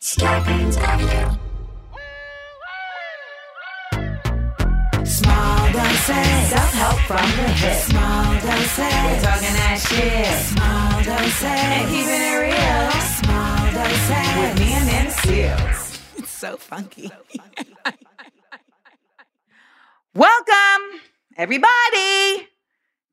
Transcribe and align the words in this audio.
Scarpins 0.00 0.76
Avenue. 0.76 1.36
Small 5.04 5.72
doses. 5.72 6.48
Self-help 6.48 6.98
from 7.00 7.16
the 7.16 7.48
hip. 7.50 7.74
Small 7.82 8.34
doses. 8.34 8.78
We're 8.78 9.20
talking 9.20 9.54
that 9.58 9.76
shit. 9.88 10.38
Small 10.46 11.02
doses. 11.02 11.42
And 11.42 11.90
keeping 11.90 12.22
it 12.22 12.38
real. 12.38 12.90
Small 13.18 13.58
doses. 13.74 14.38
With 14.38 14.54
me 14.60 14.72
and 14.72 14.86
Nana 14.86 15.10
Seals. 15.10 15.98
It's 16.16 16.30
so 16.30 16.56
funky. 16.56 17.10
Welcome, 20.14 21.00
everybody, 21.36 22.48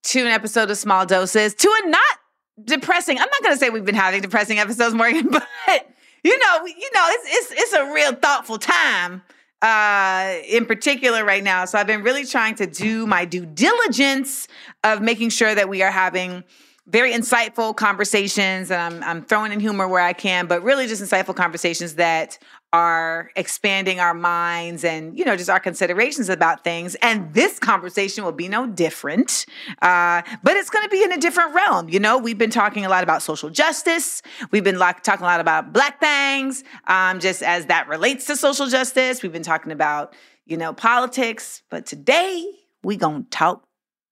to 0.04 0.20
an 0.22 0.28
episode 0.28 0.70
of 0.70 0.78
Small 0.78 1.08
Doses, 1.08 1.56
to 1.56 1.68
a 1.84 1.90
not 1.90 2.20
depressing. 2.64 3.18
I'm 3.18 3.28
not 3.28 3.42
going 3.42 3.56
to 3.56 3.60
say 3.60 3.72
we've 3.72 3.86
been 3.86 3.96
having 3.96 4.22
depressing 4.22 4.60
episodes, 4.60 4.94
Morgan, 4.94 5.30
but 5.32 5.90
you 6.26 6.40
know, 6.40 6.66
you 6.66 6.92
know, 6.94 7.06
it's 7.08 7.52
it's 7.52 7.62
it's 7.62 7.74
a 7.74 7.94
real 7.94 8.14
thoughtful 8.14 8.58
time 8.58 9.22
uh 9.62 10.36
in 10.48 10.66
particular 10.66 11.24
right 11.24 11.44
now. 11.44 11.66
So 11.66 11.78
I've 11.78 11.88
been 11.88 12.02
really 12.02 12.26
trying 12.26 12.56
to 12.56 12.66
do 12.66 13.06
my 13.06 13.26
due 13.26 13.46
diligence 13.46 14.48
of 14.84 15.02
making 15.02 15.30
sure 15.30 15.54
that 15.54 15.70
we 15.70 15.84
are 15.84 15.92
having 15.92 16.44
very 16.88 17.14
insightful 17.14 17.76
conversations 17.76 18.72
and 18.72 18.96
I'm 18.96 19.04
I'm 19.04 19.24
throwing 19.24 19.52
in 19.52 19.60
humor 19.60 19.88
where 19.88 20.02
I 20.02 20.14
can, 20.14 20.48
but 20.48 20.64
really 20.64 20.88
just 20.88 21.02
insightful 21.02 21.36
conversations 21.36 21.96
that 21.96 22.40
are 22.76 23.32
expanding 23.38 24.02
our 24.02 24.14
minds 24.14 24.84
and 24.84 25.18
you 25.18 25.24
know 25.24 25.38
just 25.38 25.50
our 25.50 25.62
considerations 25.62 26.28
about 26.28 26.66
things. 26.66 26.96
And 26.96 27.34
this 27.34 27.58
conversation 27.58 28.26
will 28.26 28.34
be 28.34 28.50
no 28.50 28.68
different 28.68 29.46
uh, 29.82 30.22
but 30.44 30.58
it's 30.58 30.70
going 30.70 30.84
to 30.84 30.90
be 30.90 31.02
in 31.02 31.14
a 31.14 31.18
different 31.18 31.56
realm. 31.56 31.88
You 31.88 32.00
know 32.02 32.18
we've 32.18 32.38
been 32.38 32.50
talking 32.50 32.86
a 32.86 32.90
lot 32.90 33.02
about 33.02 33.22
social 33.22 33.50
justice. 33.50 34.22
We've 34.52 34.64
been 34.64 34.78
like, 34.78 35.04
talking 35.04 35.24
a 35.24 35.28
lot 35.28 35.40
about 35.40 35.72
black 35.72 36.02
things 36.02 36.66
um, 36.88 37.22
just 37.22 37.42
as 37.42 37.68
that 37.68 37.88
relates 37.88 38.26
to 38.26 38.36
social 38.36 38.68
justice. 38.68 39.24
We've 39.24 39.32
been 39.32 39.42
talking 39.44 39.72
about 39.72 40.14
you 40.46 40.58
know 40.58 40.74
politics. 40.74 41.64
But 41.70 41.86
today 41.86 42.46
we're 42.84 42.98
gonna 42.98 43.26
talk 43.32 43.66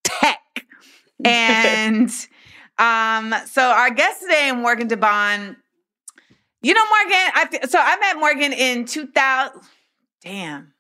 tech. 0.04 0.40
And 1.26 2.10
um, 2.78 3.34
so 3.46 3.62
our 3.62 3.92
guest 3.92 4.22
today 4.22 4.50
in 4.50 4.62
Morgan 4.62 4.90
DeBaun 4.90 5.56
you 6.64 6.74
know, 6.74 6.82
Morgan, 6.86 7.32
I 7.36 7.60
so 7.68 7.78
I 7.80 7.98
met 7.98 8.18
Morgan 8.18 8.54
in 8.54 8.86
2000. 8.86 9.62
Damn. 10.24 10.74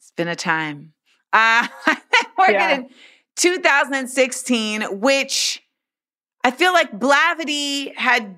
It's 0.00 0.10
been 0.16 0.28
a 0.28 0.36
time. 0.36 0.92
Uh, 1.32 1.66
I 1.86 1.98
met 2.12 2.26
Morgan 2.36 2.54
Yeah. 2.54 2.74
in 2.76 2.88
2016, 3.36 4.82
which 5.00 5.62
I 6.44 6.50
feel 6.50 6.72
like 6.72 6.92
Blavity 6.98 7.94
had 7.96 8.36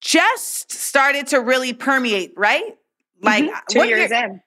just 0.00 0.70
started 0.72 1.28
to 1.28 1.40
really 1.40 1.72
permeate, 1.72 2.32
right? 2.36 2.76
Like 3.22 3.44
Mhm. 3.44 3.60
two 3.70 3.86
years 3.86 4.10
year- 4.10 4.24
in. 4.24 4.40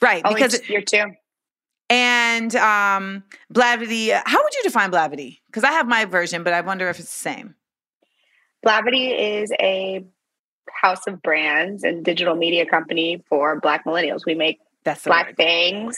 Right. 0.00 0.22
Only 0.24 0.42
because 0.42 0.60
t- 0.60 0.72
year 0.72 0.82
two. 0.82 1.04
and 1.90 2.54
um 2.56 3.24
Blavity, 3.52 4.10
how 4.26 4.42
would 4.42 4.54
you 4.54 4.62
define 4.64 4.90
Blavity? 4.90 5.40
Because 5.46 5.64
I 5.64 5.72
have 5.72 5.88
my 5.88 6.04
version, 6.04 6.42
but 6.44 6.52
I 6.52 6.60
wonder 6.60 6.88
if 6.88 6.98
it's 7.00 7.08
the 7.12 7.30
same. 7.30 7.54
Blavity 8.66 9.40
is 9.42 9.50
a 9.60 10.04
house 10.72 11.06
of 11.06 11.22
brands 11.22 11.84
and 11.84 12.04
digital 12.04 12.34
media 12.34 12.66
company 12.66 13.22
for 13.28 13.60
Black 13.60 13.84
millennials. 13.84 14.24
We 14.26 14.34
make 14.34 14.58
That's 14.84 15.04
Black 15.04 15.28
word. 15.28 15.36
things 15.36 15.96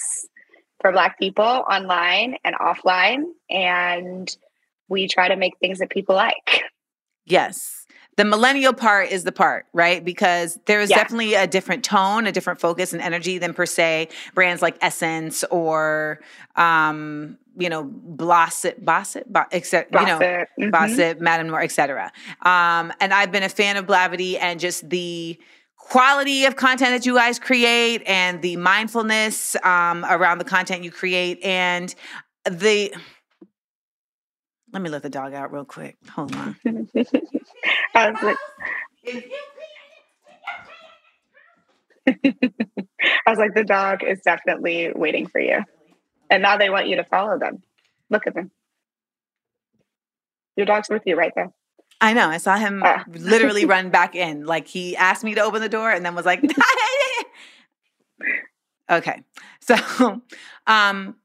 for 0.81 0.93
Black 0.93 1.19
people 1.19 1.45
online 1.45 2.37
and 2.45 2.55
offline, 2.57 3.25
and 3.51 4.35
we 4.89 5.07
try 5.09 5.29
to 5.29 5.37
make 5.37 5.59
things 5.59 5.79
that 5.79 5.91
people 5.91 6.15
like. 6.15 6.63
Yes. 7.27 7.87
The 8.17 8.25
millennial 8.25 8.73
part 8.73 9.11
is 9.11 9.25
the 9.25 9.33
part, 9.33 9.67
right? 9.73 10.05
Because 10.05 10.59
there 10.67 10.81
is 10.81 10.91
Yeah. 10.91 10.97
definitely 10.97 11.35
a 11.35 11.47
different 11.47 11.85
tone, 11.85 12.27
a 12.27 12.33
different 12.33 12.61
focus 12.61 12.93
and 12.93 13.01
energy 13.01 13.39
than 13.39 13.55
per 13.55 13.67
se 13.67 14.09
brands 14.35 14.63
like 14.63 14.77
Essence 14.81 15.45
or 15.51 16.21
um, 16.57 17.39
you 17.59 17.69
know, 17.69 17.85
Blossom, 17.85 18.73
Bosset, 18.83 19.27
Bo- 19.27 19.45
except 19.53 19.95
you 19.95 20.01
know. 20.07 20.19
Mhm. 20.59 20.71
Bossip, 20.71 21.21
Madame 21.21 21.49
Noire, 21.49 21.63
etc. 21.63 22.13
Um, 22.43 22.93
and 23.01 23.13
I've 23.13 23.33
been 23.33 23.43
a 23.43 23.49
fan 23.49 23.77
of 23.77 23.87
Blavity 23.87 24.37
and 24.41 24.61
just 24.61 24.89
the 24.89 25.39
quality 25.77 26.45
of 26.45 26.57
content 26.57 26.91
that 26.93 27.07
you 27.07 27.15
guys 27.15 27.39
create 27.39 28.03
and 28.07 28.41
the 28.43 28.57
mindfulness 28.57 29.57
um, 29.65 30.05
around 30.09 30.39
the 30.39 30.45
content 30.45 30.85
you 30.85 30.91
create 30.91 31.43
and 31.43 31.95
the 32.45 32.93
let 34.73 34.83
me 34.83 34.89
let 34.89 35.03
the 35.03 35.11
dog 35.11 35.35
out 35.35 35.53
real 35.53 35.65
quick. 35.65 35.97
Hold 36.15 36.35
on. 36.37 36.57
I 37.95 38.11
was 38.13 38.23
like, 38.23 38.37
I 42.07 43.31
was 43.31 43.39
like, 43.39 43.55
the 43.55 43.65
dog 43.65 44.05
is 44.05 44.21
definitely 44.25 44.93
waiting 44.95 45.27
for 45.27 45.41
you. 45.41 45.65
And 46.31 46.43
now 46.43 46.57
they 46.57 46.71
want 46.71 46.87
you 46.87 46.97
to 46.97 47.05
follow 47.05 47.39
them. 47.39 47.63
Look 48.09 48.27
at 48.27 48.35
them. 48.35 48.51
Your 50.57 50.67
dog's 50.67 50.89
with 50.89 51.03
you 51.07 51.17
right 51.17 51.33
there. 51.35 51.51
I 52.01 52.13
know. 52.15 52.29
I 52.29 52.39
saw 52.39 52.57
him 52.57 52.83
Ah. 52.85 53.05
literally 53.09 53.65
run 53.67 53.91
back 53.91 54.15
in. 54.15 54.47
Like 54.47 54.69
he 54.69 54.97
asked 54.97 55.25
me 55.25 55.35
to 55.35 55.43
open 55.43 55.61
the 55.61 55.69
door 55.69 55.91
and 55.91 56.05
then 56.05 56.15
was 56.15 56.27
like, 56.27 56.43
okay. 58.91 59.23
So, 59.61 59.77
um, 60.67 61.17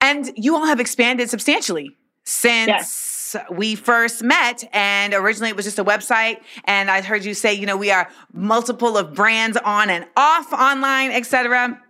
and 0.00 0.30
you 0.36 0.56
all 0.56 0.66
have 0.66 0.80
expanded 0.80 1.30
substantially 1.30 1.96
since 2.24 3.36
we 3.50 3.76
first 3.76 4.22
met. 4.22 4.64
And 4.72 5.14
originally 5.14 5.50
it 5.50 5.56
was 5.56 5.64
just 5.64 5.78
a 5.78 5.84
website. 5.84 6.40
And 6.64 6.90
I 6.90 7.02
heard 7.02 7.24
you 7.24 7.34
say, 7.34 7.54
you 7.54 7.66
know, 7.66 7.76
we 7.76 7.90
are 7.90 8.08
multiple 8.32 8.96
of 8.98 9.14
brands 9.14 9.56
on 9.56 9.90
and 9.90 10.06
off 10.16 10.52
online, 10.52 11.12
et 11.12 11.24
cetera. 11.26 11.80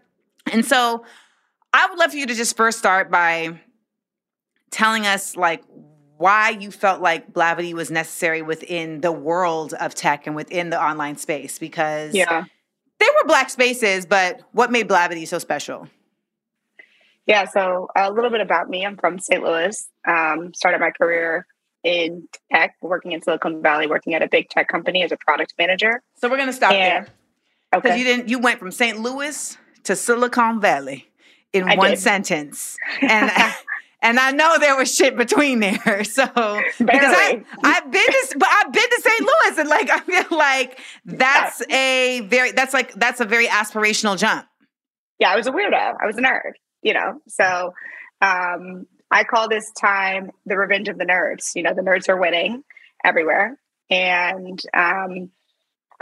And 0.53 0.64
so 0.64 1.04
I 1.72 1.87
would 1.88 1.99
love 1.99 2.10
for 2.10 2.16
you 2.16 2.27
to 2.27 2.34
just 2.34 2.56
first 2.56 2.78
start 2.78 3.10
by 3.10 3.59
telling 4.71 5.06
us 5.06 5.37
like 5.37 5.62
why 6.19 6.50
you 6.50 6.71
felt 6.71 7.00
like 7.00 7.33
Blavity 7.33 7.72
was 7.75 7.91
necessary 7.91 8.43
within 8.43 9.00
the 9.00 9.12
world 9.12 9.75
of 9.75 9.94
tech 9.94 10.27
and 10.27 10.37
within 10.37 10.71
the 10.71 10.83
online 10.83 11.16
space 11.16 11.59
because 11.59 12.15
Yeah. 12.15 12.44
they 12.99 13.06
were 13.06 13.27
black 13.27 13.50
spaces, 13.50 14.06
but 14.06 14.41
what 14.53 14.71
made 14.71 14.88
Blavity 14.88 15.27
so 15.27 15.38
special? 15.38 15.88
Yeah. 17.27 17.47
So 17.47 17.89
a 17.97 18.10
little 18.12 18.31
bit 18.31 18.41
about 18.41 18.69
me. 18.69 18.84
I'm 18.84 18.97
from 18.97 19.19
St. 19.19 19.43
Louis. 19.43 19.89
Um, 20.06 20.53
started 20.54 20.81
my 20.81 20.91
career 20.91 21.47
in 21.83 22.28
tech, 22.53 22.77
working 22.81 23.12
in 23.12 23.22
Silicon 23.22 23.62
Valley, 23.62 23.87
working 23.89 24.15
at 24.15 24.22
a 24.22 24.28
big 24.28 24.49
tech 24.49 24.69
company 24.69 25.03
as 25.03 25.10
a 25.12 25.16
product 25.16 25.54
manager. 25.59 26.03
So 26.16 26.28
we're 26.28 26.37
gonna 26.37 26.53
stop 26.53 26.72
And- 26.72 27.06
there 27.06 27.15
because 27.72 27.91
Okay. 27.91 27.99
you 27.99 28.04
didn't. 28.04 28.28
You 28.28 28.39
went 28.39 28.59
from 28.60 28.71
St. 28.71 28.99
Louis 28.99 29.56
to 29.84 29.97
Silicon 29.97 30.60
Valley 30.60 31.09
in 31.52 31.68
I 31.68 31.76
one 31.76 31.90
did. 31.90 31.98
sentence, 31.98 32.76
and 33.02 33.30
and 34.00 34.18
I 34.18 34.32
know 34.32 34.58
there 34.58 34.76
was 34.76 34.94
shit 34.94 35.16
between 35.16 35.60
there. 35.60 36.02
So 36.04 36.24
because 36.26 36.78
I 36.80 37.42
I've 37.62 37.90
been 37.90 38.06
to 38.06 38.36
but 38.38 38.48
I've 38.50 38.72
been 38.72 38.88
to 38.90 39.00
St. 39.00 39.20
Louis, 39.20 39.58
and 39.58 39.68
like 39.68 39.91
I 39.92 40.00
feel 40.00 40.38
like 40.38 40.78
that's 41.04 41.62
a 41.71 42.21
very 42.21 42.53
that's 42.53 42.74
like 42.74 42.92
that's 42.94 43.21
a 43.21 43.24
very 43.24 43.47
aspirational 43.47 44.18
jump. 44.18 44.47
yeah, 45.18 45.30
I 45.30 45.36
was 45.36 45.47
a 45.47 45.53
weirdo. 45.53 45.94
I 46.03 46.06
was 46.06 46.18
a 46.18 46.22
nerd, 46.22 46.53
you 46.82 46.94
know. 46.94 47.21
So 47.28 47.74
um, 48.21 48.86
I 49.10 49.24
call 49.24 49.48
this 49.48 49.71
time 49.72 50.30
the 50.47 50.56
revenge 50.56 50.88
of 50.88 50.98
the 50.98 51.04
nerds. 51.04 51.54
You 51.54 51.62
know, 51.62 51.74
the 51.74 51.82
nerds 51.82 52.09
are 52.09 52.16
winning 52.16 52.65
everywhere. 53.04 53.59
And 53.91 54.60
um, 54.74 55.30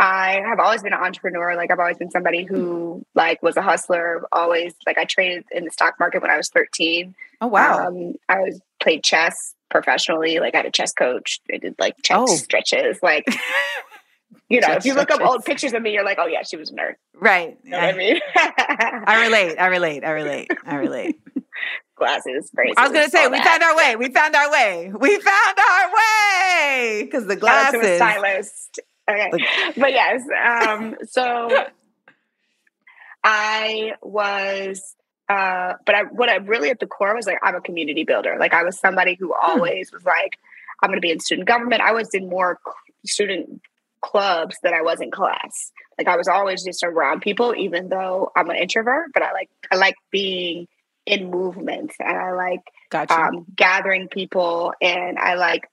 I 0.00 0.41
have 0.49 0.58
always 0.58 0.82
been 0.82 0.93
an 0.94 1.00
entrepreneur. 1.02 1.55
Like 1.56 1.70
I've 1.70 1.79
always 1.79 1.99
been 1.99 2.11
somebody 2.11 2.44
who 2.44 3.05
like 3.14 3.43
was 3.43 3.56
a 3.56 3.62
hustler, 3.62 4.25
always 4.32 4.75
like 4.87 4.97
I 4.99 5.05
traded 5.05 5.44
in 5.52 5.64
the 5.67 5.70
stock 5.70 5.94
market 6.00 6.23
when 6.23 6.31
I 6.31 6.37
was 6.38 6.49
13. 6.49 7.14
Oh 7.43 7.47
wow. 7.49 7.87
Um, 7.88 8.14
I 8.29 8.38
was 8.41 8.61
played 8.82 9.05
chess 9.05 9.55
professionally. 9.70 10.41
Like 10.41 10.55
I 10.55 10.58
had 10.58 10.67
a 10.67 10.70
chess 10.70 10.93
coach. 10.93 11.41
I 11.52 11.58
did 11.58 11.75
like 11.79 11.97
chess 12.02 12.17
Oh. 12.19 12.26
stretches. 12.35 12.99
Like 13.02 13.25
you 14.49 14.61
know, 14.61 14.69
Chess 14.69 14.79
if 14.79 14.85
you 14.87 14.94
look 14.94 15.11
up 15.11 15.20
old 15.20 15.44
pictures 15.44 15.73
of 15.75 15.82
me, 15.82 15.93
you're 15.93 16.05
like, 16.05 16.19
oh 16.20 16.26
yeah, 16.26 16.43
she 16.43 16.56
was 16.56 16.70
a 16.70 16.75
nerd. 16.75 16.94
right. 17.14 17.56
You 17.62 17.70
know 17.70 17.79
what 17.79 17.94
I 17.94 17.99
mean? 17.99 18.20
I 18.37 19.26
relate. 19.26 19.56
I 19.58 19.67
relate. 19.67 20.05
I 20.05 20.11
relate. 20.11 20.50
I 20.67 20.75
relate. 20.76 21.20
Glasses, 21.97 22.50
braces. 22.55 22.75
I 22.79 22.85
was 22.85 22.93
gonna 22.93 23.11
say 23.11 23.26
we 23.29 23.37
that. 23.37 23.44
found 23.47 23.62
our 23.62 23.76
way. 23.76 23.97
We 23.99 24.08
found 24.11 24.35
our 24.35 24.50
way. 24.50 24.91
We 24.99 25.20
found 25.20 25.58
our 25.58 25.93
way 25.94 27.02
because 27.05 27.26
the 27.26 27.35
Shout 27.38 27.44
out 27.44 27.70
to 27.73 27.79
a 27.79 27.81
glasses. 27.82 27.97
stylist. 27.99 28.81
Okay. 29.08 29.31
but 29.76 29.93
yes, 29.93 30.23
um, 30.44 30.97
so 31.05 31.49
I 33.25 33.93
was 34.02 34.94
uh, 35.29 35.75
but 35.87 35.94
I, 35.94 36.02
what 36.05 36.29
I 36.29 36.37
really 36.37 36.70
at 36.70 36.81
the 36.81 36.87
core 36.88 37.14
was 37.14 37.25
like, 37.26 37.38
I'm 37.43 37.55
a 37.55 37.61
community 37.61 38.02
builder. 38.02 38.37
Like 38.41 38.52
I 38.52 38.64
was 38.64 38.79
somebody 38.81 39.14
who 39.19 39.32
Hmm. 39.38 39.50
always 39.52 39.93
was 39.93 40.05
like, 40.05 40.37
I'm 40.82 40.88
going 40.88 40.97
to 40.97 41.00
be 41.00 41.12
in 41.12 41.20
student 41.20 41.47
government. 41.47 41.82
I 41.82 41.93
was 41.93 42.08
in 42.14 42.29
more 42.29 42.58
student 43.06 43.61
clubs 44.02 44.56
than 44.62 44.75
I 44.75 44.82
was 44.82 45.00
in 45.00 45.11
class. 45.12 45.70
Like 45.99 46.08
I 46.08 46.17
was 46.17 46.26
always 46.26 46.64
just 46.64 46.82
around 46.82 47.20
people, 47.20 47.55
even 47.55 47.88
though 47.91 48.32
I'm 48.35 48.50
an 48.50 48.56
introvert. 48.56 49.11
But 49.14 49.23
I 49.23 49.32
like 49.32 49.50
I 49.70 49.76
like 49.76 49.94
being 50.11 50.67
in 51.06 51.31
movement, 51.31 51.93
and 52.00 52.17
I 52.17 52.32
like 52.32 52.61
Gotcha. 52.91 53.14
um, 53.14 53.47
gathering 53.55 54.08
people, 54.08 54.73
and 54.81 55.19
I 55.19 55.35
like 55.35 55.69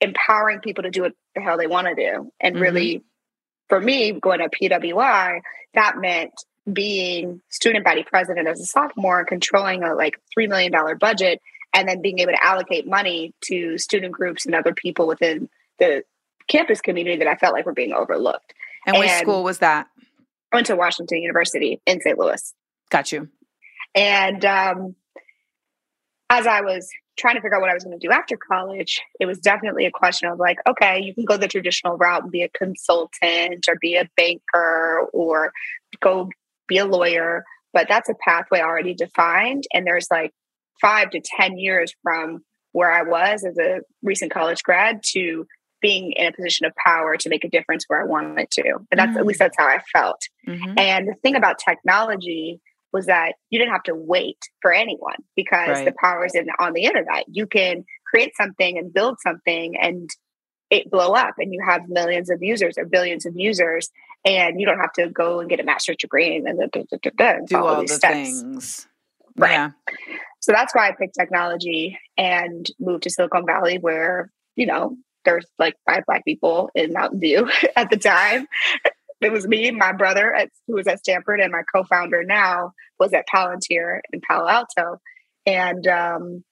empowering 0.00 0.60
people 0.60 0.82
to 0.84 0.90
do 0.90 1.02
what 1.02 1.12
the 1.34 1.40
hell 1.40 1.56
they 1.56 1.66
want 1.66 1.86
to 1.88 1.94
do. 1.94 2.32
And 2.40 2.56
Mhm. 2.56 2.60
really, 2.60 3.04
for 3.68 3.80
me, 3.80 4.12
going 4.12 4.40
to 4.40 4.48
PWI, 4.48 5.40
that 5.74 5.96
meant 5.98 6.32
being 6.72 7.40
student 7.48 7.84
body 7.84 8.04
president 8.04 8.46
as 8.46 8.60
a 8.60 8.66
sophomore 8.66 9.20
and 9.20 9.28
controlling 9.28 9.82
a 9.82 9.94
like 9.94 10.14
$3 10.36 10.48
million 10.48 10.72
budget 10.98 11.40
and 11.74 11.88
then 11.88 12.02
being 12.02 12.18
able 12.20 12.32
to 12.32 12.44
allocate 12.44 12.86
money 12.86 13.34
to 13.44 13.78
student 13.78 14.12
groups 14.12 14.46
and 14.46 14.54
other 14.54 14.74
people 14.74 15.06
within 15.06 15.48
the 15.78 16.04
campus 16.48 16.80
community 16.80 17.16
that 17.16 17.26
I 17.26 17.34
felt 17.36 17.54
like 17.54 17.66
were 17.66 17.72
being 17.72 17.92
overlooked. 17.92 18.52
and 18.86 18.98
which 18.98 19.10
school 19.10 19.42
was 19.42 19.58
that? 19.58 19.86
I 20.52 20.56
went 20.56 20.66
to 20.66 20.76
Washington 20.76 21.22
University 21.22 21.80
in 21.86 22.00
St. 22.00 22.18
Louis. 22.18 22.52
Got 22.90 23.10
you. 23.10 23.28
And 23.94 24.44
um, 24.44 24.94
as 26.28 26.46
I 26.46 26.60
was 26.60 26.88
trying 27.22 27.36
to 27.36 27.40
figure 27.40 27.54
out 27.56 27.60
what 27.62 27.70
I 27.70 27.74
was 27.74 27.84
going 27.84 27.98
to 27.98 28.06
do 28.06 28.12
after 28.12 28.36
college, 28.36 29.00
it 29.18 29.26
was 29.26 29.38
definitely 29.38 29.86
a 29.86 29.90
question 29.90 30.28
of 30.28 30.38
like, 30.38 30.58
okay, 30.68 31.00
you 31.00 31.14
can 31.14 31.24
go 31.24 31.36
the 31.38 31.48
traditional 31.48 31.96
route 31.96 32.24
and 32.24 32.30
be 32.32 32.42
a 32.42 32.48
consultant 32.50 33.66
or 33.68 33.76
be 33.80 33.96
a 33.96 34.08
banker 34.16 35.06
or 35.12 35.52
go 36.00 36.28
be 36.68 36.78
a 36.78 36.84
lawyer, 36.84 37.44
but 37.72 37.86
that's 37.88 38.08
a 38.10 38.14
pathway 38.14 38.60
already 38.60 38.92
defined. 38.94 39.64
And 39.72 39.86
there's 39.86 40.08
like 40.10 40.32
five 40.80 41.10
to 41.10 41.20
10 41.38 41.58
years 41.58 41.94
from 42.02 42.44
where 42.72 42.90
I 42.90 43.02
was 43.02 43.44
as 43.44 43.56
a 43.58 43.80
recent 44.02 44.32
college 44.32 44.62
grad 44.62 45.02
to 45.12 45.46
being 45.80 46.12
in 46.12 46.26
a 46.26 46.32
position 46.32 46.66
of 46.66 46.72
power 46.76 47.16
to 47.16 47.28
make 47.28 47.44
a 47.44 47.48
difference 47.48 47.84
where 47.88 48.00
I 48.00 48.04
wanted 48.04 48.50
to. 48.52 48.62
And 48.90 48.98
that's 48.98 49.16
at 49.16 49.22
Mm. 49.22 49.26
least 49.26 49.38
that's 49.40 49.56
how 49.58 49.66
I 49.66 49.78
felt. 49.92 50.20
Mhm. 50.46 50.78
And 50.78 51.08
the 51.08 51.14
thing 51.14 51.34
about 51.36 51.58
technology 51.58 52.60
was 52.92 53.06
that 53.06 53.34
you 53.50 53.58
didn't 53.58 53.72
have 53.72 53.82
to 53.84 53.94
wait 53.94 54.38
for 54.60 54.72
anyone 54.72 55.16
because 55.36 55.84
the 55.84 55.92
power 55.98 56.24
is 56.26 56.34
in 56.34 56.46
on 56.58 56.72
the 56.72 56.84
internet. 56.84 57.24
You 57.28 57.46
can 57.46 57.84
create 58.06 58.32
something 58.36 58.78
and 58.78 58.92
build 58.92 59.18
something 59.20 59.76
and 59.80 60.10
it 60.70 60.90
blow 60.90 61.12
up 61.12 61.34
and 61.38 61.52
you 61.52 61.62
have 61.66 61.88
millions 61.88 62.30
of 62.30 62.42
users 62.42 62.78
or 62.78 62.84
billions 62.84 63.26
of 63.26 63.34
users 63.36 63.90
and 64.24 64.60
you 64.60 64.66
don't 64.66 64.78
have 64.78 64.92
to 64.94 65.08
go 65.08 65.40
and 65.40 65.48
get 65.50 65.60
a 65.60 65.64
master's 65.64 65.96
degree 65.96 66.36
and 66.36 66.46
then 66.46 66.56
da- 66.56 66.66
da- 66.72 66.84
da- 66.90 66.98
da- 67.02 67.10
da, 67.16 67.30
and 67.38 67.48
Do 67.48 67.56
follow 67.56 67.74
all 67.74 67.80
these 67.80 67.90
the 67.90 67.96
steps. 67.96 68.14
things. 68.14 68.86
Right. 69.36 69.52
Yeah. 69.52 69.70
So 70.40 70.52
that's 70.52 70.74
why 70.74 70.88
I 70.88 70.92
picked 70.92 71.14
technology 71.14 71.98
and 72.18 72.66
moved 72.80 73.04
to 73.04 73.10
Silicon 73.10 73.46
Valley 73.46 73.78
where, 73.78 74.30
you 74.56 74.66
know, 74.66 74.96
there's 75.24 75.46
like 75.58 75.74
five 75.88 76.04
black 76.06 76.24
people 76.24 76.70
in 76.74 76.92
Mountain 76.92 77.20
View 77.20 77.48
at 77.76 77.90
the 77.90 77.96
time. 77.96 78.46
It 79.24 79.32
was 79.32 79.46
me, 79.46 79.70
my 79.70 79.92
brother, 79.92 80.34
at, 80.34 80.50
who 80.66 80.74
was 80.74 80.86
at 80.86 81.00
Stanford, 81.00 81.40
and 81.40 81.52
my 81.52 81.62
co-founder 81.74 82.24
now 82.24 82.72
was 82.98 83.12
at 83.12 83.26
Palantir 83.32 84.00
in 84.12 84.20
Palo 84.20 84.48
Alto. 84.48 85.00
And 85.46 85.86
um, 85.86 86.44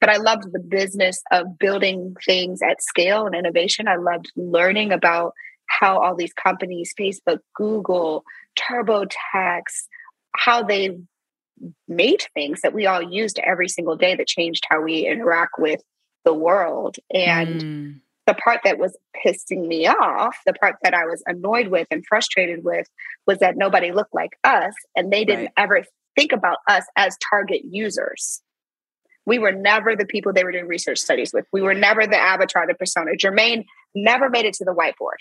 but 0.00 0.10
I 0.10 0.16
loved 0.16 0.52
the 0.52 0.60
business 0.60 1.22
of 1.30 1.58
building 1.58 2.14
things 2.24 2.60
at 2.62 2.82
scale 2.82 3.26
and 3.26 3.34
innovation. 3.34 3.88
I 3.88 3.96
loved 3.96 4.30
learning 4.36 4.92
about 4.92 5.32
how 5.66 6.00
all 6.00 6.14
these 6.14 6.32
companies, 6.32 6.94
Facebook, 6.98 7.38
Google, 7.54 8.24
TurboTax, 8.58 9.62
how 10.36 10.62
they 10.62 10.98
made 11.88 12.22
things 12.34 12.60
that 12.60 12.74
we 12.74 12.86
all 12.86 13.02
used 13.02 13.38
every 13.38 13.68
single 13.68 13.96
day 13.96 14.14
that 14.14 14.26
changed 14.26 14.64
how 14.68 14.82
we 14.82 15.06
interact 15.06 15.58
with 15.58 15.80
the 16.24 16.34
world. 16.34 16.96
And 17.12 17.62
Mm. 17.62 18.00
The 18.26 18.34
part 18.34 18.60
that 18.64 18.78
was 18.78 18.96
pissing 19.24 19.66
me 19.66 19.86
off, 19.86 20.36
the 20.46 20.52
part 20.52 20.76
that 20.82 20.94
I 20.94 21.04
was 21.06 21.22
annoyed 21.26 21.68
with 21.68 21.86
and 21.90 22.04
frustrated 22.08 22.64
with, 22.64 22.86
was 23.26 23.38
that 23.38 23.56
nobody 23.56 23.92
looked 23.92 24.14
like 24.14 24.30
us 24.44 24.74
and 24.96 25.12
they 25.12 25.24
didn't 25.24 25.44
Right. 25.46 25.52
ever 25.56 25.84
think 26.16 26.32
about 26.32 26.58
us 26.68 26.84
as 26.96 27.16
target 27.30 27.62
users. 27.64 28.42
We 29.26 29.38
were 29.38 29.52
never 29.52 29.96
the 29.96 30.06
people 30.06 30.32
they 30.32 30.44
were 30.44 30.52
doing 30.52 30.66
research 30.68 30.98
studies 30.98 31.32
with. 31.32 31.44
We 31.52 31.60
were 31.62 31.74
never 31.74 32.06
the 32.06 32.16
avatar, 32.18 32.66
the 32.66 32.74
persona. 32.74 33.12
Jermaine 33.12 33.64
never 33.94 34.28
made 34.30 34.44
it 34.44 34.54
to 34.54 34.64
the 34.64 34.72
whiteboard. 34.72 35.18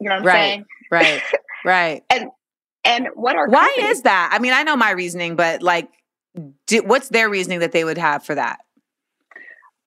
You 0.00 0.08
know 0.08 0.14
what 0.16 0.20
I'm 0.20 0.24
Right. 0.26 0.34
saying? 0.34 0.64
Right. 0.90 1.22
Right. 1.64 2.02
And 2.08 2.30
and 2.84 3.08
what 3.14 3.36
are 3.36 3.46
Why 3.46 3.66
companies- 3.76 3.98
is 3.98 4.02
that? 4.04 4.30
I 4.32 4.38
mean, 4.38 4.54
I 4.54 4.62
know 4.62 4.74
my 4.76 4.92
reasoning, 4.92 5.36
but 5.36 5.62
like, 5.62 5.90
do, 6.66 6.82
what's 6.82 7.10
their 7.10 7.28
reasoning 7.28 7.58
that 7.58 7.72
they 7.72 7.84
would 7.84 7.98
have 7.98 8.24
for 8.24 8.34
that? 8.34 8.60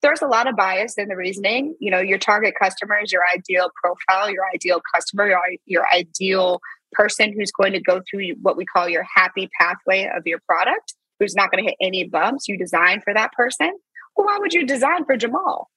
There's 0.04 0.22
a 0.22 0.28
lot 0.28 0.48
of 0.48 0.56
bias 0.56 0.98
in 0.98 1.08
the 1.08 1.16
reasoning. 1.16 1.76
You 1.80 1.90
know, 1.90 2.00
your 2.00 2.20
target 2.20 2.54
customer 2.62 3.00
is 3.04 3.12
your 3.12 3.24
ideal 3.34 3.70
profile, 3.82 4.30
your 4.30 4.44
ideal 4.54 4.82
customer, 4.94 5.28
your, 5.28 5.40
your 5.66 5.86
ideal 5.92 6.60
person 6.92 7.34
who's 7.34 7.52
going 7.52 7.74
to 7.74 7.82
go 7.82 8.02
through 8.08 8.36
what 8.42 8.56
we 8.56 8.66
call 8.66 8.88
your 8.88 9.06
happy 9.16 9.50
pathway 9.60 10.10
of 10.16 10.28
your 10.28 10.40
product, 10.48 10.94
who's 11.20 11.34
not 11.34 11.52
going 11.52 11.64
to 11.64 11.70
hit 11.70 11.78
any 11.82 12.04
bumps. 12.04 12.48
You 12.48 12.58
design 12.58 13.02
for 13.02 13.14
that 13.14 13.32
person. 13.32 13.72
Well, 14.16 14.28
why 14.28 14.38
would 14.40 14.54
you 14.54 14.66
design 14.68 15.06
for 15.06 15.18
Jamal? 15.18 15.70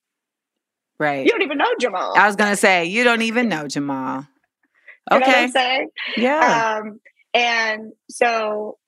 Right. 0.98 1.24
You 1.24 1.30
don't 1.32 1.42
even 1.42 1.58
know 1.58 1.72
Jamal. 1.80 2.14
I 2.16 2.26
was 2.26 2.36
gonna 2.36 2.56
say 2.56 2.86
you 2.86 3.04
don't 3.04 3.22
even 3.22 3.48
know 3.48 3.68
Jamal. 3.68 4.26
You 5.10 5.18
know 5.18 5.26
what 5.26 5.28
Okay. 5.28 5.42
I'm 5.44 5.50
saying? 5.50 5.88
Yeah. 6.16 6.80
Um, 6.82 7.00
and 7.34 7.92
so 8.08 8.78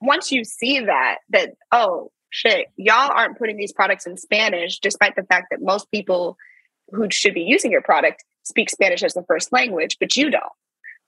once 0.00 0.30
you 0.30 0.44
see 0.44 0.80
that, 0.80 1.16
that, 1.30 1.54
oh 1.72 2.10
shit, 2.36 2.66
y'all 2.76 3.10
aren't 3.10 3.38
putting 3.38 3.56
these 3.56 3.72
products 3.72 4.06
in 4.06 4.18
Spanish, 4.18 4.78
despite 4.78 5.16
the 5.16 5.22
fact 5.22 5.46
that 5.50 5.62
most 5.62 5.90
people 5.90 6.36
who 6.92 7.08
should 7.10 7.32
be 7.32 7.40
using 7.40 7.72
your 7.72 7.80
product 7.80 8.24
speak 8.44 8.68
Spanish 8.68 9.02
as 9.02 9.14
the 9.14 9.22
first 9.22 9.52
language, 9.52 9.96
but 9.98 10.14
you 10.16 10.30
don't, 10.30 10.44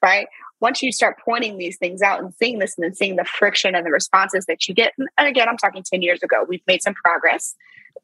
right? 0.03 0.27
Once 0.61 0.83
you 0.83 0.91
start 0.91 1.17
pointing 1.23 1.59
these 1.59 1.77
things 1.77 2.01
out 2.01 2.21
and 2.21 2.33
seeing 2.35 2.59
this 2.59 2.75
and 2.77 2.85
then 2.85 2.95
seeing 2.95 3.17
the 3.17 3.27
friction 3.27 3.75
and 3.75 3.85
the 3.85 3.91
responses 3.91 4.47
that 4.47 4.67
you 4.67 4.75
get, 4.75 4.95
and 4.97 5.29
again, 5.29 5.49
I'm 5.49 5.59
talking 5.59 5.83
10 5.83 6.01
years 6.01 6.23
ago, 6.23 6.47
we've 6.49 6.63
made 6.67 6.83
some 6.83 6.95
progress 6.95 7.55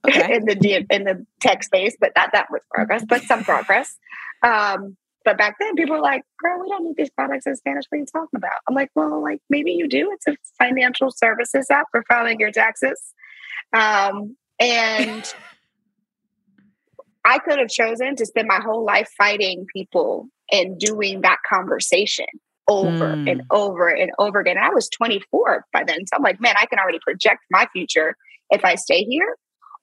Okay. 0.07 0.35
in 0.37 0.45
the 0.45 0.87
in 0.91 1.05
the 1.05 1.27
tech 1.41 1.63
space, 1.63 1.97
but 1.99 2.13
not 2.15 2.31
that 2.33 2.49
much 2.51 2.63
progress, 2.71 3.05
but 3.09 3.23
some 3.23 3.43
progress. 3.43 3.97
Um, 4.43 4.97
but 5.25 5.39
back 5.39 5.57
then, 5.59 5.75
people 5.75 5.97
were 5.97 6.03
like, 6.03 6.23
"Girl, 6.43 6.61
we 6.61 6.69
don't 6.69 6.85
need 6.85 6.97
these 6.97 7.11
products 7.11 7.47
in 7.47 7.57
Spanish. 7.57 7.85
What 7.89 7.97
are 7.97 8.01
you 8.01 8.07
talking 8.07 8.37
about?" 8.37 8.53
I'm 8.69 8.75
like, 8.75 8.91
"Well, 8.95 9.23
like 9.23 9.41
maybe 9.51 9.73
you 9.73 9.89
do. 9.89 10.11
It's 10.13 10.27
a 10.27 10.37
financial 10.63 11.11
services 11.11 11.67
app 11.71 11.87
for 11.91 12.05
filing 12.09 12.41
your 12.41 12.51
taxes." 12.51 13.15
Um, 13.73 14.37
and 14.61 15.25
I 17.25 17.39
could 17.39 17.59
have 17.59 17.69
chosen 17.69 18.17
to 18.17 18.27
spend 18.27 18.49
my 18.49 18.61
whole 18.61 18.85
life 18.85 19.11
fighting 19.17 19.67
people 19.75 20.29
and 20.53 20.79
doing 20.79 21.23
that 21.23 21.39
conversation 21.49 22.27
over 22.69 23.15
Mm. 23.17 23.31
and 23.31 23.43
over 23.51 23.89
and 23.89 24.11
over 24.19 24.41
again. 24.41 24.57
And 24.57 24.65
I 24.65 24.71
was 24.71 24.89
24 24.91 25.67
by 25.73 25.85
then. 25.85 26.07
So 26.07 26.17
I'm 26.17 26.23
like, 26.23 26.41
man, 26.41 26.55
I 26.59 26.67
can 26.67 26.79
already 26.79 26.99
project 27.01 27.41
my 27.51 27.67
future 27.73 28.17
if 28.51 28.65
I 28.65 28.75
stay 28.75 29.05
here. 29.05 29.37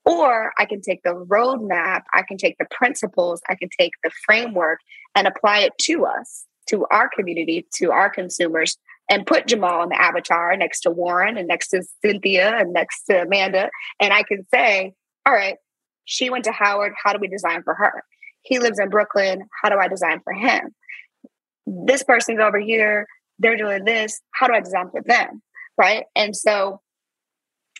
Or 0.04 0.52
I 0.58 0.66
can 0.66 0.82
take 0.82 1.04
the 1.04 1.14
roadmap, 1.14 2.02
I 2.12 2.24
can 2.24 2.38
take 2.38 2.58
the 2.58 2.66
principles, 2.72 3.40
I 3.48 3.54
can 3.56 3.70
take 3.80 3.92
the 4.04 4.10
framework 4.26 4.80
and 5.16 5.28
apply 5.28 5.60
it 5.60 5.74
to 5.82 6.06
us, 6.06 6.46
to 6.70 6.86
our 6.92 7.10
community, 7.10 7.68
to 7.76 7.92
our 7.92 8.10
consumers, 8.10 8.78
and 9.10 9.28
put 9.28 9.48
Jamal 9.48 9.84
in 9.84 9.90
the 9.90 10.02
avatar 10.02 10.56
next 10.56 10.82
to 10.82 10.92
Warren 10.92 11.38
and 11.38 11.48
next 11.48 11.70
to 11.70 11.84
Cynthia 12.04 12.56
and 12.56 12.72
next 12.72 13.04
to 13.04 13.24
Amanda. 13.24 13.70
And 14.00 14.14
I 14.14 14.24
can 14.24 14.46
say, 14.54 14.94
all 15.26 15.34
right, 15.34 15.56
she 16.06 16.30
went 16.30 16.46
to 16.46 16.52
Howard. 16.52 16.94
How 17.02 17.14
do 17.14 17.20
we 17.20 17.28
design 17.28 17.64
for 17.64 17.74
her? 17.74 18.04
He 18.44 18.60
lives 18.60 18.80
in 18.80 18.90
Brooklyn. 18.90 19.44
How 19.62 19.70
do 19.70 19.78
I 19.78 19.88
design 19.88 20.22
for 20.24 20.34
him? 20.34 20.74
This 21.66 22.04
person's 22.04 22.40
over 22.40 22.60
here. 22.60 23.06
They're 23.40 23.58
doing 23.58 23.86
this. 23.86 24.22
How 24.32 24.48
do 24.48 24.54
I 24.54 24.62
design 24.62 24.90
for 24.92 25.02
them? 25.02 25.42
Right. 25.78 26.06
And 26.16 26.36
so 26.36 26.82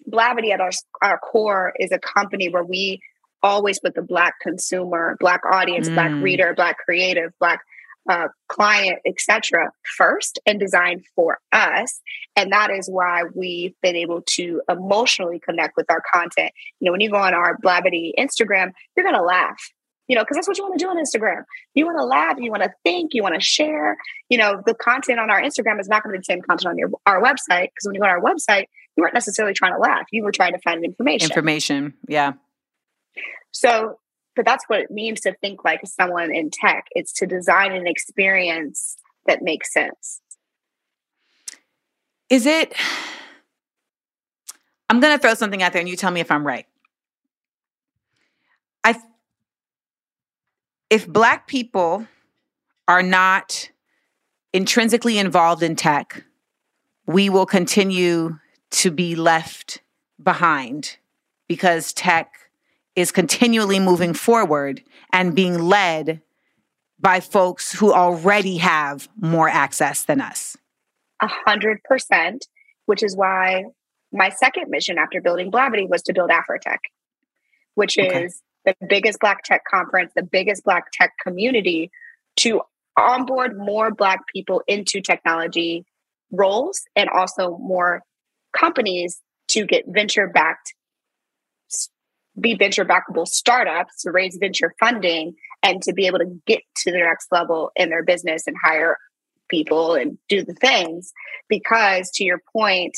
Blavity 0.10 0.52
at 0.52 0.62
our, 0.62 0.72
our 1.02 1.20
core 1.20 1.74
is 1.80 1.92
a 1.92 2.00
company 2.00 2.50
where 2.50 2.64
we 2.64 3.00
always 3.44 3.80
put 3.80 3.96
the 3.96 4.02
Black 4.02 4.36
consumer, 4.42 5.18
Black 5.20 5.42
audience, 5.52 5.90
Black 5.90 6.12
Mm. 6.12 6.24
reader, 6.24 6.54
Black 6.56 6.78
creative, 6.78 7.32
Black 7.40 7.62
uh, 8.10 8.28
client, 8.48 9.00
etc., 9.06 9.72
first 9.98 10.40
and 10.46 10.60
design 10.60 11.04
for 11.16 11.38
us. 11.52 12.02
And 12.36 12.52
that 12.52 12.72
is 12.72 12.90
why 12.90 13.24
we've 13.36 13.74
been 13.82 13.96
able 13.96 14.24
to 14.32 14.62
emotionally 14.70 15.40
connect 15.40 15.78
with 15.78 15.86
our 15.90 16.02
content. 16.12 16.52
You 16.80 16.86
know, 16.88 16.92
when 16.92 17.02
you 17.02 17.12
go 17.12 17.18
on 17.18 17.34
our 17.34 17.58
Blavity 17.64 18.12
Instagram, 18.18 18.72
you're 18.96 19.04
going 19.04 19.16
to 19.16 19.22
laugh. 19.22 19.72
You 20.08 20.16
know, 20.16 20.24
because 20.24 20.36
that's 20.36 20.48
what 20.48 20.58
you 20.58 20.64
want 20.64 20.78
to 20.78 20.84
do 20.84 20.90
on 20.90 20.98
Instagram. 20.98 21.44
You 21.74 21.86
want 21.86 21.98
to 22.00 22.04
laugh, 22.04 22.36
you 22.38 22.52
want 22.52 22.64
to 22.64 22.74
think, 22.84 23.14
you 23.14 23.24
want 23.24 23.36
to 23.36 23.40
share. 23.40 23.96
You 24.30 24.38
know, 24.38 24.62
the 24.66 24.74
content 24.74 25.20
on 25.20 25.30
our 25.30 25.42
Instagram 25.42 25.80
is 25.80 25.88
not 25.88 26.04
going 26.04 26.14
to 26.14 26.18
be 26.18 26.22
the 26.22 26.26
same 26.26 26.42
content 26.42 26.72
on 26.72 26.78
your 26.78 26.90
our 27.06 27.22
website. 27.22 27.70
Because 27.70 27.86
when 27.86 27.96
you 27.96 28.02
go 28.02 28.08
on 28.08 28.12
our 28.12 28.22
website, 28.22 28.66
you 28.98 29.04
weren't 29.04 29.14
necessarily 29.14 29.54
trying 29.54 29.74
to 29.74 29.80
laugh. 29.80 30.08
You 30.12 30.24
were 30.24 30.32
trying 30.34 30.52
to 30.52 30.60
find 30.60 30.84
information. 30.84 31.30
Information. 31.30 31.94
Yeah. 32.10 32.34
So 33.52 33.98
but 34.36 34.46
that's 34.46 34.64
what 34.68 34.80
it 34.80 34.92
means 34.92 35.22
to 35.22 35.34
think 35.42 35.64
like 35.66 35.82
someone 35.86 36.34
in 36.34 36.50
tech. 36.52 36.86
It's 36.92 37.12
to 37.14 37.28
design 37.28 37.74
an 37.74 37.86
experience 37.86 38.98
that 39.26 39.42
makes 39.42 39.74
sense. 39.74 40.22
Is 42.30 42.46
it? 42.46 42.74
I'm 44.90 45.00
going 45.00 45.16
to 45.16 45.22
throw 45.22 45.34
something 45.34 45.62
out 45.62 45.74
there 45.74 45.80
and 45.80 45.90
you 45.90 45.96
tell 45.96 46.12
me 46.12 46.22
if 46.22 46.32
I'm 46.32 46.46
right. 46.46 46.66
I 48.84 48.96
if 50.90 51.08
black 51.08 51.48
people 51.48 52.08
are 52.88 53.04
not 53.04 53.70
intrinsically 54.54 55.18
involved 55.18 55.64
in 55.64 55.76
tech, 55.76 56.26
we 57.06 57.30
will 57.30 57.46
continue 57.46 58.40
to 58.72 58.92
be 58.92 59.16
left 59.16 59.82
behind 60.22 60.98
because 61.48 61.94
tech 61.94 62.41
is 62.96 63.12
continually 63.12 63.80
moving 63.80 64.14
forward 64.14 64.84
and 65.14 65.36
being 65.36 65.60
led 65.60 66.22
by 67.00 67.20
folks 67.20 67.72
who 67.74 67.92
already 67.94 68.58
have 68.58 69.10
more 69.20 69.50
access 69.50 70.04
than 70.04 70.22
us. 70.22 70.56
A 71.22 71.28
hundred 71.28 71.84
percent, 71.84 72.48
which 72.86 73.02
is 73.04 73.16
why 73.16 73.64
my 74.12 74.30
second 74.30 74.70
mission 74.70 74.98
after 74.98 75.22
building 75.22 75.52
Blavity 75.52 75.88
was 75.88 76.02
to 76.04 76.14
build 76.14 76.30
Afrotech, 76.30 76.80
which 77.76 77.98
Okay. 77.98 78.26
is 78.26 78.42
the 78.66 78.76
biggest 78.88 79.20
Black 79.20 79.44
tech 79.44 79.64
conference, 79.70 80.12
the 80.16 80.24
biggest 80.24 80.64
Black 80.64 80.86
tech 80.92 81.14
community 81.26 81.90
to 82.38 82.62
onboard 82.98 83.58
more 83.58 83.92
Black 83.92 84.20
people 84.34 84.62
into 84.68 85.02
technology 85.02 85.86
roles 86.32 86.84
and 86.96 87.10
also 87.10 87.58
more 87.58 88.04
companies 88.56 89.22
to 89.48 89.66
get 89.66 89.86
venture 89.88 90.28
backed, 90.28 90.74
be 92.40 92.56
venture 92.56 92.86
backable 92.86 93.28
startups 93.28 94.02
to 94.04 94.12
raise 94.12 94.38
venture 94.40 94.74
funding 94.80 95.36
and 95.64 95.82
to 95.84 95.94
be 95.94 96.08
able 96.08 96.20
to 96.20 96.40
get 96.48 96.62
to 96.78 96.92
the 96.92 96.98
next 96.98 97.28
level 97.32 97.72
in 97.76 97.90
their 97.90 98.04
business 98.04 98.48
and 98.48 98.56
hire 98.64 98.98
people 99.50 99.96
and 99.96 100.18
do 100.30 100.44
the 100.44 100.54
things. 100.54 101.12
Because 101.50 102.10
to 102.12 102.24
your 102.24 102.42
point, 102.54 102.98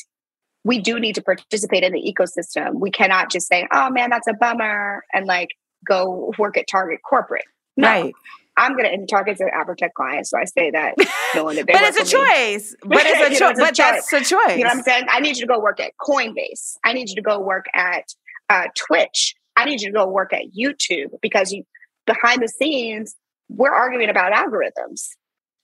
we 0.63 0.80
do 0.80 1.00
need 1.00 1.16
to 1.16 1.22
participate 1.22 1.84
in 1.84 1.92
the 1.92 2.00
ecosystem. 2.16 2.75
We 2.75 2.92
cannot 2.92 3.32
just 3.32 3.48
say, 3.48 3.68
oh 3.72 3.90
man, 3.90 4.10
that's 4.10 4.28
a 4.28 4.34
bummer, 4.34 5.04
and 5.13 5.25
like 5.25 5.50
go 5.86 6.32
work 6.38 6.58
at 6.58 6.66
Target 6.72 7.00
corporate. 7.08 7.44
No, 7.75 7.88
Right. 7.90 8.13
I'm 8.56 8.74
going 8.74 8.84
to, 8.86 8.92
and 8.92 9.10
Target's 9.10 9.42
an 9.42 9.50
Afrotech 9.54 9.94
client, 9.98 10.28
so 10.28 10.38
I 10.38 10.46
say 10.46 10.70
that 10.72 10.94
knowing 11.36 11.56
that 11.56 11.66
they 11.66 11.74
But 11.74 11.82
it's 11.82 12.00
a 12.00 12.06
choice. 12.06 12.75
But 12.86 13.00
it's 13.02 13.20
a 13.20 13.34
You 13.34 13.40
know, 13.40 13.50
choice. 13.50 13.50
it's 13.52 13.60
a 13.60 13.63
But 13.63 13.75
that's 13.75 14.13
a 14.13 14.20
choice. 14.20 14.58
You 14.58 14.63
know 14.63 14.70
what 14.70 14.78
I'm 14.78 14.84
saying? 14.84 15.06
I 15.10 15.20
need 15.22 15.38
you 15.38 15.42
to 15.42 15.48
go 15.48 15.60
work 15.60 15.80
at 15.80 15.94
Coinbase. 16.00 16.78
I 16.84 16.94
need 16.94 17.10
you 17.10 17.16
to 17.16 17.22
go 17.24 17.40
work 17.40 17.66
at 17.74 18.06
uh, 18.50 18.68
Twitch. 18.76 19.36
I 19.56 19.66
need 19.66 19.82
you 19.82 19.90
to 19.90 19.94
go 19.94 20.08
work 20.08 20.34
at 20.34 20.46
YouTube 20.58 21.12
because 21.22 21.52
you 21.52 21.64
behind 22.06 22.42
the 22.42 22.48
scenes 22.48 23.16
we're 23.50 23.74
arguing 23.74 24.10
about 24.10 24.32
algorithms 24.34 25.10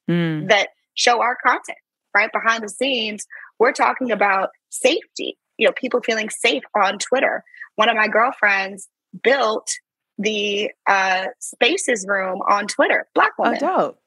Mm. 0.10 0.50
that 0.50 0.70
show 0.96 1.22
our 1.22 1.36
content. 1.46 1.78
Right 2.16 2.32
behind 2.34 2.64
the 2.64 2.70
scenes, 2.70 3.28
we're 3.60 3.72
talking 3.74 4.12
about 4.12 4.50
safety. 4.70 5.38
You 5.58 5.68
know, 5.68 5.74
people 5.74 6.02
feeling 6.02 6.30
safe 6.30 6.64
on 6.76 6.98
Twitter. 6.98 7.44
One 7.76 7.90
of 7.90 7.96
my 7.96 8.08
girlfriends 8.08 8.88
built 9.24 9.70
the 10.18 10.72
uh, 10.88 11.28
Spaces 11.40 12.06
room 12.08 12.40
on 12.50 12.66
Twitter. 12.68 13.08
Black 13.14 13.32
Oh, 13.40 13.44
woman. 13.44 13.60
dope. 13.60 14.00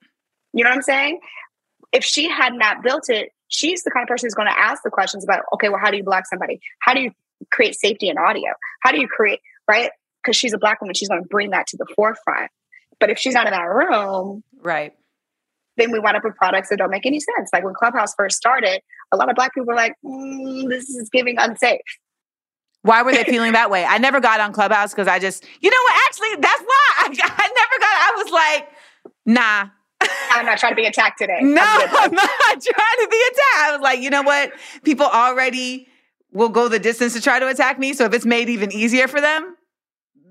You 0.52 0.64
know 0.64 0.70
what 0.70 0.76
I'm 0.76 0.82
saying? 0.82 1.20
If 1.92 2.04
she 2.04 2.28
had 2.28 2.52
not 2.54 2.82
built 2.82 3.08
it, 3.08 3.30
she's 3.48 3.84
the 3.84 3.90
kind 3.92 4.02
of 4.02 4.08
person 4.08 4.26
who's 4.26 4.34
going 4.34 4.48
to 4.48 4.58
ask 4.58 4.82
the 4.82 4.90
questions 4.90 5.22
about, 5.24 5.44
okay, 5.54 5.68
well, 5.68 5.78
how 5.80 5.90
do 5.90 5.96
you 5.96 6.02
block 6.04 6.24
somebody? 6.26 6.60
How 6.80 6.94
do 6.94 7.00
you 7.00 7.12
create 7.52 7.74
safety 7.78 8.08
in 8.08 8.18
audio? 8.18 8.50
How 8.82 8.90
do 8.92 9.00
you 9.00 9.08
create, 9.08 9.40
right? 9.68 9.90
Because 10.22 10.36
she's 10.36 10.52
a 10.52 10.58
black 10.58 10.80
woman, 10.80 10.94
she's 10.94 11.08
going 11.08 11.22
to 11.22 11.28
bring 11.28 11.50
that 11.50 11.66
to 11.68 11.76
the 11.76 11.86
forefront. 11.94 12.50
But 13.00 13.10
if 13.10 13.18
she's 13.18 13.34
not 13.34 13.46
in 13.46 13.52
that 13.52 13.62
room, 13.62 14.42
Right. 14.60 14.92
then 15.76 15.90
we 15.90 15.98
wind 15.98 16.16
up 16.16 16.24
with 16.24 16.36
products 16.36 16.68
that 16.70 16.76
don't 16.78 16.90
make 16.90 17.06
any 17.06 17.20
sense. 17.20 17.50
Like 17.52 17.64
when 17.64 17.74
Clubhouse 17.74 18.14
first 18.14 18.36
started, 18.36 18.80
a 19.12 19.16
lot 19.16 19.28
of 19.28 19.34
black 19.36 19.52
people 19.54 19.66
were 19.66 19.74
like, 19.74 19.94
mm, 20.04 20.68
this 20.68 20.88
is 20.88 21.08
giving 21.10 21.36
unsafe. 21.38 21.80
Why 22.82 23.02
were 23.02 23.12
they 23.12 23.24
feeling 23.28 23.52
that 23.52 23.70
way? 23.70 23.84
I 23.84 23.98
never 23.98 24.20
got 24.20 24.40
on 24.40 24.52
Clubhouse 24.52 24.92
because 24.92 25.08
I 25.08 25.18
just, 25.18 25.44
you 25.60 25.70
know 25.70 25.76
what? 25.84 25.94
Actually, 26.06 26.36
that's 26.40 26.62
why 26.62 26.88
I, 26.98 27.06
I 27.06 27.48
never 27.48 27.78
got. 27.80 27.96
I 27.96 28.12
was 28.22 28.32
like, 28.32 28.68
nah, 29.26 29.68
I'm 30.30 30.46
not 30.46 30.58
trying 30.58 30.72
to 30.72 30.76
be 30.76 30.86
attacked 30.86 31.18
today. 31.18 31.38
no, 31.42 31.62
I'm. 31.62 31.88
I'm 31.94 32.12
not 32.12 32.28
trying 32.60 32.60
to 32.60 33.08
be 33.10 33.22
attacked. 33.30 33.58
I 33.58 33.70
was 33.72 33.80
like, 33.82 34.00
you 34.00 34.10
know 34.10 34.22
what? 34.22 34.52
People 34.84 35.06
already 35.06 35.88
will 36.32 36.48
go 36.48 36.68
the 36.68 36.78
distance 36.78 37.12
to 37.14 37.20
try 37.20 37.38
to 37.38 37.48
attack 37.48 37.78
me. 37.78 37.92
So 37.92 38.04
if 38.04 38.14
it's 38.14 38.24
made 38.24 38.48
even 38.48 38.72
easier 38.72 39.06
for 39.08 39.20
them, 39.20 39.56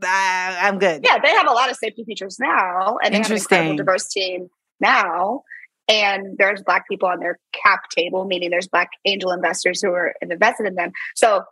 I, 0.03 0.57
I'm 0.61 0.79
good. 0.79 1.01
yeah, 1.03 1.19
they 1.19 1.29
have 1.29 1.47
a 1.47 1.51
lot 1.51 1.69
of 1.69 1.75
safety 1.77 2.03
features 2.03 2.37
now, 2.39 2.97
and 3.03 3.13
they 3.13 3.19
have 3.19 3.29
an 3.31 3.37
incredible 3.37 3.75
diverse 3.75 4.07
team 4.09 4.47
now. 4.79 5.43
And 5.87 6.37
there's 6.37 6.63
black 6.63 6.87
people 6.89 7.09
on 7.09 7.19
their 7.19 7.37
cap 7.53 7.89
table, 7.89 8.25
meaning 8.25 8.49
there's 8.49 8.67
black 8.67 8.89
angel 9.05 9.31
investors 9.31 9.81
who 9.81 9.89
are 9.91 10.13
invested 10.21 10.65
in 10.67 10.75
them. 10.75 10.91
So, 11.15 11.43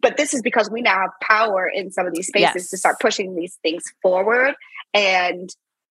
but 0.00 0.16
this 0.16 0.34
is 0.34 0.42
because 0.42 0.70
we 0.70 0.82
now 0.82 1.00
have 1.00 1.10
power 1.22 1.66
in 1.72 1.90
some 1.90 2.06
of 2.06 2.12
these 2.14 2.26
spaces 2.26 2.54
Yes. 2.54 2.70
to 2.70 2.76
start 2.76 2.96
pushing 3.00 3.34
these 3.36 3.58
things 3.62 3.84
forward. 4.02 4.54
And 4.92 5.48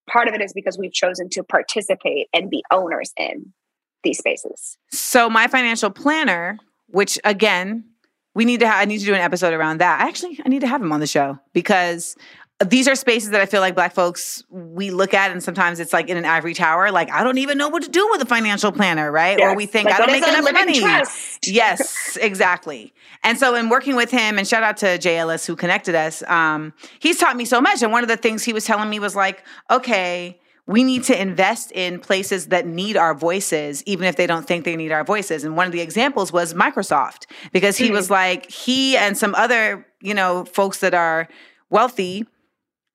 part 0.07 0.27
of 0.27 0.35
it 0.35 0.41
is 0.41 0.53
because 0.53 0.77
we've 0.77 0.93
chosen 0.93 1.29
to 1.29 1.43
participate 1.43 2.27
and 2.33 2.49
be 2.49 2.63
owners 2.71 3.11
in 3.17 3.53
these 4.03 4.19
spaces. 4.19 4.77
So 4.91 5.29
my 5.29 5.47
financial 5.47 5.89
planner, 5.89 6.59
which 6.93 7.19
again, 7.23 7.83
we 8.35 8.45
need 8.45 8.61
to 8.61 8.67
have, 8.67 8.81
I 8.81 8.85
need 8.85 8.99
to 8.99 9.05
do 9.05 9.13
an 9.13 9.21
episode 9.21 9.53
around 9.53 9.79
that. 9.79 10.01
Actually, 10.01 10.39
I 10.45 10.49
need 10.49 10.61
to 10.61 10.67
have 10.67 10.81
him 10.81 10.91
on 10.91 10.99
the 10.99 11.07
show 11.07 11.37
because 11.53 12.15
these 12.67 12.87
are 12.87 12.95
spaces 12.95 13.31
that 13.31 13.41
I 13.41 13.45
feel 13.45 13.61
like 13.61 13.75
black 13.75 13.93
folks 13.93 14.43
we 14.49 14.89
look 14.91 15.13
at 15.13 15.31
and 15.31 15.43
sometimes 15.43 15.79
it's 15.79 15.91
like 15.91 16.07
in 16.07 16.17
an 16.17 16.23
ivory 16.23 16.53
tower 16.53 16.91
like 16.91 17.11
I 17.11 17.23
don't 17.23 17.39
even 17.39 17.57
know 17.57 17.67
what 17.67 17.83
to 17.83 17.89
do 17.89 18.07
with 18.11 18.21
a 18.21 18.25
financial 18.25 18.71
planner, 18.71 19.11
right? 19.11 19.39
Or 19.41 19.55
we 19.55 19.65
think 19.65 19.89
Like, 19.89 19.95
I 19.95 19.97
don't 19.97 20.11
make 20.11 20.25
enough 20.25 20.53
money. 20.53 20.79
trust? 20.79 21.47
Yes, 21.47 22.15
exactly. 22.21 22.93
And 23.23 23.37
so 23.37 23.55
in 23.55 23.69
working 23.69 23.95
with 23.95 24.11
him 24.11 24.37
and 24.37 24.47
shout 24.47 24.63
out 24.63 24.77
to 24.77 24.85
JLS 24.97 25.45
who 25.45 25.55
connected 25.55 25.95
us, 25.95 26.23
um, 26.27 26.73
he's 26.99 27.17
taught 27.17 27.35
me 27.35 27.45
so 27.45 27.59
much 27.59 27.81
and 27.81 27.91
one 27.91 28.03
of 28.03 28.07
the 28.09 28.17
things 28.17 28.43
he 28.43 28.53
was 28.53 28.65
telling 28.65 28.89
me 28.89 28.99
was 28.99 29.15
like, 29.15 29.43
okay, 29.69 30.39
we 30.65 30.83
need 30.83 31.03
to 31.03 31.21
invest 31.21 31.71
in 31.73 31.99
places 31.99 32.47
that 32.47 32.65
need 32.65 32.95
our 32.95 33.13
voices, 33.13 33.83
even 33.85 34.05
if 34.05 34.15
they 34.15 34.25
don't 34.25 34.47
think 34.47 34.63
they 34.63 34.77
need 34.77 34.93
our 34.93 35.03
voices. 35.03 35.43
And 35.43 35.57
one 35.57 35.65
of 35.65 35.73
the 35.73 35.81
examples 35.81 36.31
was 36.31 36.53
Microsoft, 36.53 37.25
because 37.51 37.77
he 37.77 37.91
was 37.91 38.05
mm-hmm. 38.05 38.13
like, 38.13 38.49
he 38.49 38.95
and 38.95 39.17
some 39.17 39.35
other, 39.35 39.85
you 40.01 40.13
know, 40.13 40.45
folks 40.45 40.79
that 40.79 40.93
are 40.93 41.27
wealthy, 41.69 42.25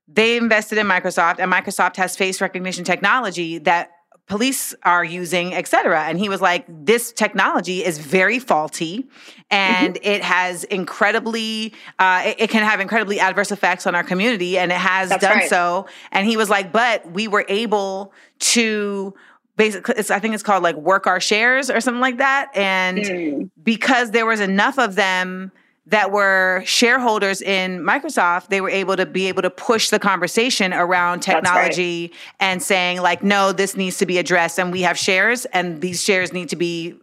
they 0.07 0.39
invested 0.39 0.79
in 0.79 0.87
Microsoft, 0.87 1.39
and 1.39 1.53
Microsoft 1.53 1.97
has 1.97 2.17
face 2.17 2.41
recognition 2.41 2.85
technology 2.85 3.59
that 3.59 3.91
police 4.29 4.75
are 4.83 5.05
using, 5.05 5.55
et 5.55 5.67
cetera. 5.67 6.03
And 6.05 6.19
he 6.19 6.29
was 6.29 6.41
like, 6.41 6.65
this 6.69 7.13
technology 7.13 7.85
is 7.85 7.99
very 7.99 8.39
faulty 8.39 9.09
and 9.51 9.99
it 10.03 10.23
has 10.23 10.65
incredibly, 10.65 11.73
uh, 11.99 12.23
it, 12.27 12.37
it 12.43 12.51
can 12.51 12.63
have 12.63 12.79
incredibly 12.81 13.19
adverse 13.21 13.51
effects 13.51 13.87
on 13.87 13.95
our 13.95 14.05
community 14.05 14.59
and 14.59 14.71
it 14.71 14.79
has 14.79 15.09
That's 15.09 15.23
done 15.23 15.39
right. 15.39 15.49
so. 15.49 15.87
And 16.13 16.27
he 16.27 16.37
was 16.37 16.51
like, 16.51 16.73
but 16.73 17.11
we 17.11 17.27
were 17.27 17.47
able 17.49 18.13
to 18.41 19.15
basically, 19.57 19.95
it's, 19.97 20.11
I 20.11 20.19
think 20.19 20.35
it's 20.35 20.43
called 20.43 20.63
like 20.63 20.77
work 20.77 21.07
our 21.07 21.21
shares 21.21 21.71
or 21.71 21.81
something 21.81 22.01
like 22.01 22.19
that. 22.19 22.51
And 22.55 22.99
Mm. 22.99 23.51
because 23.65 24.11
there 24.11 24.27
was 24.27 24.41
enough 24.41 24.79
of 24.79 24.95
them 24.95 25.51
that 25.89 26.13
were 26.13 26.63
shareholders 26.67 27.41
in 27.41 27.81
Microsoft, 27.81 28.49
they 28.49 28.61
were 28.61 28.71
able 28.71 28.97
to 28.97 29.07
be 29.07 29.27
able 29.29 29.43
to 29.43 29.51
push 29.51 29.89
the 29.89 29.99
conversation 29.99 30.75
around 30.75 31.23
That's 31.23 31.29
right. 31.29 31.43
technology 31.43 32.13
and 32.39 32.63
saying 32.63 33.01
like, 33.01 33.23
no, 33.23 33.53
this 33.53 33.77
needs 33.77 33.97
to 33.99 34.07
be 34.07 34.19
addressed, 34.19 34.59
and 34.59 34.71
we 34.71 34.83
have 34.83 34.99
shares, 34.99 35.47
and 35.47 35.81
these 35.81 36.03
shares 36.03 36.33
need 36.33 36.51
to 36.51 36.57
be 36.57 36.95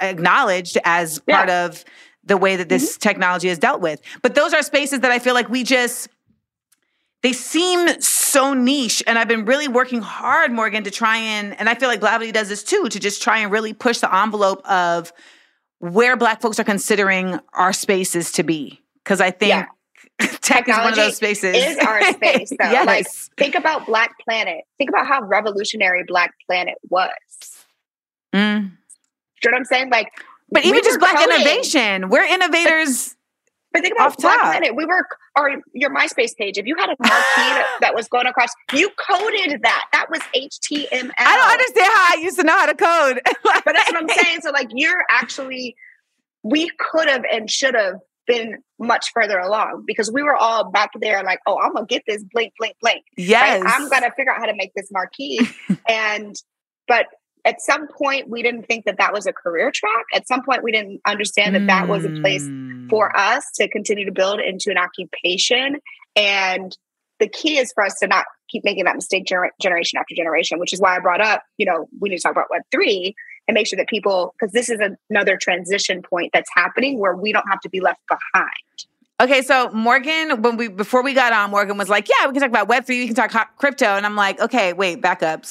acknowledged 0.00 0.78
as 0.84 1.20
Yeah. 1.26 1.36
part 1.36 1.50
of 1.50 1.84
the 2.24 2.38
way 2.38 2.56
that 2.56 2.70
this 2.70 2.92
mm-hmm. 2.92 3.00
technology 3.00 3.48
is 3.48 3.58
dealt 3.58 3.82
with. 3.82 4.00
But 4.22 4.34
those 4.34 4.54
are 4.54 4.62
spaces 4.62 5.00
that 5.00 5.10
I 5.10 5.18
feel 5.18 5.34
like 5.34 5.50
we 5.50 5.62
just 5.62 6.08
they 7.22 7.32
seem 7.32 7.88
so 8.02 8.52
niche 8.52 9.02
and 9.06 9.18
i've 9.18 9.28
been 9.28 9.46
really 9.46 9.66
working 9.66 10.02
hard 10.02 10.52
morgan 10.52 10.84
to 10.84 10.90
try 10.90 11.16
and 11.16 11.58
and 11.58 11.70
i 11.70 11.74
feel 11.74 11.88
like 11.88 11.98
Blavity 11.98 12.30
does 12.30 12.50
this 12.50 12.62
too 12.62 12.86
to 12.90 13.00
just 13.00 13.22
try 13.22 13.38
and 13.38 13.50
really 13.50 13.72
push 13.72 14.00
the 14.00 14.14
envelope 14.14 14.60
of 14.68 15.10
where 15.92 16.16
black 16.16 16.40
folks 16.40 16.58
are 16.58 16.64
considering 16.64 17.38
our 17.52 17.72
spaces 17.72 18.32
to 18.32 18.42
be 18.42 18.80
because 19.02 19.20
i 19.20 19.30
think 19.30 19.50
Yeah. 19.50 19.66
tech 20.40 20.68
is 20.68 20.76
one 20.76 20.88
of 20.88 20.94
Technology 20.94 20.96
those 21.00 21.16
spaces 21.16 21.54
is 21.56 21.76
our 21.78 22.00
space 22.12 22.50
though. 22.58 22.70
yes 22.70 22.86
Like 22.86 23.06
think 23.36 23.54
about 23.56 23.84
Black 23.86 24.12
Planet. 24.24 24.62
Think 24.78 24.90
about 24.90 25.06
how 25.08 25.22
revolutionary 25.22 26.04
Black 26.06 26.32
Planet 26.46 26.76
was. 26.88 27.10
Mm. 28.32 28.60
Do 28.60 28.70
you 29.42 29.50
know 29.50 29.50
what 29.50 29.54
I'm 29.58 29.64
saying? 29.64 29.90
Like 29.90 30.08
but 30.50 30.62
we 30.62 30.70
even 30.70 30.84
just 30.84 31.00
black 31.00 31.16
coding. 31.16 31.34
innovation 31.34 32.08
we're 32.10 32.22
innovators 32.24 33.16
But 33.74 33.82
think 33.82 33.94
about 33.96 34.12
Off 34.12 34.16
Black 34.18 34.36
top. 34.36 34.50
Planet. 34.52 34.76
We 34.76 34.86
were, 34.86 35.06
or 35.36 35.60
your 35.74 35.90
MySpace 35.90 36.36
page. 36.36 36.56
If 36.56 36.64
you 36.64 36.76
had 36.78 36.90
a 36.90 36.96
marquee 37.00 37.10
that, 37.36 37.66
that 37.80 37.94
was 37.94 38.06
going 38.06 38.26
across, 38.26 38.50
you 38.72 38.88
coded 39.10 39.62
that. 39.62 39.86
That 39.92 40.06
was 40.10 40.20
HTML. 40.34 41.10
i 41.18 41.36
don't 41.36 41.50
understand 41.50 41.92
how 41.92 42.16
i 42.16 42.18
used 42.22 42.38
to 42.38 42.44
know 42.44 42.56
how 42.56 42.66
to 42.66 42.74
code 42.74 43.20
But 43.64 43.74
that's 43.74 43.92
what 43.92 43.96
I'm 43.96 44.08
saying. 44.08 44.40
So, 44.42 44.52
like, 44.52 44.68
you're 44.72 45.04
actually, 45.10 45.74
we 46.44 46.70
could 46.78 47.08
have 47.08 47.24
and 47.30 47.50
should 47.50 47.74
have 47.74 47.96
been 48.28 48.58
much 48.78 49.10
further 49.12 49.38
along 49.38 49.82
because 49.86 50.10
we 50.10 50.22
were 50.22 50.36
all 50.36 50.70
back 50.70 50.90
there 51.00 51.22
like, 51.24 51.40
oh, 51.46 51.58
I'm 51.58 51.74
gonna 51.74 51.86
get 51.86 52.02
this 52.06 52.22
blink, 52.32 52.52
blink, 52.58 52.76
blink. 52.80 53.04
right? 53.18 53.26
Yes. 53.26 53.62
I'm 53.66 53.88
gonna 53.90 54.12
figure 54.16 54.32
out 54.32 54.38
how 54.38 54.46
to 54.46 54.54
make 54.54 54.72
this 54.74 54.88
marquee. 54.92 55.40
and 55.88 56.36
but 56.86 57.06
at 57.44 57.60
some 57.60 57.86
point 57.88 58.28
we 58.28 58.42
didn't 58.42 58.64
think 58.64 58.84
that 58.86 58.96
that 58.98 59.12
was 59.12 59.26
a 59.26 59.32
career 59.32 59.70
track. 59.70 60.04
At 60.14 60.26
some 60.26 60.42
point 60.42 60.62
we 60.62 60.72
didn't 60.72 61.00
understand 61.06 61.54
that 61.54 61.66
that 61.66 61.88
was 61.88 62.04
a 62.04 62.10
place 62.20 62.44
Mm. 62.44 62.88
for 62.90 63.14
us 63.16 63.44
to 63.56 63.68
continue 63.68 64.04
to 64.04 64.12
build 64.12 64.40
into 64.40 64.70
an 64.70 64.78
occupation. 64.78 65.76
And 66.16 66.76
the 67.20 67.28
key 67.28 67.58
is 67.58 67.72
for 67.72 67.84
us 67.84 67.94
to 68.00 68.06
not 68.06 68.26
keep 68.48 68.64
making 68.64 68.84
that 68.84 68.94
mistake 68.96 69.24
gener- 69.26 69.50
generation 69.60 69.98
after 69.98 70.14
generation, 70.14 70.58
which 70.58 70.72
is 70.72 70.80
why 70.80 70.96
I 70.96 71.00
brought 71.00 71.20
up, 71.20 71.42
you 71.58 71.66
know, 71.66 71.88
we 72.00 72.08
need 72.08 72.16
to 72.16 72.22
talk 72.22 72.32
about 72.32 72.46
Web3 72.52 73.14
and 73.46 73.54
make 73.54 73.66
sure 73.66 73.76
that 73.76 73.88
people, 73.88 74.34
because 74.38 74.52
this 74.52 74.68
is 74.68 74.80
another 75.10 75.36
transition 75.36 76.02
point 76.02 76.30
that's 76.32 76.50
happening 76.54 76.98
where 76.98 77.14
we 77.14 77.32
don't 77.32 77.46
have 77.48 77.60
to 77.60 77.68
be 77.68 77.80
left 77.80 78.00
behind. 78.08 78.48
Okay, 79.20 79.42
so 79.42 79.70
Morgan, 79.70 80.42
when 80.42 80.56
we 80.56 80.68
before 80.68 81.02
we 81.02 81.14
got 81.14 81.32
on, 81.32 81.50
Morgan 81.50 81.76
was 81.78 81.88
like, 81.88 82.08
"Yeah, 82.08 82.26
we 82.26 82.32
can 82.32 82.40
talk 82.40 82.48
about 82.50 82.66
Web 82.68 82.84
three, 82.84 83.00
we 83.00 83.06
can 83.06 83.14
talk 83.14 83.56
crypto," 83.58 83.86
and 83.86 84.04
I'm 84.04 84.16
like, 84.16 84.40
"Okay, 84.40 84.72
wait, 84.72 85.00
back 85.00 85.22
up." 85.22 85.44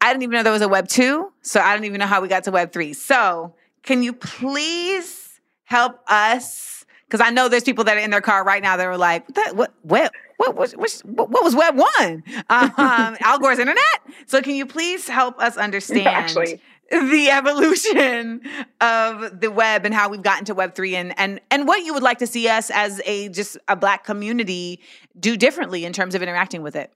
I 0.00 0.12
didn't 0.12 0.22
even 0.22 0.32
know 0.32 0.42
there 0.42 0.52
was 0.52 0.62
a 0.62 0.68
Web 0.68 0.88
two, 0.88 1.30
so 1.42 1.60
I 1.60 1.74
don't 1.74 1.84
even 1.84 1.98
know 1.98 2.06
how 2.06 2.20
we 2.20 2.28
got 2.28 2.44
to 2.44 2.50
Web 2.50 2.72
three. 2.72 2.92
So, 2.92 3.54
can 3.82 4.02
you 4.02 4.12
please 4.12 5.40
help 5.64 6.00
us? 6.08 6.84
Because 7.06 7.20
I 7.26 7.30
know 7.30 7.48
there's 7.48 7.64
people 7.64 7.84
that 7.84 7.96
are 7.96 8.00
in 8.00 8.10
their 8.10 8.20
car 8.20 8.44
right 8.44 8.62
now 8.62 8.76
that 8.76 8.86
were 8.86 8.96
like, 8.96 9.26
"What? 9.36 9.56
What? 9.56 9.72
What? 9.82 10.12
What 10.36 10.56
was? 10.56 10.72
What, 11.02 11.30
what 11.30 11.44
was 11.44 11.54
Web 11.54 11.76
one? 11.76 12.22
Um, 12.48 12.72
Al 13.20 13.38
Gore's 13.38 13.58
internet." 13.58 13.84
So, 14.26 14.40
can 14.40 14.54
you 14.54 14.64
please 14.64 15.08
help 15.08 15.38
us 15.38 15.56
understand? 15.56 16.08
Actually. 16.08 16.60
the 16.90 17.30
evolution 17.30 18.40
of 18.80 19.40
the 19.40 19.48
web 19.48 19.84
and 19.84 19.94
how 19.94 20.08
we've 20.08 20.24
gotten 20.24 20.44
to 20.44 20.54
web 20.56 20.74
3 20.74 20.96
and 20.96 21.14
and 21.20 21.40
and 21.48 21.68
what 21.68 21.84
you 21.84 21.94
would 21.94 22.02
like 22.02 22.18
to 22.18 22.26
see 22.26 22.48
us 22.48 22.68
as 22.68 23.00
a 23.06 23.28
just 23.28 23.56
a 23.68 23.76
black 23.76 24.02
community 24.02 24.80
do 25.20 25.36
differently 25.36 25.84
in 25.84 25.92
terms 25.92 26.16
of 26.16 26.22
interacting 26.22 26.62
with 26.62 26.74
it 26.74 26.92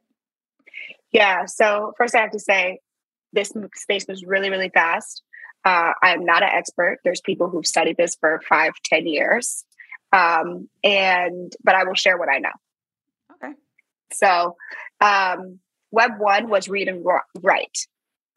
Yeah. 1.14 1.46
So 1.46 1.94
first, 1.96 2.14
I 2.14 2.20
have 2.20 2.32
to 2.32 2.40
say, 2.40 2.80
this 3.34 3.52
space 3.74 4.06
was 4.08 4.24
really, 4.24 4.50
really 4.50 4.70
fast. 4.70 5.22
Uh, 5.64 5.92
I'm 6.02 6.24
not 6.24 6.42
an 6.42 6.50
expert. 6.52 6.98
There's 7.04 7.20
people 7.20 7.48
who've 7.48 7.66
studied 7.66 7.96
this 7.96 8.16
for 8.20 8.40
five, 8.48 8.72
ten 8.84 9.06
years, 9.06 9.64
um, 10.12 10.68
and 10.82 11.52
but 11.62 11.74
I 11.74 11.84
will 11.84 11.94
share 11.94 12.18
what 12.18 12.28
I 12.28 12.38
know. 12.38 12.50
okay 13.32 13.54
So, 14.12 14.56
um, 15.00 15.60
Web 15.90 16.18
one 16.18 16.48
was 16.48 16.68
read 16.68 16.88
and 16.88 17.04
write. 17.42 17.78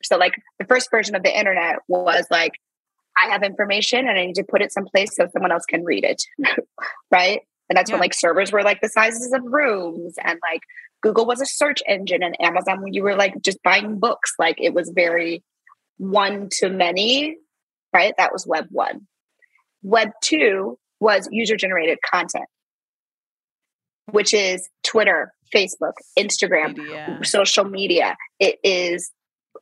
So, 0.04 0.18
like 0.18 0.36
the 0.60 0.66
first 0.66 0.90
version 0.92 1.16
of 1.16 1.24
the 1.24 1.38
internet 1.38 1.78
was 1.88 2.26
like, 2.32 2.54
I 3.18 3.32
have 3.32 3.44
information 3.44 4.08
and 4.08 4.18
I 4.18 4.28
need 4.28 4.36
to 4.36 4.44
put 4.44 4.62
it 4.62 4.72
someplace 4.72 5.16
so 5.16 5.28
someone 5.34 5.52
else 5.52 5.66
can 5.66 5.84
read 5.84 6.04
it, 6.04 6.24
right? 7.12 7.42
And 7.70 7.78
that's 7.78 7.92
when 7.92 8.00
like 8.00 8.14
servers 8.14 8.52
were 8.52 8.64
like 8.64 8.82
the 8.82 8.90
sizes 8.90 9.34
of 9.34 9.42
rooms, 9.44 10.16
and 10.24 10.40
like 10.42 10.62
Google 11.02 11.26
was 11.26 11.42
a 11.42 11.46
search 11.46 11.82
engine, 11.88 12.24
and 12.24 12.40
Amazon 12.42 12.82
when 12.82 12.94
you 12.94 13.04
were 13.04 13.16
like 13.16 13.34
just 13.42 13.62
buying 13.64 14.00
books, 14.00 14.34
like 14.40 14.56
it 14.60 14.74
was 14.74 14.92
very 14.96 15.44
one 15.98 16.50
to 16.60 16.70
many, 16.70 17.36
right? 17.94 18.14
That 18.18 18.32
was 18.32 18.48
Web 18.48 18.68
one. 18.70 19.08
Web 19.84 20.10
two 20.24 20.80
was 21.00 21.28
user 21.32 21.58
generated 21.58 22.00
content, 22.10 22.46
which 24.12 24.34
is 24.34 24.70
Twitter, 24.84 25.34
Facebook, 25.54 25.94
Instagram, 26.18 26.78
Media. 26.78 27.20
social 27.24 27.66
media. 27.66 28.16
It 28.40 28.60
is 28.64 29.12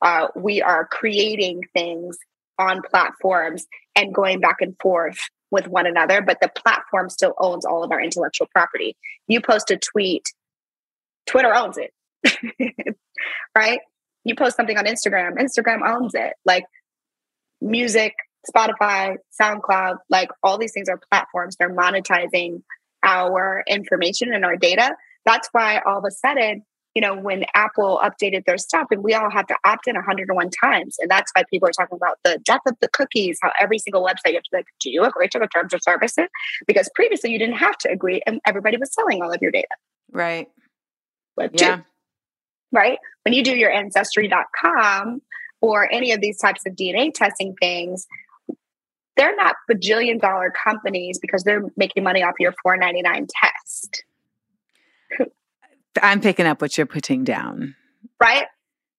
uh, 0.01 0.27
we 0.35 0.61
are 0.61 0.87
creating 0.87 1.61
things 1.73 2.17
on 2.59 2.81
platforms 2.89 3.65
and 3.95 4.13
going 4.13 4.39
back 4.39 4.57
and 4.61 4.75
forth 4.81 5.17
with 5.55 5.67
one 5.67 5.87
another, 5.87 6.21
but 6.21 6.37
the 6.41 6.49
platform 6.49 7.09
still 7.09 7.33
owns 7.39 7.65
all 7.65 7.83
of 7.83 7.91
our 7.91 8.01
intellectual 8.01 8.47
property. 8.51 8.95
You 9.27 9.39
post 9.41 9.71
a 9.71 9.77
tweet, 9.77 10.33
Twitter 11.25 11.55
owns 11.55 11.77
it, 11.77 11.93
right? 13.55 13.79
You 14.25 14.35
post 14.35 14.57
something 14.57 14.77
on 14.77 14.85
Instagram, 14.85 15.37
Instagram 15.39 15.79
owns 15.87 16.13
it. 16.13 16.33
Like 16.43 16.65
music, 17.61 18.13
Spotify, 18.53 19.15
SoundCloud, 19.41 19.97
like 20.09 20.29
all 20.43 20.57
these 20.57 20.73
things 20.73 20.89
are 20.89 20.99
platforms. 21.09 21.55
They're 21.55 21.73
monetizing 21.73 22.61
our 23.01 23.63
information 23.67 24.33
and 24.33 24.43
our 24.43 24.57
data. 24.57 24.95
That's 25.25 25.47
why 25.53 25.81
all 25.85 25.99
of 25.99 26.05
a 26.05 26.11
sudden, 26.11 26.63
you 26.95 27.01
know, 27.01 27.15
when 27.15 27.45
Apple 27.53 27.99
updated 28.03 28.45
their 28.45 28.57
stuff 28.57 28.87
and 28.89 29.03
we 29.03 29.13
all 29.13 29.29
had 29.29 29.47
to 29.49 29.55
opt 29.65 29.87
in 29.87 29.95
101 29.95 30.49
times. 30.49 30.95
And 30.99 31.11
that's 31.11 31.31
why 31.35 31.43
people 31.51 31.67
are 31.69 31.73
talking 31.73 31.97
about 31.97 32.17
the 32.23 32.39
death 32.43 32.61
of 32.65 32.75
the 32.81 32.87
cookies, 32.87 33.37
how 33.41 33.51
every 33.59 33.77
single 33.77 34.03
website 34.03 34.29
you 34.29 34.35
have 34.35 34.43
to 34.43 34.49
be 34.51 34.57
like, 34.57 34.67
do 34.79 34.89
you 34.89 35.03
agree 35.03 35.27
to 35.27 35.39
the 35.39 35.47
terms 35.47 35.73
of 35.73 35.83
services? 35.83 36.27
Because 36.65 36.89
previously 36.95 37.31
you 37.31 37.37
didn't 37.37 37.57
have 37.57 37.77
to 37.79 37.91
agree 37.91 38.21
and 38.25 38.39
everybody 38.47 38.77
was 38.77 38.93
selling 38.93 39.21
all 39.21 39.31
of 39.31 39.41
your 39.41 39.51
data. 39.51 39.67
right 40.11 40.47
Web 41.35 41.55
two, 41.55 41.65
yeah 41.65 41.81
right? 42.75 42.99
When 43.23 43.33
you 43.33 43.43
do 43.43 43.55
your 43.55 43.71
ancestry.com 43.71 45.21
or 45.61 45.91
any 45.91 46.11
of 46.11 46.21
these 46.21 46.37
types 46.37 46.63
of 46.67 46.73
DNA 46.73 47.11
testing 47.13 47.55
things, 47.59 48.05
they're 49.17 49.35
not 49.35 49.55
bajillion 49.71 50.19
dollar 50.19 50.51
companies 50.51 51.17
because 51.19 51.43
they're 51.43 51.63
making 51.77 52.03
money 52.03 52.21
off 52.21 52.35
your 52.37 52.53
499 52.61 53.27
test. 53.41 54.03
I'm 56.03 56.21
picking 56.21 56.45
up 56.45 56.61
what 56.61 56.77
you're 56.77 56.85
putting 56.87 57.23
down 57.23 57.75
right? 58.21 58.45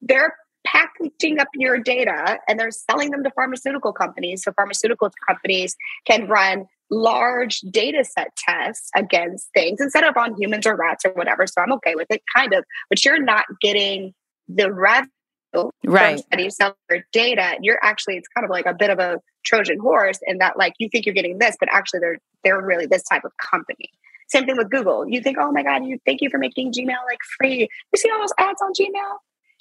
They're 0.02 0.34
packaging 0.66 1.38
up 1.38 1.48
your 1.54 1.78
data 1.78 2.38
and 2.48 2.58
they're 2.58 2.70
selling 2.70 3.10
them 3.10 3.22
to 3.24 3.30
pharmaceutical 3.30 3.92
companies. 3.92 4.42
So 4.42 4.52
pharmaceutical 4.52 5.10
companies 5.26 5.76
can 6.06 6.26
run 6.28 6.66
large 6.90 7.60
data 7.60 8.04
set 8.04 8.28
tests 8.36 8.90
against 8.94 9.48
things 9.54 9.80
instead 9.80 10.04
of 10.04 10.16
on 10.16 10.34
humans 10.40 10.66
or 10.66 10.76
rats 10.76 11.04
or 11.04 11.12
whatever. 11.12 11.46
So 11.46 11.62
I'm 11.62 11.72
okay 11.74 11.94
with 11.94 12.08
it, 12.10 12.22
kind 12.34 12.52
of. 12.52 12.64
But 12.90 13.04
you're 13.04 13.22
not 13.22 13.44
getting 13.60 14.12
the 14.48 14.72
revenue 14.72 15.10
Right. 15.84 16.22
from 16.30 16.40
you 16.40 16.50
sell 16.50 16.76
your 16.90 17.04
data. 17.12 17.56
You're 17.62 17.78
actually 17.82 18.16
it's 18.16 18.28
kind 18.28 18.44
of 18.44 18.50
like 18.50 18.66
a 18.66 18.74
bit 18.74 18.90
of 18.90 18.98
a 18.98 19.20
Trojan 19.44 19.78
horse 19.78 20.18
in 20.26 20.38
that 20.38 20.58
like 20.58 20.74
you 20.78 20.88
think 20.90 21.06
you're 21.06 21.14
getting 21.14 21.38
this, 21.38 21.56
but 21.58 21.68
actually 21.72 22.00
they're 22.00 22.18
they're 22.44 22.60
really 22.60 22.84
this 22.86 23.04
type 23.04 23.24
of 23.24 23.32
company. 23.38 23.88
Same 24.28 24.44
thing 24.44 24.56
with 24.56 24.70
Google. 24.70 25.08
You 25.08 25.20
think, 25.20 25.38
oh 25.40 25.52
my 25.52 25.62
God, 25.62 25.84
you 25.84 25.98
thank 26.04 26.20
you 26.20 26.30
for 26.30 26.38
making 26.38 26.72
Gmail 26.72 27.04
like 27.06 27.18
free. 27.38 27.60
You 27.92 27.96
see 27.98 28.10
all 28.10 28.18
those 28.20 28.32
ads 28.38 28.60
on 28.62 28.72
Gmail? 28.72 29.16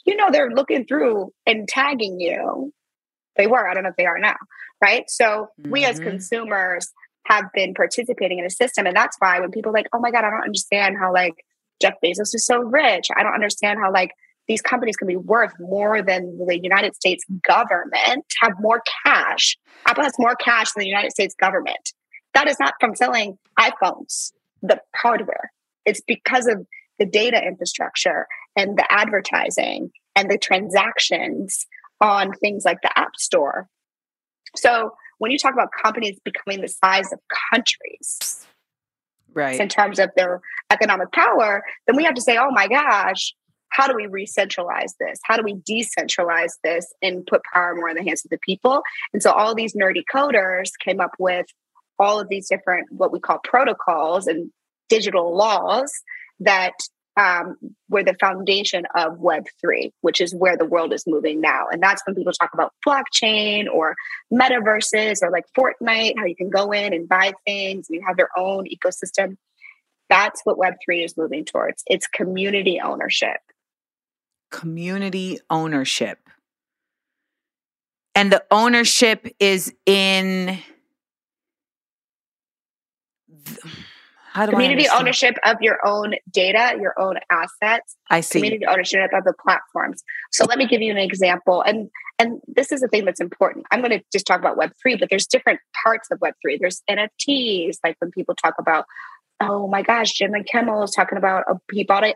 You 0.06 0.16
know 0.16 0.30
they're 0.32 0.52
looking 0.52 0.86
through 0.86 1.32
and 1.46 1.68
tagging 1.68 2.20
you. 2.20 2.72
They 3.38 3.48
were, 3.48 3.68
I 3.70 3.74
don't 3.74 3.84
know 3.84 3.90
if 3.90 3.96
they 3.98 4.06
are 4.06 4.20
now, 4.20 4.36
right? 4.82 5.04
So 5.10 5.50
we 5.70 5.86
as 5.86 6.00
Mhm. 6.00 6.04
consumers 6.04 6.92
have 7.26 7.46
been 7.54 7.74
participating 7.74 8.40
in 8.40 8.46
a 8.46 8.50
system. 8.50 8.86
And 8.86 8.96
that's 8.96 9.18
why 9.20 9.40
when 9.40 9.52
people 9.52 9.72
are 9.72 9.74
like, 9.74 9.88
oh 9.94 10.00
my 10.00 10.12
God, 10.12 10.24
I 10.24 10.30
don't 10.30 10.44
understand 10.44 10.98
how 11.00 11.12
like 11.12 11.34
Jeff 11.82 11.96
Bezos 12.04 12.34
is 12.34 12.46
so 12.46 12.60
rich. 12.60 13.08
I 13.16 13.24
don't 13.24 13.34
understand 13.34 13.80
how 13.80 13.92
like 13.92 14.12
these 14.48 14.62
companies 14.62 14.96
can 14.96 15.08
be 15.08 15.16
worth 15.18 15.54
more 15.60 16.02
than 16.04 16.38
the 16.46 16.60
United 16.62 16.96
States 16.96 17.24
government, 17.48 18.26
have 18.42 18.54
more 18.60 18.82
cash. 19.04 19.58
Apple 19.88 20.04
has 20.04 20.14
more 20.20 20.36
cash 20.36 20.72
than 20.74 20.82
the 20.82 20.88
United 20.88 21.12
States 21.12 21.34
government. 21.36 21.94
That 22.36 22.48
is 22.48 22.60
not 22.60 22.76
from 22.80 22.96
selling 22.96 23.38
iPhones, 23.60 24.32
the 24.68 24.82
hardware. 24.96 25.52
It's 25.86 26.02
because 26.02 26.48
of 26.48 26.66
the 27.00 27.06
data 27.06 27.42
infrastructure 27.44 28.28
and 28.56 28.78
the 28.78 28.86
advertising 28.92 29.92
and 30.16 30.30
the 30.30 30.38
transactions 30.38 31.66
on 32.02 32.34
things 32.34 32.66
like 32.66 32.82
the 32.82 32.98
App 32.98 33.16
Store. 33.18 33.68
So 34.56 34.92
when 35.18 35.32
you 35.32 35.38
talk 35.38 35.54
about 35.54 35.70
companies 35.84 36.20
becoming 36.24 36.62
the 36.62 36.68
size 36.68 37.12
of 37.12 37.20
countries, 37.52 38.46
right, 39.34 39.60
in 39.60 39.70
terms 39.70 40.00
of 40.00 40.10
their 40.16 40.42
economic 40.72 41.12
power, 41.12 41.64
then 41.88 41.96
we 41.96 42.04
have 42.04 42.16
to 42.16 42.22
say, 42.22 42.38
oh 42.38 42.52
my 42.52 42.68
gosh, 42.68 43.34
how 43.70 43.88
do 43.88 43.96
we 43.96 44.08
re-centralize 44.08 44.96
this? 45.00 45.20
How 45.24 45.36
do 45.36 45.44
we 45.44 45.56
decentralize 45.56 46.54
this 46.64 46.94
and 47.02 47.26
put 47.28 47.42
power 47.54 47.76
more 47.76 47.90
in 47.90 47.98
the 47.98 48.04
hands 48.04 48.24
of 48.24 48.32
the 48.32 48.40
people? 48.40 48.82
And 49.14 49.22
so 49.22 49.32
all 49.32 49.54
these 49.54 49.74
nerdy 49.74 50.04
coders 50.14 50.72
came 50.84 51.02
up 51.02 51.12
with 51.20 51.46
all 52.00 52.20
of 52.20 52.30
these 52.30 52.48
different 52.50 52.88
what 52.92 53.12
we 53.12 53.20
call 53.20 53.40
protocols 53.44 54.28
and 54.28 54.52
digital 54.90 55.36
laws 55.36 55.92
that 56.40 56.74
um, 57.18 57.56
were 57.90 58.04
the 58.04 58.16
foundation 58.20 58.86
of 58.96 59.20
Web3, 59.20 59.92
which 60.02 60.20
is 60.20 60.36
where 60.36 60.58
the 60.58 60.66
world 60.66 60.94
is 60.94 61.06
moving 61.08 61.40
now. 61.40 61.68
And 61.72 61.82
that's 61.82 62.02
when 62.06 62.16
people 62.16 62.34
talk 62.34 62.54
about 62.54 62.74
blockchain 62.86 63.68
or 63.72 63.96
metaverses 64.34 65.20
or 65.22 65.32
like 65.32 65.46
Fortnite, 65.58 66.16
how 66.18 66.26
you 66.26 66.36
can 66.36 66.50
go 66.50 66.72
in 66.72 66.94
and 66.94 67.08
buy 67.08 67.34
things 67.46 67.88
and 67.90 67.96
you 67.96 68.04
have 68.06 68.18
your 68.18 68.30
own 68.38 68.66
ecosystem. 68.66 69.38
That's 70.10 70.42
what 70.44 70.58
Web3 70.58 71.06
is 71.06 71.16
moving 71.18 71.46
towards. 71.46 71.84
It's 71.88 72.08
community 72.08 72.80
ownership. 72.82 73.38
community 74.52 75.40
ownership 75.50 76.20
and 78.14 78.32
the 78.32 78.44
ownership 78.52 79.28
is 79.40 79.74
in 79.86 80.60
How 84.36 84.46
do 84.46 84.52
community 84.52 84.86
ownership 84.94 85.38
of 85.46 85.62
your 85.62 85.78
own 85.88 86.16
data, 86.30 86.78
your 86.78 86.94
own 87.00 87.16
assets, 87.30 87.96
I 88.10 88.20
see. 88.20 88.40
community 88.40 88.66
ownership 88.66 89.10
of 89.14 89.24
the 89.24 89.34
platforms. 89.42 90.04
So 90.34 90.44
let 90.44 90.58
me 90.58 90.68
give 90.68 90.82
you 90.82 90.92
an 90.92 90.98
example. 90.98 91.62
And 91.62 91.90
and 92.20 92.42
this 92.46 92.74
is 92.74 92.82
the 92.82 92.90
thing 92.90 93.06
that's 93.06 93.22
important. 93.22 93.66
I'm 93.72 93.80
going 93.80 93.98
to 93.98 94.04
just 94.12 94.28
talk 94.28 94.42
about 94.42 94.58
Web3, 94.58 95.00
but 95.00 95.10
there's 95.10 95.26
different 95.26 95.62
parts 95.82 96.10
of 96.12 96.20
Web3. 96.20 96.60
There's 96.60 96.84
NFTs, 96.90 97.78
like 97.82 97.96
when 98.00 98.12
people 98.12 98.36
talk 98.36 98.56
about, 98.60 98.84
oh 99.40 99.70
my 99.70 99.82
gosh, 99.82 100.12
Jimmy 100.12 100.44
Kimmel 100.44 100.84
is 100.84 100.92
talking 100.92 101.18
about 101.18 101.46
a, 101.48 101.56
he 101.72 101.86
bought 101.86 102.04
a 102.04 102.14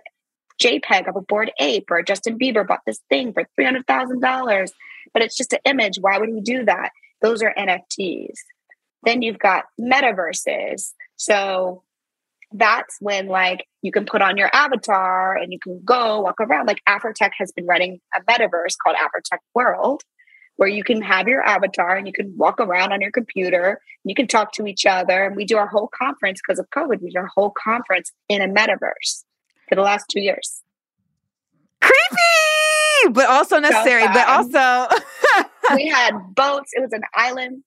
JPEG 0.61 1.07
of 1.07 1.15
a 1.15 1.21
Bored 1.21 1.53
Ape, 1.57 1.89
or 1.89 2.03
Justin 2.03 2.37
Bieber 2.37 2.67
bought 2.67 2.81
this 2.85 2.99
thing 3.07 3.31
for 3.31 3.47
three 3.55 3.63
hundred 3.63 3.87
thousand 3.87 4.19
dollars, 4.19 4.73
but 5.13 5.21
it's 5.21 5.37
just 5.37 5.53
an 5.53 5.59
image. 5.63 5.95
Why 6.01 6.17
would 6.17 6.27
he 6.27 6.41
do 6.41 6.65
that? 6.65 6.89
Those 7.21 7.41
are 7.41 7.53
NFTs. 7.57 8.35
Then 9.03 9.21
you've 9.21 9.39
got 9.39 9.67
metaverses. 9.79 10.91
So 11.15 11.83
that's 12.51 12.97
when 12.99 13.27
like 13.27 13.65
you 13.81 13.91
can 13.91 14.05
put 14.05 14.21
on 14.21 14.37
your 14.37 14.49
avatar 14.53 15.35
and 15.35 15.53
you 15.53 15.59
can 15.59 15.81
go 15.83 16.21
walk 16.21 16.39
around. 16.39 16.67
Like 16.67 16.81
Afrotech 16.87 17.31
has 17.37 17.51
been 17.51 17.65
running 17.65 17.99
a 18.15 18.21
metaverse 18.21 18.75
called 18.83 18.95
Afrotech 18.97 19.39
World, 19.53 20.01
where 20.55 20.69
you 20.69 20.83
can 20.83 21.01
have 21.01 21.27
your 21.27 21.43
avatar 21.43 21.95
and 21.95 22.07
you 22.07 22.13
can 22.13 22.33
walk 22.37 22.59
around 22.59 22.91
on 22.91 23.01
your 23.01 23.11
computer. 23.11 23.69
And 24.03 24.09
you 24.09 24.15
can 24.15 24.27
talk 24.27 24.51
to 24.53 24.65
each 24.65 24.85
other. 24.85 25.25
And 25.25 25.35
we 25.35 25.45
do 25.45 25.57
our 25.57 25.67
whole 25.67 25.89
conference 25.93 26.41
because 26.45 26.59
of 26.59 26.69
COVID. 26.71 27.01
We 27.01 27.11
do 27.11 27.19
our 27.19 27.29
whole 27.33 27.51
conference 27.51 28.11
in 28.27 28.41
a 28.41 28.47
metaverse 28.47 29.23
for 29.67 29.75
the 29.75 29.81
last 29.81 30.05
two 30.09 30.21
years. 30.21 30.61
Creepy, 31.81 33.13
but 33.13 33.29
also 33.29 33.59
necessary. 33.59 34.05
but 34.07 34.27
also, 34.27 34.87
we 35.75 35.87
had 35.93 36.11
boats. 36.35 36.71
It 36.73 36.81
was 36.81 36.93
an 36.93 37.03
island. 37.13 37.63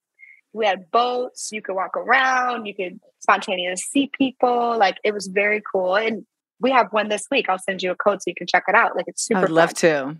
We 0.51 0.65
had 0.67 0.91
boats. 0.91 1.49
You 1.51 1.61
could 1.61 1.73
walk 1.73 1.97
around. 1.97 2.65
You 2.65 2.75
could 2.75 2.99
spontaneously 3.23 3.83
see 4.03 4.11
people. 4.17 4.77
Like 4.77 4.97
it 5.03 5.13
was 5.13 5.27
very 5.27 5.61
cool. 5.71 5.95
And 5.95 6.25
we 6.59 6.71
have 6.71 6.87
one 6.91 7.09
this 7.09 7.27
week. 7.31 7.49
I'll 7.49 7.59
send 7.59 7.81
you 7.81 7.91
a 7.91 7.95
code 7.95 8.21
so 8.21 8.25
you 8.27 8.35
can 8.35 8.47
check 8.47 8.63
it 8.67 8.75
out. 8.75 8.95
Like 8.95 9.05
it's 9.07 9.23
super. 9.25 9.41
I'd 9.41 9.49
love 9.49 9.73
to. 9.75 10.15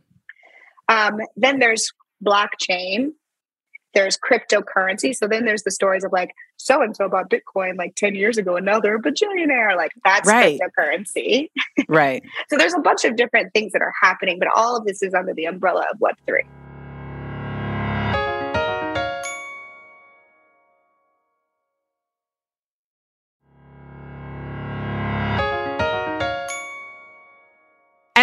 Um, 0.90 1.20
then 1.38 1.60
there's 1.60 1.92
blockchain. 2.26 3.12
There's 3.94 4.18
cryptocurrency. 4.18 5.16
So 5.16 5.28
then 5.28 5.46
there's 5.46 5.62
the 5.64 5.70
stories 5.72 6.04
of 6.04 6.12
like 6.12 6.32
so 6.58 6.82
and 6.82 6.96
so 6.96 7.08
bought 7.08 7.30
Bitcoin 7.30 7.78
like 7.78 7.94
10 7.96 8.16
years 8.16 8.38
ago 8.40 8.56
and 8.56 8.66
now 8.66 8.80
they're 8.80 8.96
a 8.96 9.02
bajillionaire. 9.02 9.76
Like 9.78 9.92
that's 10.04 10.28
Right. 10.28 10.60
cryptocurrency. 10.60 11.50
Right. 11.88 12.24
So 12.50 12.58
there's 12.58 12.74
a 12.74 12.80
bunch 12.80 13.04
of 13.06 13.16
different 13.16 13.54
things 13.54 13.72
that 13.74 13.82
are 13.82 13.94
happening, 14.02 14.40
but 14.40 14.48
all 14.56 14.76
of 14.78 14.86
this 14.86 15.04
is 15.04 15.14
under 15.14 15.34
the 15.34 15.46
umbrella 15.46 15.86
of 15.92 16.00
Web3. 16.00 16.42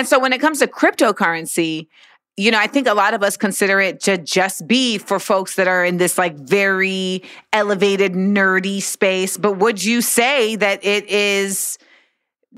And 0.01 0.09
so 0.09 0.19
when 0.19 0.33
it 0.33 0.41
comes 0.41 0.61
to 0.61 0.67
cryptocurrency, 0.67 1.87
you 2.39 2.51
know, 2.51 2.59
I 2.59 2.69
think 2.69 2.87
a 2.89 2.95
lot 2.95 3.13
of 3.13 3.23
us 3.23 3.37
consider 3.37 3.83
it 3.83 4.01
to 4.05 4.17
just 4.17 4.67
be 4.67 4.97
for 4.97 5.19
folks 5.19 5.57
that 5.57 5.69
are 5.69 5.85
in 5.85 5.99
this 5.99 6.17
like 6.17 6.37
very 6.37 7.23
elevated, 7.53 8.15
nerdy 8.15 8.81
space. 8.81 9.37
But 9.37 9.59
would 9.59 9.85
you 9.85 10.01
say 10.01 10.57
that 10.57 10.83
it 10.83 11.07
is 11.11 11.77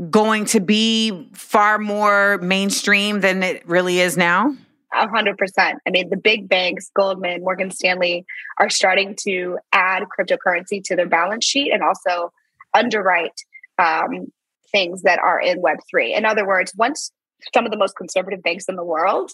going 0.08 0.44
to 0.44 0.60
be 0.60 1.28
far 1.34 1.80
more 1.80 2.38
mainstream 2.38 3.22
than 3.22 3.42
it 3.42 3.66
really 3.66 3.98
is 3.98 4.16
now? 4.16 4.54
A 4.94 5.08
hundred 5.08 5.36
percent. 5.36 5.80
I 5.84 5.90
mean, 5.90 6.10
the 6.10 6.16
big 6.16 6.48
banks, 6.48 6.92
Goldman, 6.94 7.42
Morgan 7.42 7.72
Stanley, 7.72 8.24
are 8.58 8.70
starting 8.70 9.16
to 9.24 9.58
add 9.72 10.04
cryptocurrency 10.16 10.80
to 10.84 10.94
their 10.94 11.08
balance 11.08 11.44
sheet 11.44 11.72
and 11.72 11.82
also 11.82 12.32
underwrite 12.72 13.40
um, 13.80 14.30
things 14.70 15.02
that 15.02 15.18
are 15.18 15.40
in 15.40 15.60
Web 15.60 15.78
three. 15.90 16.14
In 16.14 16.24
other 16.24 16.46
words, 16.46 16.72
once 16.76 17.10
some 17.54 17.64
of 17.64 17.70
the 17.70 17.78
most 17.78 17.96
conservative 17.96 18.42
banks 18.42 18.66
in 18.68 18.76
the 18.76 18.84
world 18.84 19.32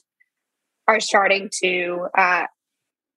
are 0.87 1.01
starting 1.01 1.51
to 1.63 2.07
uh, 2.17 2.45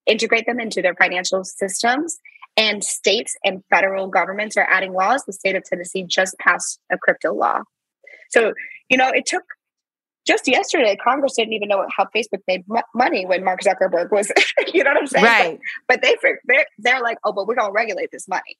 integrate 0.05 0.45
them 0.45 0.59
into 0.59 0.81
their 0.81 0.95
financial 0.95 1.43
systems, 1.43 2.19
and 2.57 2.83
states 2.83 3.35
and 3.45 3.63
federal 3.69 4.07
governments 4.07 4.57
are 4.57 4.67
adding 4.69 4.93
laws. 4.93 5.23
The 5.25 5.33
state 5.33 5.55
of 5.55 5.63
Tennessee 5.63 6.03
just 6.03 6.37
passed 6.37 6.79
a 6.91 6.97
crypto 6.97 7.33
law. 7.33 7.61
So, 8.29 8.53
you 8.89 8.97
know, 8.97 9.09
it 9.09 9.25
took 9.25 9.43
just 10.27 10.47
yesterday, 10.47 10.95
Congress 11.03 11.33
didn't 11.35 11.53
even 11.53 11.67
know 11.67 11.85
how 11.95 12.05
Facebook 12.15 12.41
made 12.47 12.63
m- 12.73 12.83
money 12.93 13.25
when 13.25 13.43
Mark 13.43 13.61
Zuckerberg 13.61 14.11
was, 14.11 14.31
you 14.73 14.83
know 14.83 14.91
what 14.91 14.99
I'm 14.99 15.07
saying? 15.07 15.25
Right. 15.25 15.59
But, 15.87 16.01
but 16.01 16.21
they, 16.21 16.37
they're, 16.45 16.65
they're 16.77 17.01
like, 17.01 17.17
oh, 17.23 17.31
but 17.31 17.47
we're 17.47 17.55
going 17.55 17.69
to 17.69 17.73
regulate 17.73 18.09
this 18.11 18.27
money. 18.27 18.57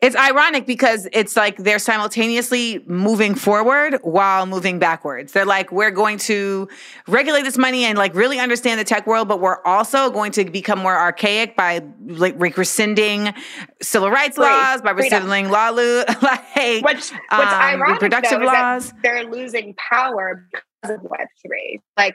It's 0.00 0.16
ironic 0.16 0.66
because 0.66 1.08
it's 1.12 1.36
like 1.36 1.56
they're 1.56 1.78
simultaneously 1.78 2.84
moving 2.86 3.34
forward 3.34 3.98
while 4.02 4.44
moving 4.44 4.78
backwards. 4.78 5.32
They're 5.32 5.46
like, 5.46 5.72
we're 5.72 5.90
going 5.90 6.18
to 6.18 6.68
regulate 7.08 7.42
this 7.42 7.56
money 7.56 7.84
and 7.84 7.96
like 7.96 8.14
really 8.14 8.38
understand 8.38 8.78
the 8.78 8.84
tech 8.84 9.06
world, 9.06 9.28
but 9.28 9.40
we're 9.40 9.62
also 9.64 10.10
going 10.10 10.32
to 10.32 10.44
become 10.44 10.78
more 10.78 10.96
archaic 10.96 11.56
by 11.56 11.82
like 12.06 12.38
rescinding 12.58 13.32
civil 13.80 14.10
rights 14.10 14.36
Free. 14.36 14.44
laws, 14.44 14.82
by 14.82 14.90
rescinding 14.90 15.48
law, 15.50 15.70
lo- 15.70 16.04
like 16.22 16.82
What's, 16.84 17.10
what's 17.10 17.12
um, 17.30 17.40
ironic, 17.40 17.88
reproductive 17.94 18.40
though, 18.40 18.46
laws. 18.46 18.92
they're 19.02 19.24
losing 19.24 19.74
power 19.90 20.46
because 20.52 20.96
of 20.98 21.02
Web3. 21.02 21.80
Like, 21.96 22.14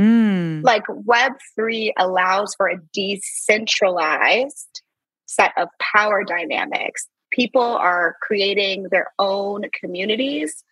Mm. 0.00 0.62
like 0.64 0.84
Web3 0.86 1.92
allows 1.98 2.54
for 2.54 2.66
a 2.66 2.78
decentralized 2.94 4.81
set 5.34 5.52
of 5.56 5.68
power 5.80 6.24
dynamics. 6.24 7.08
People 7.30 7.62
are 7.62 8.16
creating 8.20 8.88
their 8.90 9.10
own 9.18 9.62
communities 9.78 10.62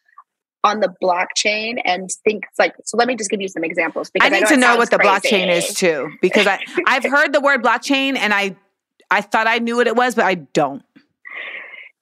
on 0.62 0.80
the 0.80 0.94
blockchain 1.02 1.80
and 1.86 2.10
think 2.22 2.44
like 2.58 2.74
so 2.84 2.98
let 2.98 3.08
me 3.08 3.16
just 3.16 3.30
give 3.30 3.40
you 3.40 3.48
some 3.48 3.64
examples 3.64 4.10
because 4.10 4.26
I 4.26 4.34
need 4.34 4.42
know 4.42 4.48
to 4.48 4.56
know 4.58 4.76
what 4.76 4.90
the 4.90 4.98
crazy. 4.98 5.28
blockchain 5.28 5.48
is 5.50 5.72
too, 5.72 6.10
because 6.20 6.46
I 6.46 6.60
I've 6.86 7.04
heard 7.04 7.32
the 7.32 7.40
word 7.40 7.62
blockchain 7.62 8.16
and 8.18 8.34
I 8.34 8.54
I 9.10 9.22
thought 9.22 9.46
I 9.46 9.58
knew 9.58 9.76
what 9.76 9.86
it 9.86 9.96
was, 9.96 10.14
but 10.14 10.24
I 10.26 10.34
don't. 10.34 10.82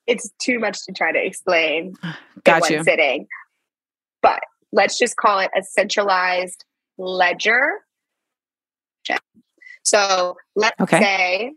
it's 0.08 0.30
too 0.40 0.58
much 0.58 0.84
to 0.86 0.92
try 0.92 1.12
to 1.12 1.24
explain 1.24 1.94
Got 2.44 2.68
in 2.68 2.70
you. 2.72 2.76
one 2.78 2.84
sitting 2.84 3.26
but 4.22 4.40
let's 4.72 4.98
just 4.98 5.16
call 5.16 5.38
it 5.38 5.50
a 5.56 5.62
centralized 5.62 6.64
ledger 6.98 7.70
so 9.84 10.36
let's 10.56 10.78
Okay. 10.80 11.00
say 11.00 11.52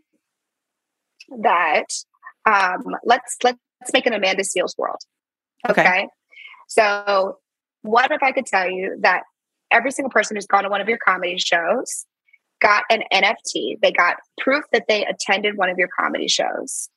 that 1.40 1.86
um, 2.46 2.84
let's 3.04 3.36
let's 3.42 3.58
make 3.92 4.06
an 4.06 4.12
Amanda 4.12 4.42
Seales 4.42 4.76
world. 4.76 5.00
Okay. 5.68 6.08
So 6.68 7.38
what 7.82 8.10
if 8.10 8.22
I 8.22 8.32
could 8.32 8.46
tell 8.46 8.70
you 8.70 8.96
that 9.02 9.22
every 9.70 9.90
single 9.90 10.10
person 10.10 10.36
who's 10.36 10.46
gone 10.46 10.64
to 10.64 10.68
one 10.68 10.80
of 10.80 10.88
your 10.88 10.98
comedy 10.98 11.38
shows 11.38 12.06
got 12.60 12.84
an 12.90 13.02
NFT? 13.12 13.78
They 13.80 13.92
got 13.92 14.16
proof 14.40 14.64
that 14.72 14.84
they 14.88 15.04
attended 15.04 15.56
one 15.56 15.68
of 15.68 15.78
your 15.78 15.88
comedy 15.98 16.28
shows. 16.28 16.88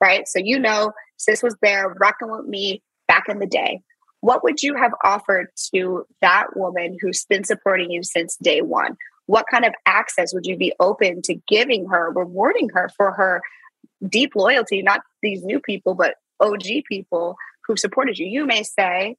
Right. 0.00 0.28
So 0.28 0.38
you 0.38 0.58
know 0.58 0.92
sis 1.16 1.42
was 1.42 1.56
there 1.62 1.94
rocking 1.98 2.30
with 2.30 2.46
me 2.46 2.82
back 3.08 3.24
in 3.28 3.38
the 3.38 3.46
day. 3.46 3.80
What 4.20 4.42
would 4.44 4.62
you 4.62 4.74
have 4.74 4.92
offered 5.04 5.48
to 5.74 6.04
that 6.20 6.56
woman 6.56 6.98
who's 7.00 7.24
been 7.28 7.44
supporting 7.44 7.90
you 7.90 8.02
since 8.02 8.36
day 8.42 8.60
one? 8.60 8.96
What 9.26 9.46
kind 9.50 9.64
of 9.64 9.72
access 9.86 10.32
would 10.34 10.46
you 10.46 10.56
be 10.56 10.72
open 10.80 11.22
to 11.22 11.34
giving 11.48 11.88
her, 11.88 12.12
rewarding 12.12 12.68
her 12.74 12.90
for 12.96 13.12
her 13.12 13.40
deep 14.06 14.34
loyalty, 14.34 14.82
not 14.82 15.02
these 15.22 15.42
new 15.42 15.60
people, 15.60 15.94
but 15.94 16.14
OG 16.40 16.64
people 16.88 17.36
who 17.66 17.76
supported 17.76 18.18
you? 18.18 18.26
You 18.26 18.46
may 18.46 18.62
say, 18.62 19.16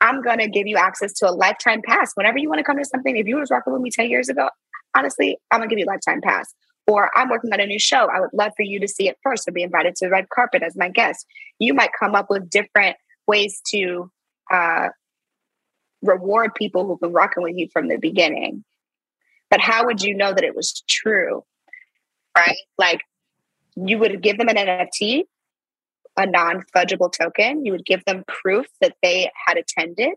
I'm 0.00 0.22
going 0.22 0.38
to 0.38 0.48
give 0.48 0.66
you 0.66 0.76
access 0.76 1.12
to 1.14 1.28
a 1.28 1.32
lifetime 1.32 1.82
pass. 1.84 2.12
Whenever 2.14 2.38
you 2.38 2.48
want 2.48 2.58
to 2.58 2.64
come 2.64 2.78
to 2.78 2.84
something, 2.84 3.16
if 3.16 3.26
you 3.26 3.36
was 3.36 3.50
rocking 3.50 3.72
with 3.72 3.82
me 3.82 3.90
10 3.90 4.08
years 4.08 4.28
ago, 4.28 4.48
honestly, 4.96 5.38
I'm 5.50 5.60
going 5.60 5.68
to 5.68 5.74
give 5.74 5.80
you 5.80 5.86
a 5.86 5.92
lifetime 5.92 6.20
pass. 6.22 6.52
Or 6.86 7.10
I'm 7.16 7.28
working 7.28 7.52
on 7.52 7.60
a 7.60 7.66
new 7.66 7.78
show. 7.78 8.08
I 8.12 8.20
would 8.20 8.32
love 8.32 8.52
for 8.56 8.62
you 8.62 8.80
to 8.80 8.88
see 8.88 9.08
it 9.08 9.18
first 9.22 9.46
or 9.46 9.52
be 9.52 9.62
invited 9.62 9.94
to 9.96 10.06
the 10.06 10.10
red 10.10 10.28
carpet 10.30 10.62
as 10.62 10.76
my 10.76 10.88
guest. 10.88 11.26
You 11.58 11.74
might 11.74 11.90
come 11.98 12.14
up 12.14 12.30
with 12.30 12.50
different 12.50 12.96
ways 13.26 13.60
to 13.68 14.10
uh, 14.50 14.88
reward 16.02 16.54
people 16.54 16.86
who've 16.86 16.98
been 16.98 17.12
rocking 17.12 17.42
with 17.42 17.56
you 17.56 17.68
from 17.72 17.88
the 17.88 17.96
beginning. 17.96 18.64
But 19.50 19.60
how 19.60 19.86
would 19.86 20.02
you 20.02 20.14
know 20.14 20.32
that 20.32 20.42
it 20.42 20.56
was 20.56 20.82
true? 20.88 21.44
Right? 22.36 22.56
Like 22.78 23.02
you 23.76 23.98
would 23.98 24.22
give 24.22 24.38
them 24.38 24.48
an 24.48 24.56
NFT, 24.56 25.24
a 26.16 26.26
non 26.26 26.62
fungible 26.74 27.12
token. 27.12 27.64
You 27.64 27.72
would 27.72 27.84
give 27.84 28.04
them 28.04 28.24
proof 28.26 28.66
that 28.80 28.96
they 29.02 29.30
had 29.46 29.56
attended. 29.56 30.10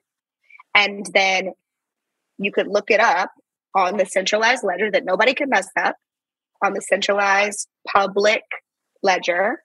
And 0.75 1.05
then 1.13 1.53
you 2.37 2.51
could 2.51 2.67
look 2.67 2.89
it 2.89 2.99
up 2.99 3.31
on 3.75 3.97
the 3.97 4.05
centralized 4.05 4.63
ledger 4.63 4.91
that 4.91 5.05
nobody 5.05 5.33
can 5.33 5.49
mess 5.49 5.67
up, 5.77 5.95
on 6.63 6.73
the 6.73 6.81
centralized 6.81 7.67
public 7.87 8.43
ledger, 9.01 9.61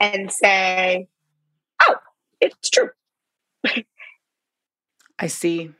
and 0.00 0.30
say, 0.30 1.08
oh, 1.86 1.96
it's 2.40 2.70
true. 2.70 2.90
I 5.18 5.26
see. 5.26 5.70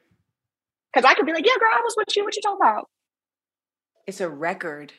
Because 0.93 1.09
I 1.09 1.15
could 1.15 1.27
be 1.27 1.33
like, 1.33 1.47
yeah, 1.47 1.59
girl, 1.59 1.71
I 1.73 1.81
was 1.83 1.95
with 1.97 2.17
you. 2.17 2.25
What 2.25 2.35
you 2.35 2.43
talking 2.43 2.59
about? 2.61 2.89
It's 4.07 4.21
a 4.21 4.29
record. 4.29 4.95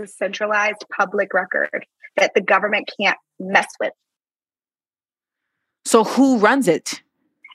A 0.00 0.06
centralized 0.06 0.84
public 0.96 1.34
record 1.34 1.84
that 2.16 2.32
the 2.34 2.40
government 2.40 2.90
can't 3.00 3.18
mess 3.40 3.66
with. 3.80 3.92
So 5.84 6.04
who 6.04 6.38
runs 6.38 6.68
it? 6.68 7.02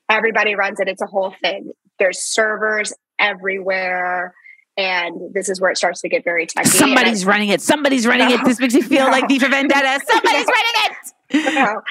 Everybody 0.10 0.56
runs 0.56 0.80
it. 0.80 0.88
It's 0.88 1.02
a 1.02 1.06
whole 1.06 1.34
thing. 1.42 1.72
There's 2.00 2.20
servers 2.20 2.94
everywhere. 3.20 4.34
And 4.76 5.34
this 5.34 5.50
is 5.50 5.62
where 5.62 5.70
it 5.70 5.78
starts 5.78 6.02
to 6.02 6.10
get 6.10 6.24
very 6.24 6.48
techy. 6.48 6.68
Somebody's 6.70 7.26
running 7.26 7.50
it. 7.50 7.62
Somebody's 7.62 8.08
running 8.08 8.30
no, 8.30 8.36
it. 8.36 8.42
This 8.44 8.60
makes 8.60 8.74
me 8.74 8.82
feel 8.82 9.06
no. 9.06 9.12
like 9.12 9.28
V 9.28 9.40
for 9.40 9.50
Vendetta. 9.50 10.02
Somebody's 10.08 10.48
running 10.48 10.98
it. 11.30 11.54
no. 11.54 11.82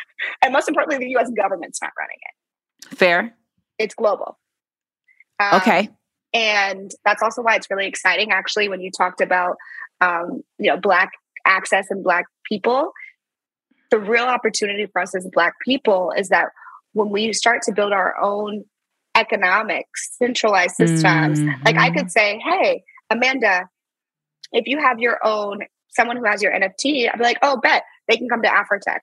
And 0.43 0.53
most 0.53 0.69
importantly, 0.69 1.07
the 1.07 1.17
US 1.17 1.31
government's 1.31 1.81
not 1.81 1.93
running 1.99 2.19
it. 2.21 2.99
Fair. 2.99 3.35
It's 3.79 3.95
global. 3.95 4.39
Um, 5.39 5.61
okay. 5.61 5.89
And 6.35 6.91
that's 7.05 7.23
also 7.23 7.43
why 7.43 7.57
it's 7.57 7.71
really 7.71 7.87
exciting, 7.87 8.33
actually, 8.33 8.69
when 8.69 8.81
you 8.81 8.91
talked 8.91 9.21
about, 9.21 9.57
um, 10.03 10.43
you 10.59 10.69
know, 10.71 10.77
Black 10.77 11.13
access 11.47 11.87
and 11.91 12.03
Black 12.05 12.27
people. 12.45 12.93
The 13.91 13.99
real 13.99 14.25
opportunity 14.25 14.87
for 14.87 15.01
us 15.01 15.15
as 15.15 15.27
Black 15.33 15.55
people 15.65 16.13
is 16.17 16.29
that 16.29 16.49
when 16.93 17.11
we 17.11 17.33
start 17.33 17.63
to 17.63 17.73
build 17.73 17.93
our 17.93 18.21
own 18.21 18.65
economics, 19.15 20.17
centralized 20.19 20.77
systems, 20.77 21.41
mm-hmm. 21.41 21.63
like 21.65 21.77
I 21.77 21.91
could 21.91 22.11
say, 22.11 22.39
hey, 22.39 22.83
Amanda, 23.11 23.69
if 24.53 24.67
you 24.67 24.79
have 24.79 24.99
your 24.99 25.19
own, 25.25 25.61
someone 25.89 26.17
who 26.17 26.25
has 26.25 26.43
your 26.43 26.53
NFT, 26.53 27.09
I'd 27.11 27.19
be 27.19 27.25
like, 27.25 27.39
oh, 27.43 27.59
bet 27.63 27.85
they 28.09 28.17
can 28.17 28.29
come 28.29 28.43
to 28.43 28.49
Afrotech. 28.49 29.01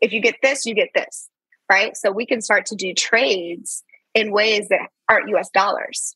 If 0.00 0.12
you 0.12 0.20
get 0.20 0.36
this, 0.42 0.66
you 0.66 0.74
get 0.74 0.90
this, 0.94 1.28
right? 1.70 1.96
So 1.96 2.12
we 2.12 2.26
can 2.26 2.40
start 2.42 2.66
to 2.66 2.76
do 2.76 2.92
trades 2.94 3.82
in 4.14 4.30
ways 4.30 4.68
that 4.68 4.88
aren't 5.08 5.28
US 5.30 5.50
dollars. 5.50 6.15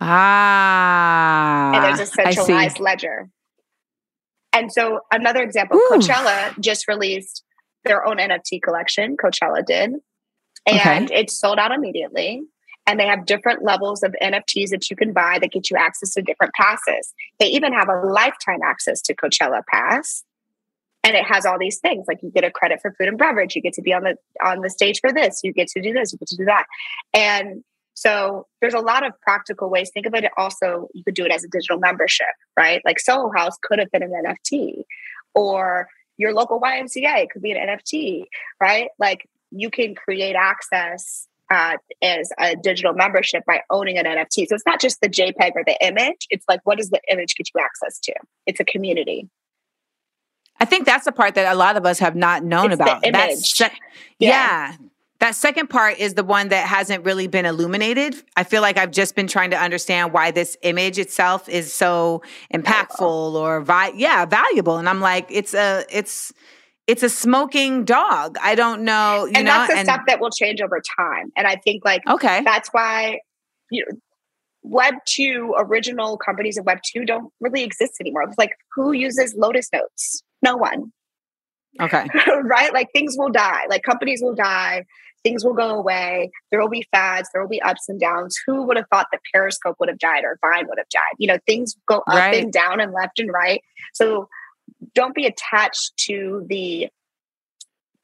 Ah. 0.00 1.72
And 1.74 1.84
there's 1.84 2.00
a 2.00 2.06
centralized 2.06 2.80
ledger. 2.80 3.30
And 4.52 4.72
so 4.72 5.00
another 5.12 5.42
example, 5.42 5.76
Ooh. 5.76 5.90
Coachella 5.92 6.58
just 6.60 6.88
released 6.88 7.42
their 7.84 8.06
own 8.06 8.16
NFT 8.16 8.62
collection. 8.62 9.16
Coachella 9.16 9.64
did. 9.64 9.92
And 10.66 11.10
okay. 11.10 11.20
it's 11.20 11.38
sold 11.38 11.58
out 11.58 11.72
immediately. 11.72 12.42
And 12.86 13.00
they 13.00 13.06
have 13.06 13.26
different 13.26 13.64
levels 13.64 14.02
of 14.02 14.14
NFTs 14.22 14.70
that 14.70 14.88
you 14.88 14.96
can 14.96 15.12
buy 15.12 15.38
that 15.40 15.50
get 15.50 15.70
you 15.70 15.76
access 15.76 16.14
to 16.14 16.22
different 16.22 16.54
passes. 16.54 17.12
They 17.40 17.48
even 17.48 17.72
have 17.72 17.88
a 17.88 18.06
lifetime 18.06 18.60
access 18.64 19.02
to 19.02 19.14
Coachella 19.14 19.62
Pass. 19.68 20.24
And 21.02 21.14
it 21.14 21.24
has 21.24 21.46
all 21.46 21.58
these 21.58 21.78
things 21.78 22.06
like 22.08 22.18
you 22.22 22.30
get 22.30 22.44
a 22.44 22.50
credit 22.50 22.80
for 22.80 22.92
food 22.92 23.08
and 23.08 23.18
beverage, 23.18 23.54
you 23.54 23.62
get 23.62 23.74
to 23.74 23.82
be 23.82 23.92
on 23.92 24.02
the 24.02 24.16
on 24.44 24.60
the 24.60 24.70
stage 24.70 24.98
for 25.00 25.12
this, 25.12 25.40
you 25.44 25.52
get 25.52 25.68
to 25.68 25.80
do 25.80 25.92
this, 25.92 26.12
you 26.12 26.18
get 26.18 26.28
to 26.28 26.36
do 26.36 26.46
that. 26.46 26.66
And 27.14 27.62
so 27.96 28.46
there's 28.60 28.74
a 28.74 28.80
lot 28.80 29.06
of 29.06 29.12
practical 29.22 29.70
ways. 29.70 29.90
Think 29.92 30.04
of 30.04 30.14
it 30.14 30.30
also, 30.36 30.88
you 30.92 31.02
could 31.02 31.14
do 31.14 31.24
it 31.24 31.32
as 31.32 31.42
a 31.44 31.48
digital 31.48 31.78
membership, 31.78 32.26
right? 32.56 32.82
Like 32.84 33.00
Soho 33.00 33.30
House 33.34 33.56
could 33.62 33.78
have 33.78 33.90
been 33.90 34.02
an 34.02 34.12
NFT, 34.12 34.82
or 35.34 35.88
your 36.18 36.34
local 36.34 36.60
YMCA 36.60 37.30
could 37.30 37.42
be 37.42 37.52
an 37.52 37.68
NFT, 37.68 38.24
right? 38.60 38.88
Like 38.98 39.26
you 39.50 39.70
can 39.70 39.94
create 39.94 40.36
access 40.36 41.26
uh, 41.50 41.78
as 42.02 42.30
a 42.38 42.54
digital 42.56 42.92
membership 42.92 43.44
by 43.46 43.62
owning 43.70 43.96
an 43.96 44.04
NFT. 44.04 44.46
So 44.46 44.54
it's 44.54 44.66
not 44.66 44.78
just 44.78 45.00
the 45.00 45.08
JPEG 45.08 45.52
or 45.54 45.64
the 45.64 45.76
image. 45.80 46.26
It's 46.28 46.44
like, 46.48 46.60
what 46.64 46.76
does 46.76 46.90
the 46.90 47.00
image 47.10 47.34
get 47.34 47.48
you 47.54 47.62
access 47.62 47.98
to? 48.00 48.14
It's 48.44 48.60
a 48.60 48.64
community. 48.64 49.30
I 50.60 50.66
think 50.66 50.84
that's 50.84 51.06
the 51.06 51.12
part 51.12 51.34
that 51.36 51.50
a 51.50 51.56
lot 51.56 51.76
of 51.76 51.86
us 51.86 51.98
have 52.00 52.16
not 52.16 52.44
known 52.44 52.72
it's 52.72 52.80
about. 52.80 53.00
The 53.00 53.08
image. 53.08 53.56
That's, 53.56 53.74
yeah. 54.18 54.28
yeah. 54.28 54.76
That 55.18 55.34
second 55.34 55.68
part 55.68 55.98
is 55.98 56.14
the 56.14 56.24
one 56.24 56.48
that 56.48 56.66
hasn't 56.66 57.04
really 57.04 57.26
been 57.26 57.46
illuminated. 57.46 58.14
I 58.36 58.44
feel 58.44 58.60
like 58.60 58.76
I've 58.76 58.90
just 58.90 59.14
been 59.14 59.26
trying 59.26 59.50
to 59.50 59.56
understand 59.56 60.12
why 60.12 60.30
this 60.30 60.58
image 60.62 60.98
itself 60.98 61.48
is 61.48 61.72
so 61.72 62.22
impactful 62.52 63.34
or 63.34 63.62
vi- 63.62 63.92
yeah, 63.96 64.26
valuable. 64.26 64.76
And 64.76 64.88
I'm 64.88 65.00
like, 65.00 65.26
it's 65.30 65.54
a 65.54 65.84
it's 65.90 66.34
it's 66.86 67.02
a 67.02 67.08
smoking 67.08 67.84
dog. 67.84 68.36
I 68.42 68.54
don't 68.54 68.82
know, 68.82 69.24
you 69.24 69.32
and 69.36 69.46
know, 69.46 69.52
that's 69.52 69.72
the 69.72 69.78
and, 69.78 69.86
stuff 69.86 70.02
that 70.06 70.20
will 70.20 70.30
change 70.30 70.60
over 70.60 70.80
time. 70.98 71.32
And 71.36 71.46
I 71.46 71.56
think 71.56 71.84
like 71.84 72.06
okay, 72.06 72.42
that's 72.44 72.68
why 72.72 73.20
you 73.70 73.84
know 73.86 73.98
Web 74.62 74.94
two 75.06 75.54
original 75.56 76.18
companies 76.18 76.58
of 76.58 76.66
Web 76.66 76.78
two 76.84 77.06
don't 77.06 77.32
really 77.40 77.62
exist 77.62 77.94
anymore. 78.00 78.22
It's 78.24 78.36
like 78.36 78.52
who 78.74 78.92
uses 78.92 79.34
Lotus 79.34 79.70
Notes? 79.72 80.22
No 80.42 80.56
one. 80.56 80.92
Okay. 81.80 82.06
right? 82.42 82.72
Like 82.72 82.88
things 82.92 83.16
will 83.18 83.30
die. 83.30 83.66
Like 83.68 83.82
companies 83.82 84.20
will 84.22 84.34
die 84.34 84.84
things 85.26 85.44
will 85.44 85.54
go 85.54 85.70
away. 85.70 86.30
There 86.50 86.60
will 86.60 86.68
be 86.68 86.86
fads. 86.92 87.28
There 87.32 87.42
will 87.42 87.48
be 87.48 87.60
ups 87.60 87.88
and 87.88 87.98
downs. 87.98 88.38
Who 88.46 88.62
would 88.62 88.76
have 88.76 88.86
thought 88.92 89.08
that 89.10 89.20
Periscope 89.34 89.74
would 89.80 89.88
have 89.88 89.98
died 89.98 90.22
or 90.22 90.38
Vine 90.40 90.68
would 90.68 90.78
have 90.78 90.88
died? 90.88 91.14
You 91.18 91.26
know, 91.26 91.38
things 91.46 91.74
go 91.88 91.96
up 91.96 92.06
right. 92.06 92.44
and 92.44 92.52
down 92.52 92.80
and 92.80 92.92
left 92.92 93.18
and 93.18 93.32
right. 93.32 93.60
So 93.92 94.28
don't 94.94 95.16
be 95.16 95.26
attached 95.26 95.96
to 96.06 96.46
the 96.48 96.88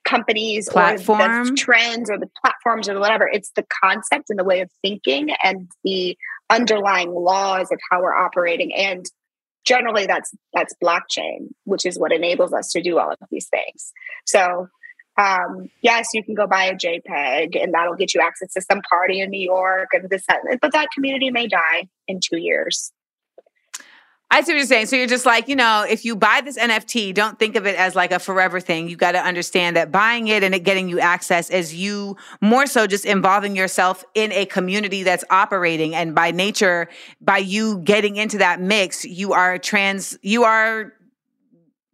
companies 0.04 0.68
Platform. 0.68 1.20
or 1.20 1.44
the 1.44 1.52
trends 1.52 2.11
or 2.11 2.18
the 2.18 2.28
platforms 2.42 2.88
or 2.88 2.98
whatever. 2.98 3.28
It's 3.32 3.52
the 3.54 3.64
concept 3.85 4.28
and 4.28 4.38
the 4.38 4.44
way 4.44 4.61
of 4.61 4.70
thinking 4.82 5.30
and 5.44 5.70
the 5.85 6.18
underlying 6.50 7.12
laws 7.12 7.70
of 7.70 7.78
how 7.88 8.02
we're 8.02 8.16
operating. 8.16 8.74
And 8.74 9.06
generally 9.64 10.07
that's 10.07 10.35
that's 10.53 10.75
blockchain, 10.83 11.48
which 11.64 11.87
is 11.87 11.98
what 11.98 12.12
enables 12.12 12.53
us 12.53 12.70
to 12.72 12.83
do 12.83 12.98
all 12.98 13.11
of 13.11 13.18
these 13.31 13.48
things. 13.48 13.92
So 14.27 14.68
um, 15.18 15.68
yes, 15.83 16.09
you 16.14 16.22
can 16.25 16.35
go 16.35 16.46
buy 16.46 16.64
a 16.64 16.75
JPEG 16.75 17.62
and 17.62 17.75
that'll 17.75 17.96
get 17.96 18.14
you 18.14 18.20
access 18.22 18.53
to 18.55 18.62
some 18.62 18.81
party 18.88 19.20
in 19.20 19.31
New 19.31 19.44
York 19.44 19.88
and 19.92 20.09
this, 20.09 20.25
but 20.61 20.72
that 20.72 20.88
community 20.94 21.31
may 21.31 21.48
die 21.48 21.88
in 22.09 22.20
two 22.20 22.38
years. 22.38 22.92
I 24.33 24.40
see 24.40 24.53
what 24.53 24.57
you're 24.57 24.66
saying. 24.66 24.87
So 24.87 24.97
you're 24.97 25.07
just 25.07 25.27
like, 25.27 25.47
you 25.47 25.55
know, 25.55 25.85
if 25.87 26.07
you 26.07 26.16
buy 26.16 26.40
this 26.42 26.57
NFT, 26.57 27.12
don't 27.12 27.38
think 27.38 27.55
of 27.55 27.66
it 27.66 27.77
as 27.77 27.95
like 27.95 28.12
a 28.12 28.18
forever 28.18 28.61
thing. 28.61 28.88
You 28.88 28.97
got 28.97 29.12
to 29.12 29.18
understand 29.18 29.77
that 29.77 29.92
buying 29.92 30.29
it 30.29 30.42
and 30.42 30.55
it 30.55 30.61
getting 30.61 30.88
you 30.88 31.01
access 31.01 31.51
is 31.51 31.75
you 31.75 32.16
more 32.40 32.66
so 32.66 32.87
just 32.87 33.05
involving 33.05 33.55
yourself 33.55 34.07
in 34.14 34.33
a 34.33 34.47
community 34.47 35.03
that's 35.03 35.23
operating. 35.29 35.95
And 35.95 36.14
by 36.14 36.31
nature, 36.31 36.88
by 37.21 37.38
you 37.38 37.81
getting 37.81 38.16
into 38.16 38.38
that 38.38 38.59
mix, 38.59 39.05
you 39.05 39.35
are 39.35 39.59
trans, 39.59 40.18
you 40.23 40.45
are 40.45 40.95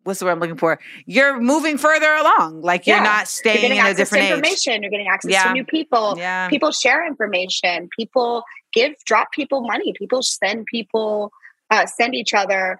what's 0.04 0.20
the 0.20 0.24
word 0.24 0.32
I'm 0.32 0.40
looking 0.40 0.56
for? 0.56 0.78
You're 1.06 1.40
moving 1.40 1.76
further 1.76 2.10
along. 2.14 2.62
Like 2.62 2.86
you're 2.86 3.02
not 3.02 3.26
staying 3.26 3.74
you're 3.74 3.84
in 3.84 3.92
a 3.92 3.94
different 3.94 4.28
to 4.28 4.34
information. 4.36 4.74
Age. 4.74 4.80
You're 4.82 4.90
getting 4.90 5.08
access 5.08 5.32
yeah. 5.32 5.48
to 5.48 5.52
new 5.52 5.64
people. 5.64 6.14
Yeah. 6.16 6.48
People 6.48 6.70
share 6.70 7.04
information. 7.04 7.88
People 7.96 8.44
give, 8.72 8.92
drop 9.04 9.32
people 9.32 9.60
money. 9.60 9.92
People 9.98 10.22
send 10.22 10.66
people, 10.66 11.30
uh, 11.70 11.86
send 11.86 12.14
each 12.14 12.34
other 12.34 12.78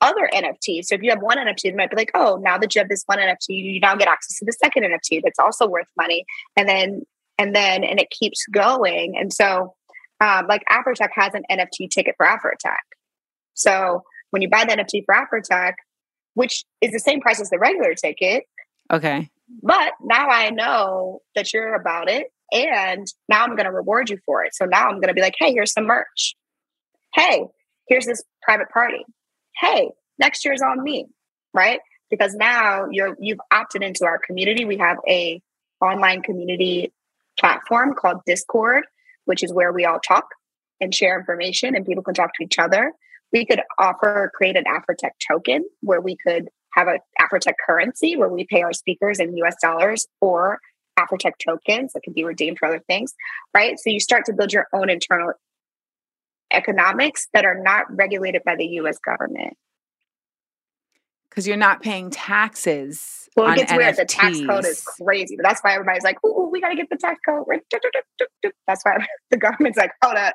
other 0.00 0.28
NFTs. 0.32 0.84
So 0.84 0.94
if 0.94 1.02
you 1.02 1.10
have 1.10 1.20
one 1.20 1.38
NFT, 1.38 1.64
it 1.64 1.76
might 1.76 1.90
be 1.90 1.96
like, 1.96 2.12
oh, 2.14 2.38
now 2.40 2.56
that 2.58 2.74
you 2.74 2.80
have 2.80 2.88
this 2.88 3.02
one 3.06 3.18
NFT, 3.18 3.48
you 3.48 3.80
now 3.80 3.96
get 3.96 4.08
access 4.08 4.38
to 4.38 4.44
the 4.44 4.52
second 4.52 4.84
NFT 4.84 5.20
that's 5.24 5.38
also 5.38 5.66
worth 5.66 5.88
money. 5.96 6.24
And 6.56 6.68
then, 6.68 7.02
and 7.36 7.54
then, 7.54 7.84
and 7.84 8.00
it 8.00 8.10
keeps 8.10 8.46
going. 8.46 9.16
And 9.18 9.32
so, 9.32 9.74
um, 10.20 10.46
like 10.46 10.62
Afrotech 10.70 11.10
has 11.14 11.34
an 11.34 11.42
NFT 11.50 11.90
ticket 11.90 12.14
for 12.16 12.26
Afrotech. 12.26 12.76
So 13.54 14.04
when 14.30 14.42
you 14.42 14.48
buy 14.48 14.64
the 14.64 14.76
NFT 14.76 15.04
for 15.04 15.14
Afrotech, 15.14 15.74
which 16.34 16.64
is 16.80 16.92
the 16.92 17.00
same 17.00 17.20
price 17.20 17.40
as 17.40 17.50
the 17.50 17.58
regular 17.58 17.94
ticket. 17.94 18.44
Okay. 18.92 19.28
But 19.62 19.92
now 20.00 20.28
I 20.28 20.50
know 20.50 21.20
that 21.34 21.52
you're 21.52 21.74
about 21.74 22.08
it. 22.08 22.28
And 22.52 23.06
now 23.28 23.42
I'm 23.42 23.56
going 23.56 23.64
to 23.64 23.72
reward 23.72 24.08
you 24.08 24.18
for 24.24 24.44
it. 24.44 24.54
So 24.54 24.64
now 24.64 24.86
I'm 24.88 25.00
going 25.00 25.08
to 25.08 25.14
be 25.14 25.20
like, 25.20 25.34
hey, 25.38 25.52
here's 25.52 25.72
some 25.72 25.86
merch. 25.86 26.36
Hey, 27.14 27.44
here's 27.88 28.06
this 28.06 28.22
private 28.42 28.68
party. 28.70 29.04
Hey, 29.56 29.90
next 30.18 30.44
year's 30.44 30.62
on 30.62 30.82
me. 30.82 31.06
Right. 31.54 31.80
Because 32.10 32.34
now 32.34 32.86
you're 32.90 33.16
you've 33.20 33.40
opted 33.52 33.82
into 33.82 34.04
our 34.04 34.18
community. 34.18 34.64
We 34.64 34.78
have 34.78 34.98
a 35.08 35.40
online 35.80 36.22
community 36.22 36.92
platform 37.38 37.94
called 37.94 38.18
Discord, 38.26 38.84
which 39.24 39.42
is 39.42 39.52
where 39.52 39.72
we 39.72 39.84
all 39.84 40.00
talk 40.00 40.26
and 40.80 40.94
share 40.94 41.18
information 41.18 41.74
and 41.74 41.84
people 41.84 42.02
can 42.02 42.14
talk 42.14 42.30
to 42.34 42.44
each 42.44 42.58
other 42.58 42.92
we 43.32 43.44
could 43.44 43.60
offer 43.78 44.30
create 44.34 44.56
an 44.56 44.64
Afrotech 44.64 45.12
token 45.26 45.64
where 45.80 46.00
we 46.00 46.16
could 46.16 46.48
have 46.72 46.88
a 46.88 46.98
Afrotech 47.20 47.54
currency 47.64 48.16
where 48.16 48.28
we 48.28 48.46
pay 48.46 48.62
our 48.62 48.72
speakers 48.72 49.18
in 49.18 49.36
US 49.38 49.56
dollars 49.60 50.06
or 50.20 50.58
Afrotech 50.98 51.32
tokens 51.44 51.92
that 51.92 52.02
can 52.02 52.12
be 52.12 52.24
redeemed 52.24 52.58
for 52.58 52.66
other 52.66 52.82
things, 52.86 53.14
right? 53.54 53.78
So 53.78 53.90
you 53.90 54.00
start 54.00 54.24
to 54.26 54.32
build 54.32 54.52
your 54.52 54.66
own 54.72 54.90
internal 54.90 55.32
economics 56.52 57.28
that 57.32 57.44
are 57.44 57.60
not 57.60 57.84
regulated 57.94 58.42
by 58.44 58.56
the 58.56 58.66
US 58.80 58.98
government. 58.98 59.56
Because 61.28 61.46
you're 61.46 61.56
not 61.56 61.82
paying 61.82 62.10
taxes. 62.10 63.28
Well, 63.36 63.52
it 63.52 63.56
gets 63.56 63.72
NFTs. 63.72 63.76
weird. 63.76 63.96
The 63.96 64.04
tax 64.04 64.40
code 64.40 64.64
is 64.64 64.82
crazy, 64.82 65.36
but 65.36 65.44
that's 65.44 65.60
why 65.60 65.74
everybody's 65.74 66.02
like, 66.02 66.16
"Ooh, 66.24 66.48
we 66.50 66.60
got 66.60 66.70
to 66.70 66.74
get 66.74 66.88
the 66.90 66.96
tax 66.96 67.20
code." 67.24 67.44
That's 68.66 68.82
why 68.82 69.06
the 69.30 69.36
government's 69.36 69.78
like, 69.78 69.92
"Hold 70.02 70.16
up, 70.16 70.34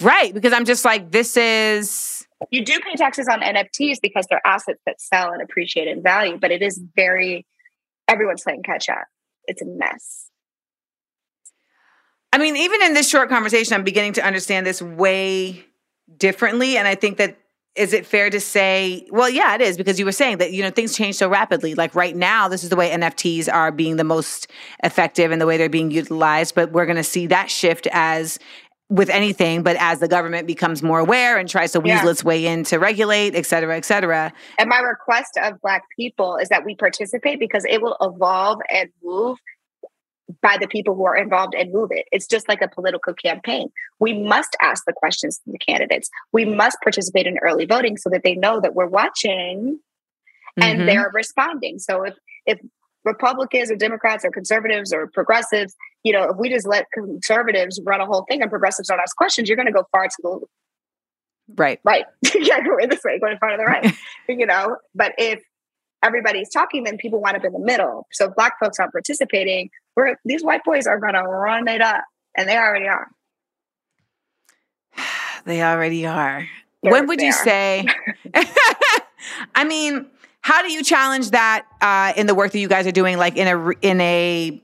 Right. 0.00 0.32
Because 0.32 0.52
I'm 0.52 0.64
just 0.64 0.84
like, 0.84 1.10
this 1.10 1.36
is. 1.36 2.26
You 2.50 2.64
do 2.64 2.78
pay 2.80 2.96
taxes 2.96 3.28
on 3.28 3.40
NFTs 3.40 3.98
because 4.00 4.26
they're 4.30 4.40
assets 4.46 4.80
that 4.86 5.00
sell 5.00 5.30
and 5.32 5.42
appreciate 5.42 5.88
in 5.88 6.02
value, 6.02 6.38
but 6.38 6.50
it 6.50 6.62
is 6.62 6.80
very, 6.96 7.46
everyone's 8.08 8.42
playing 8.42 8.62
catch 8.62 8.88
up. 8.88 9.04
It's 9.44 9.60
a 9.60 9.66
mess. 9.66 10.29
I 12.32 12.38
mean, 12.38 12.56
even 12.56 12.82
in 12.82 12.94
this 12.94 13.08
short 13.08 13.28
conversation, 13.28 13.74
I'm 13.74 13.84
beginning 13.84 14.12
to 14.14 14.24
understand 14.24 14.66
this 14.66 14.80
way 14.80 15.64
differently. 16.16 16.76
And 16.76 16.86
I 16.86 16.94
think 16.94 17.18
that 17.18 17.36
is 17.76 17.92
it 17.92 18.04
fair 18.04 18.28
to 18.28 18.40
say 18.40 19.06
well 19.12 19.30
yeah 19.30 19.54
it 19.54 19.60
is 19.60 19.76
because 19.76 19.96
you 19.96 20.04
were 20.04 20.10
saying 20.10 20.38
that 20.38 20.52
you 20.52 20.60
know 20.60 20.70
things 20.70 20.96
change 20.96 21.14
so 21.14 21.28
rapidly 21.28 21.76
like 21.76 21.94
right 21.94 22.16
now 22.16 22.48
this 22.48 22.64
is 22.64 22.68
the 22.68 22.74
way 22.74 22.90
nfts 22.90 23.48
are 23.50 23.70
being 23.70 23.94
the 23.94 24.02
most 24.02 24.50
effective 24.82 25.30
and 25.30 25.40
the 25.40 25.46
way 25.46 25.56
they're 25.56 25.68
being 25.68 25.92
utilized 25.92 26.56
but 26.56 26.72
we're 26.72 26.84
going 26.84 26.96
to 26.96 27.04
see 27.04 27.28
that 27.28 27.48
shift 27.48 27.86
as 27.92 28.40
with 28.88 29.08
anything 29.08 29.62
but 29.62 29.76
as 29.78 30.00
the 30.00 30.08
government 30.08 30.48
becomes 30.48 30.82
more 30.82 30.98
aware 30.98 31.38
and 31.38 31.48
tries 31.48 31.70
to 31.70 31.78
weasel 31.78 32.06
Yeah. 32.06 32.10
its 32.10 32.24
way 32.24 32.44
in 32.44 32.64
to 32.64 32.78
regulate 32.78 33.36
et 33.36 33.46
cetera 33.46 33.76
et 33.76 33.84
cetera 33.84 34.32
And 34.58 34.68
my 34.68 34.80
request 34.80 35.38
of 35.40 35.60
Black 35.62 35.84
people 35.96 36.38
is 36.38 36.48
that 36.48 36.64
we 36.64 36.74
participate 36.74 37.38
because 37.38 37.64
it 37.68 37.80
will 37.80 37.96
evolve 38.00 38.58
and 38.68 38.88
move 39.04 39.38
by 40.42 40.56
the 40.60 40.68
people 40.68 40.94
who 40.94 41.04
are 41.04 41.16
involved 41.16 41.54
and 41.54 41.72
move 41.72 41.90
it. 41.92 42.06
It's 42.12 42.26
just 42.26 42.48
like 42.48 42.60
a 42.62 42.68
political 42.68 43.14
campaign. 43.14 43.70
We 43.98 44.12
must 44.12 44.56
ask 44.62 44.84
the 44.86 44.92
questions 44.92 45.38
to 45.38 45.52
the 45.52 45.58
candidates. 45.58 46.10
We 46.32 46.44
must 46.44 46.78
participate 46.82 47.26
in 47.26 47.38
early 47.38 47.66
voting 47.66 47.96
so 47.96 48.10
that 48.10 48.22
they 48.24 48.34
know 48.34 48.60
that 48.60 48.74
we're 48.74 48.86
watching 48.86 49.78
and 50.60 50.80
Mhm. 50.80 50.86
they're 50.86 51.10
responding. 51.12 51.78
So 51.78 52.02
if 52.04 52.14
if 52.46 52.58
Republicans 53.04 53.70
or 53.70 53.76
Democrats 53.76 54.24
or 54.24 54.30
conservatives 54.30 54.92
or 54.92 55.06
progressives, 55.08 55.74
you 56.04 56.12
know, 56.12 56.24
if 56.30 56.36
we 56.36 56.48
just 56.48 56.66
let 56.66 56.86
conservatives 56.92 57.80
run 57.84 58.00
a 58.00 58.06
whole 58.06 58.24
thing 58.28 58.42
and 58.42 58.50
progressives 58.50 58.88
don't 58.88 59.00
ask 59.00 59.16
questions, 59.16 59.48
you're 59.48 59.56
going 59.56 59.66
to 59.66 59.72
go 59.72 59.84
far 59.92 60.06
to 60.06 60.16
the 60.22 60.40
right 61.56 61.80
right. 61.84 62.04
Right. 62.24 62.34
Yeah, 62.34 62.60
go 62.60 62.76
this 62.88 63.02
way, 63.04 63.18
go 63.18 63.28
in 63.28 63.38
front 63.38 63.54
of 63.54 63.60
the 63.60 63.66
right. 63.66 63.94
you 64.28 64.46
know, 64.46 64.76
but 64.94 65.12
if 65.18 65.42
everybody's 66.02 66.48
talking, 66.50 66.84
then 66.84 66.96
people 66.96 67.20
wind 67.20 67.36
up 67.36 67.44
in 67.44 67.52
the 67.52 67.58
middle. 67.58 68.06
So 68.12 68.26
if 68.26 68.34
black 68.34 68.54
folks 68.58 68.78
aren't 68.78 68.92
participating, 68.92 69.70
we're 69.96 70.16
these 70.24 70.42
white 70.42 70.64
boys 70.64 70.86
are 70.86 70.98
gonna 70.98 71.22
run 71.22 71.68
it 71.68 71.80
up. 71.80 72.02
And 72.36 72.48
they 72.48 72.56
already 72.56 72.86
are. 72.86 73.08
they 75.44 75.62
already 75.62 76.06
are 76.06 76.46
They're 76.82 76.92
when 76.92 77.06
would 77.08 77.20
you 77.20 77.32
there. 77.32 77.44
say 77.44 77.86
i 79.54 79.64
mean 79.64 80.06
how 80.42 80.62
do 80.62 80.72
you 80.72 80.82
challenge 80.82 81.30
that 81.30 81.66
uh, 81.82 82.12
in 82.16 82.26
the 82.26 82.34
work 82.34 82.52
that 82.52 82.58
you 82.58 82.68
guys 82.68 82.86
are 82.86 82.92
doing 82.92 83.18
like 83.18 83.36
in 83.36 83.46
a 83.46 83.70
in 83.82 84.00
a 84.00 84.60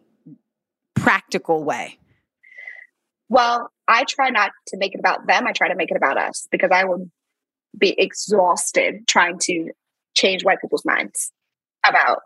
practical 0.94 1.62
way 1.64 1.98
Well, 3.28 3.70
I 3.88 4.04
try 4.04 4.30
not 4.30 4.52
to 4.68 4.76
make 4.78 4.94
it 4.94 4.98
about 5.00 5.26
them. 5.26 5.46
I 5.46 5.52
try 5.52 5.68
to 5.68 5.74
make 5.76 5.90
it 5.90 5.96
about 5.96 6.16
us 6.16 6.48
because 6.50 6.70
I 6.72 6.84
would 6.84 7.10
be 7.76 7.94
exhausted 8.00 9.06
trying 9.06 9.38
to 9.42 9.70
change 10.16 10.44
white 10.44 10.60
people's 10.60 10.84
minds 10.84 11.30
about 11.86 12.20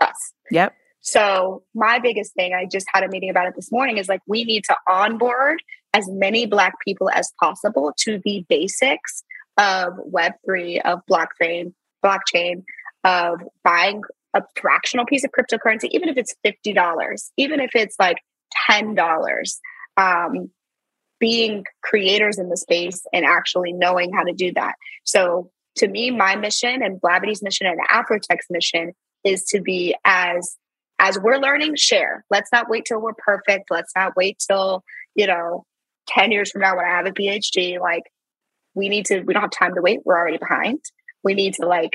us. 0.00 0.32
yep 0.50 0.74
So 1.10 1.62
my 1.74 1.98
biggest 1.98 2.34
thing, 2.34 2.52
I 2.54 2.66
just 2.66 2.86
had 2.92 3.02
a 3.02 3.08
meeting 3.08 3.30
about 3.30 3.46
it 3.46 3.54
this 3.56 3.72
morning, 3.72 3.98
is 3.98 4.08
like 4.08 4.20
we 4.26 4.44
need 4.44 4.64
to 4.64 4.76
onboard 4.88 5.62
as 5.94 6.06
many 6.08 6.46
Black 6.46 6.74
people 6.86 7.08
as 7.10 7.32
possible 7.40 7.92
to 8.00 8.20
the 8.24 8.44
basics 8.48 9.22
of 9.56 9.94
Web 9.98 10.32
three, 10.44 10.80
of 10.80 11.00
blockchain, 11.10 11.72
blockchain, 12.04 12.62
of 13.04 13.40
buying 13.64 14.02
a 14.34 14.42
fractional 14.60 15.06
piece 15.06 15.24
of 15.24 15.30
cryptocurrency, 15.30 15.88
even 15.92 16.08
if 16.08 16.16
it's 16.16 16.34
fifty 16.42 16.72
dollars, 16.72 17.32
even 17.36 17.60
if 17.60 17.70
it's 17.74 17.96
like 17.98 18.18
ten 18.66 18.94
dollars. 18.94 19.60
Um, 19.96 20.50
being 21.20 21.64
creators 21.82 22.38
in 22.38 22.48
the 22.48 22.56
space 22.56 23.02
and 23.12 23.24
actually 23.24 23.72
knowing 23.72 24.12
how 24.12 24.22
to 24.22 24.32
do 24.32 24.52
that. 24.52 24.74
So 25.02 25.50
to 25.78 25.88
me, 25.88 26.12
my 26.12 26.36
mission 26.36 26.80
and 26.80 27.00
Blavity's 27.00 27.42
mission 27.42 27.66
and 27.66 27.80
Afrotech's 27.90 28.46
mission 28.48 28.92
is 29.24 29.42
to 29.46 29.60
be 29.60 29.96
as 30.04 30.56
as 30.98 31.18
we're 31.18 31.38
learning, 31.38 31.76
share. 31.76 32.24
Let's 32.30 32.50
not 32.52 32.68
wait 32.68 32.84
till 32.86 33.00
we're 33.00 33.14
perfect. 33.14 33.70
Let's 33.70 33.92
not 33.94 34.16
wait 34.16 34.42
till, 34.46 34.84
you 35.14 35.26
know, 35.26 35.64
10 36.08 36.32
years 36.32 36.50
from 36.50 36.62
now 36.62 36.76
when 36.76 36.84
I 36.84 36.88
have 36.88 37.06
a 37.06 37.12
PhD. 37.12 37.80
Like 37.80 38.04
we 38.74 38.88
need 38.88 39.06
to, 39.06 39.20
we 39.20 39.32
don't 39.32 39.42
have 39.42 39.50
time 39.50 39.74
to 39.74 39.82
wait. 39.82 40.00
We're 40.04 40.18
already 40.18 40.38
behind. 40.38 40.80
We 41.22 41.34
need 41.34 41.54
to 41.54 41.66
like 41.66 41.92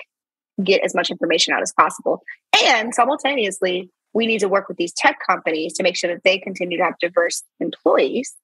get 0.64 0.84
as 0.84 0.94
much 0.94 1.10
information 1.10 1.54
out 1.54 1.62
as 1.62 1.74
possible. 1.74 2.22
And 2.64 2.94
simultaneously, 2.94 3.90
we 4.14 4.28
need 4.28 4.40
to 4.40 4.50
work 4.50 4.68
with 4.68 4.78
these 4.78 4.94
tech 4.94 5.18
companies 5.28 5.74
to 5.74 5.84
make 5.84 5.96
sure 5.96 6.14
that 6.14 6.24
they 6.24 6.38
continue 6.38 6.78
to 6.78 6.84
have 6.84 7.00
diverse 7.00 7.44
employees 7.60 8.36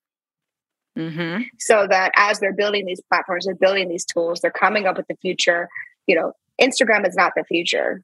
mm-hmm. 0.97 1.43
so 1.59 1.87
that 1.87 2.11
as 2.15 2.39
they're 2.39 2.53
building 2.53 2.85
these 2.85 3.01
platforms, 3.07 3.45
they're 3.45 3.55
building 3.55 3.87
these 3.87 4.05
tools, 4.05 4.39
they're 4.41 4.51
coming 4.51 4.87
up 4.87 4.97
with 4.97 5.07
the 5.07 5.17
future. 5.21 5.69
You 6.07 6.15
know, 6.15 6.33
Instagram 6.59 7.07
is 7.07 7.15
not 7.15 7.33
the 7.35 7.43
future, 7.43 8.01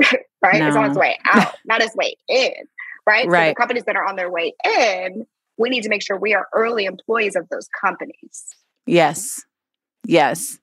right? 0.42 0.62
It's 0.62 0.76
on 0.76 0.84
its 0.86 0.96
way 0.96 1.18
out, 1.26 1.54
not 1.64 1.80
its 1.82 1.94
way 1.96 2.16
in, 2.28 2.52
right? 3.06 3.24
So 3.24 3.30
Right. 3.30 3.48
the 3.48 3.54
companies 3.54 3.84
that 3.84 3.96
are 3.96 4.06
on 4.06 4.16
their 4.16 4.30
way 4.30 4.54
in, 4.64 5.26
we 5.56 5.68
need 5.70 5.82
to 5.82 5.88
make 5.88 6.02
sure 6.02 6.18
we 6.18 6.34
are 6.34 6.46
early 6.54 6.84
employees 6.84 7.36
of 7.36 7.48
those 7.50 7.68
companies. 7.80 8.44
yes 8.86 9.44
yes 10.06 10.58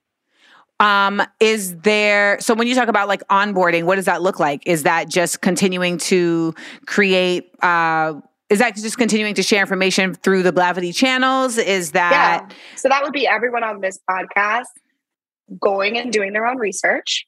um 0.80 1.22
is 1.40 1.76
there 1.78 2.38
so 2.40 2.54
when 2.54 2.68
you 2.68 2.74
talk 2.76 2.88
about 2.88 3.08
like 3.08 3.22
onboarding 3.28 3.84
what 3.84 3.96
does 3.96 4.06
that 4.06 4.22
look 4.22 4.40
like 4.40 4.62
is 4.66 4.84
that 4.84 5.08
just 5.10 5.42
continuing 5.42 5.98
to 5.98 6.54
create 6.86 7.52
uh 7.62 8.14
is 8.50 8.60
that 8.60 8.76
just 8.76 8.98
continuing 8.98 9.34
to 9.36 9.44
share 9.44 9.62
information 9.62 10.14
through 10.14 10.44
the 10.44 10.54
Blavity 10.54 10.94
channels? 10.96 11.58
Is 11.58 11.92
that 11.94 12.46
yeah. 12.48 12.56
So 12.76 12.90
that 12.90 13.02
would 13.04 13.12
be 13.14 13.26
everyone 13.28 13.64
on 13.64 13.82
this 13.82 14.00
podcast 14.10 14.66
going 15.60 15.98
and 15.98 16.12
doing 16.14 16.32
their 16.34 16.46
own 16.46 16.58
research. 16.58 17.26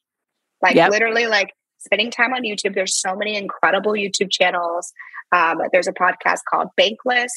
Like 0.62 0.76
Yep. 0.76 0.90
literally 0.90 1.26
like 1.26 1.52
spending 1.88 2.10
time 2.10 2.34
on 2.34 2.42
YouTube. 2.42 2.74
There's 2.74 3.00
so 3.00 3.16
many 3.16 3.34
incredible 3.36 3.92
YouTube 3.92 4.30
channels. 4.30 4.92
Um, 5.32 5.58
there's 5.72 5.88
a 5.88 5.92
podcast 5.92 6.40
called 6.50 6.68
Bankless. 6.78 7.30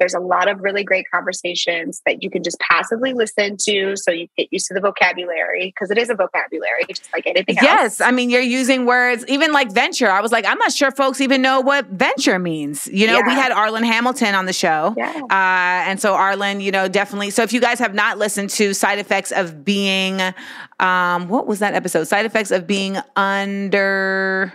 There's 0.00 0.14
a 0.14 0.18
lot 0.20 0.48
of 0.48 0.60
really 0.60 0.82
great 0.82 1.06
conversations 1.14 2.02
that 2.06 2.22
you 2.24 2.30
can 2.30 2.42
just 2.42 2.58
passively 2.58 3.12
listen 3.12 3.56
to 3.68 3.94
so 3.96 4.10
you 4.10 4.26
get 4.36 4.48
used 4.50 4.66
to 4.66 4.74
the 4.74 4.80
vocabulary 4.80 5.66
because 5.72 5.90
it 5.92 5.98
is 5.98 6.10
a 6.10 6.14
vocabulary, 6.14 6.84
just 6.88 7.08
like 7.12 7.26
anything 7.26 7.56
else. 7.58 7.64
Yes, 7.64 8.00
I 8.00 8.10
mean 8.10 8.30
you're 8.30 8.40
using 8.40 8.86
words 8.86 9.24
even 9.28 9.52
like 9.52 9.70
venture. 9.70 10.10
I 10.10 10.20
was 10.20 10.32
like, 10.32 10.44
I'm 10.46 10.58
not 10.58 10.72
sure 10.72 10.90
folks 10.90 11.20
even 11.20 11.42
know 11.42 11.60
what 11.60 11.86
venture 11.86 12.38
means. 12.40 12.88
You 12.88 13.06
know, 13.06 13.20
we 13.24 13.32
had 13.34 13.52
Arlan 13.52 13.84
Hamilton 13.84 14.34
on 14.34 14.46
the 14.46 14.52
show, 14.52 14.94
Yeah. 14.96 15.12
uh, 15.30 15.88
and 15.88 16.00
so 16.00 16.14
Arlan, 16.14 16.62
you 16.62 16.72
know, 16.72 16.88
definitely. 16.88 17.30
So 17.30 17.42
if 17.42 17.52
you 17.52 17.60
guys 17.60 17.78
have 17.78 17.94
not 17.94 18.18
listened 18.18 18.50
to 18.50 18.74
side 18.74 18.98
effects 18.98 19.30
of 19.30 19.64
being, 19.64 20.20
um, 20.80 21.28
what 21.28 21.46
was 21.46 21.58
that 21.58 21.74
episode? 21.74 22.04
Side 22.04 22.24
effects 22.24 22.50
of 22.50 22.66
being 22.66 22.96
under 23.16 24.52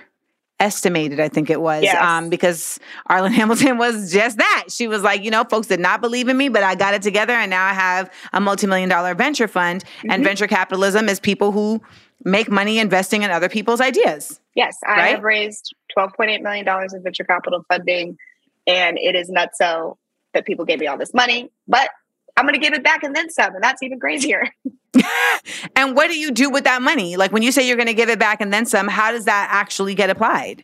estimated 0.59 1.19
i 1.19 1.27
think 1.27 1.49
it 1.49 1.59
was 1.59 1.83
Yes. 1.83 1.95
um, 2.01 2.29
because 2.29 2.79
arlan 3.09 3.31
hamilton 3.39 3.77
was 3.77 4.11
just 4.11 4.37
that 4.37 4.65
she 4.69 4.87
was 4.87 5.01
like 5.03 5.23
you 5.23 5.29
know 5.31 5.43
folks 5.43 5.67
did 5.67 5.79
not 5.81 5.99
believe 6.01 6.27
in 6.29 6.37
me 6.37 6.47
but 6.49 6.63
i 6.63 6.75
got 6.75 6.93
it 6.93 7.01
together 7.01 7.33
and 7.33 7.49
now 7.49 7.65
i 7.65 7.73
have 7.73 8.09
a 8.31 8.39
multi-million 8.39 8.87
dollar 8.89 9.13
venture 9.15 9.47
fund 9.47 9.83
and 10.03 10.11
Mm-hmm. 10.11 10.23
venture 10.23 10.47
capitalism 10.47 11.09
is 11.09 11.19
people 11.19 11.51
who 11.51 11.81
make 12.23 12.49
money 12.49 12.79
investing 12.79 13.23
in 13.23 13.31
other 13.31 13.49
people's 13.49 13.81
ideas 13.81 14.39
Yes, 14.55 14.77
I 14.87 14.91
Right? 14.97 15.15
have 15.15 15.23
raised 15.23 15.75
$12.8 15.97 16.41
million 16.41 16.65
in 16.65 17.03
venture 17.03 17.25
capital 17.25 17.65
funding, 17.67 18.17
and 18.65 18.97
it 18.97 19.13
is 19.13 19.27
not 19.29 19.49
so 19.53 19.97
that 20.33 20.45
people 20.45 20.63
gave 20.63 20.79
me 20.79 20.87
all 20.87 20.97
this 20.97 21.13
money, 21.13 21.51
but 21.67 21.89
I'm 22.37 22.45
going 22.45 22.53
to 22.53 22.59
give 22.61 22.73
it 22.73 22.81
back 22.81 23.03
and 23.03 23.13
then 23.13 23.29
some, 23.29 23.53
and 23.53 23.61
that's 23.61 23.83
even 23.83 23.99
crazier. 23.99 24.43
and 25.75 25.95
what 25.95 26.07
do 26.07 26.17
you 26.17 26.31
do 26.31 26.49
with 26.49 26.63
that 26.63 26.81
money 26.81 27.15
like 27.17 27.31
when 27.31 27.43
you 27.43 27.51
say 27.51 27.67
you're 27.67 27.77
going 27.77 27.87
to 27.87 27.93
give 27.93 28.09
it 28.09 28.19
back 28.19 28.41
and 28.41 28.51
then 28.53 28.65
some 28.65 28.87
how 28.87 29.11
does 29.11 29.25
that 29.25 29.47
actually 29.51 29.95
get 29.95 30.09
applied 30.09 30.63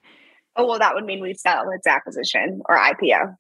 Oh, 0.58 0.68
well, 0.68 0.80
that 0.80 0.94
would 0.96 1.06
mean 1.06 1.22
we 1.22 1.34
sell 1.34 1.70
its 1.72 1.88
acquisition 1.88 2.62
or 2.68 2.78
IPO, 2.78 3.38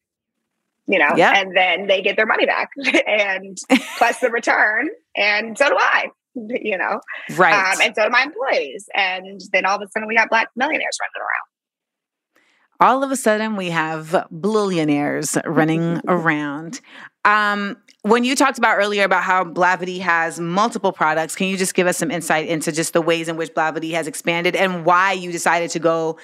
you 0.87 0.97
know, 0.97 1.13
Yep. 1.17 1.33
and 1.35 1.55
then 1.57 1.87
they 1.87 2.01
get 2.01 2.15
their 2.15 2.25
money 2.25 2.45
back 2.45 2.69
and 3.05 3.57
plus 3.97 4.19
the 4.19 4.29
return, 4.29 4.87
and 5.17 5.57
so 5.57 5.67
do 5.67 5.75
I, 5.77 6.05
you 6.35 6.77
know, 6.77 7.01
right 7.35 7.73
um, 7.73 7.81
and 7.83 7.93
so 7.95 8.05
do 8.05 8.09
my 8.09 8.23
employees. 8.23 8.87
And 8.95 9.41
then 9.51 9.65
all 9.65 9.75
of 9.75 9.81
a 9.81 9.87
sudden 9.91 10.07
we 10.07 10.15
got 10.15 10.29
black 10.29 10.47
millionaires 10.55 10.97
running 11.01 11.19
around. 11.19 12.87
all 12.89 13.03
of 13.03 13.11
a 13.11 13.17
sudden 13.17 13.57
we 13.57 13.69
have 13.71 14.25
billionaires 14.39 15.37
running 15.45 15.99
around. 16.07 16.79
Um, 17.25 17.75
when 18.03 18.23
you 18.23 18.35
talked 18.35 18.57
about 18.57 18.77
earlier 18.77 19.03
about 19.03 19.23
how 19.23 19.43
Blavity 19.43 19.99
has 19.99 20.39
multiple 20.39 20.91
products, 20.91 21.35
can 21.35 21.47
you 21.47 21.57
just 21.57 21.75
give 21.75 21.87
us 21.87 21.97
some 21.97 22.09
insight 22.09 22.47
into 22.47 22.71
just 22.71 22.93
the 22.93 23.01
ways 23.01 23.27
in 23.27 23.37
which 23.37 23.53
Blavity 23.53 23.91
has 23.91 24.07
expanded 24.07 24.55
and 24.55 24.85
why 24.85 25.11
you 25.11 25.31
decided 25.31 25.69
to 25.71 25.79
go 25.79 26.17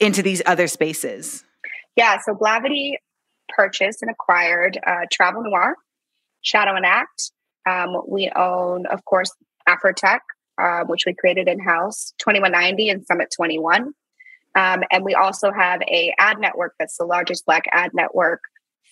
into 0.00 0.22
these 0.22 0.42
other 0.46 0.66
spaces? 0.66 1.44
Yeah, 1.96 2.18
so 2.24 2.34
Blavity 2.34 2.94
purchased 3.48 4.02
and 4.02 4.10
acquired 4.10 4.78
uh, 4.84 5.06
Travel 5.12 5.42
Noir, 5.42 5.76
Shadow 6.42 6.74
and 6.74 6.86
Act. 6.86 7.30
Um, 7.68 8.02
we 8.08 8.30
own, 8.34 8.86
of 8.86 9.04
course, 9.04 9.30
Afrotech, 9.68 10.20
uh, 10.60 10.84
which 10.84 11.04
we 11.06 11.14
created 11.14 11.46
in 11.46 11.60
house, 11.60 12.12
21Ninety 12.20 12.90
and 12.90 13.04
Summit 13.06 13.32
21. 13.34 13.92
Um, 14.56 14.82
and 14.90 15.04
we 15.04 15.14
also 15.14 15.52
have 15.52 15.80
a 15.82 16.12
ad 16.18 16.40
network 16.40 16.74
that's 16.78 16.96
the 16.96 17.04
largest 17.04 17.46
Black 17.46 17.64
ad 17.72 17.92
network 17.94 18.40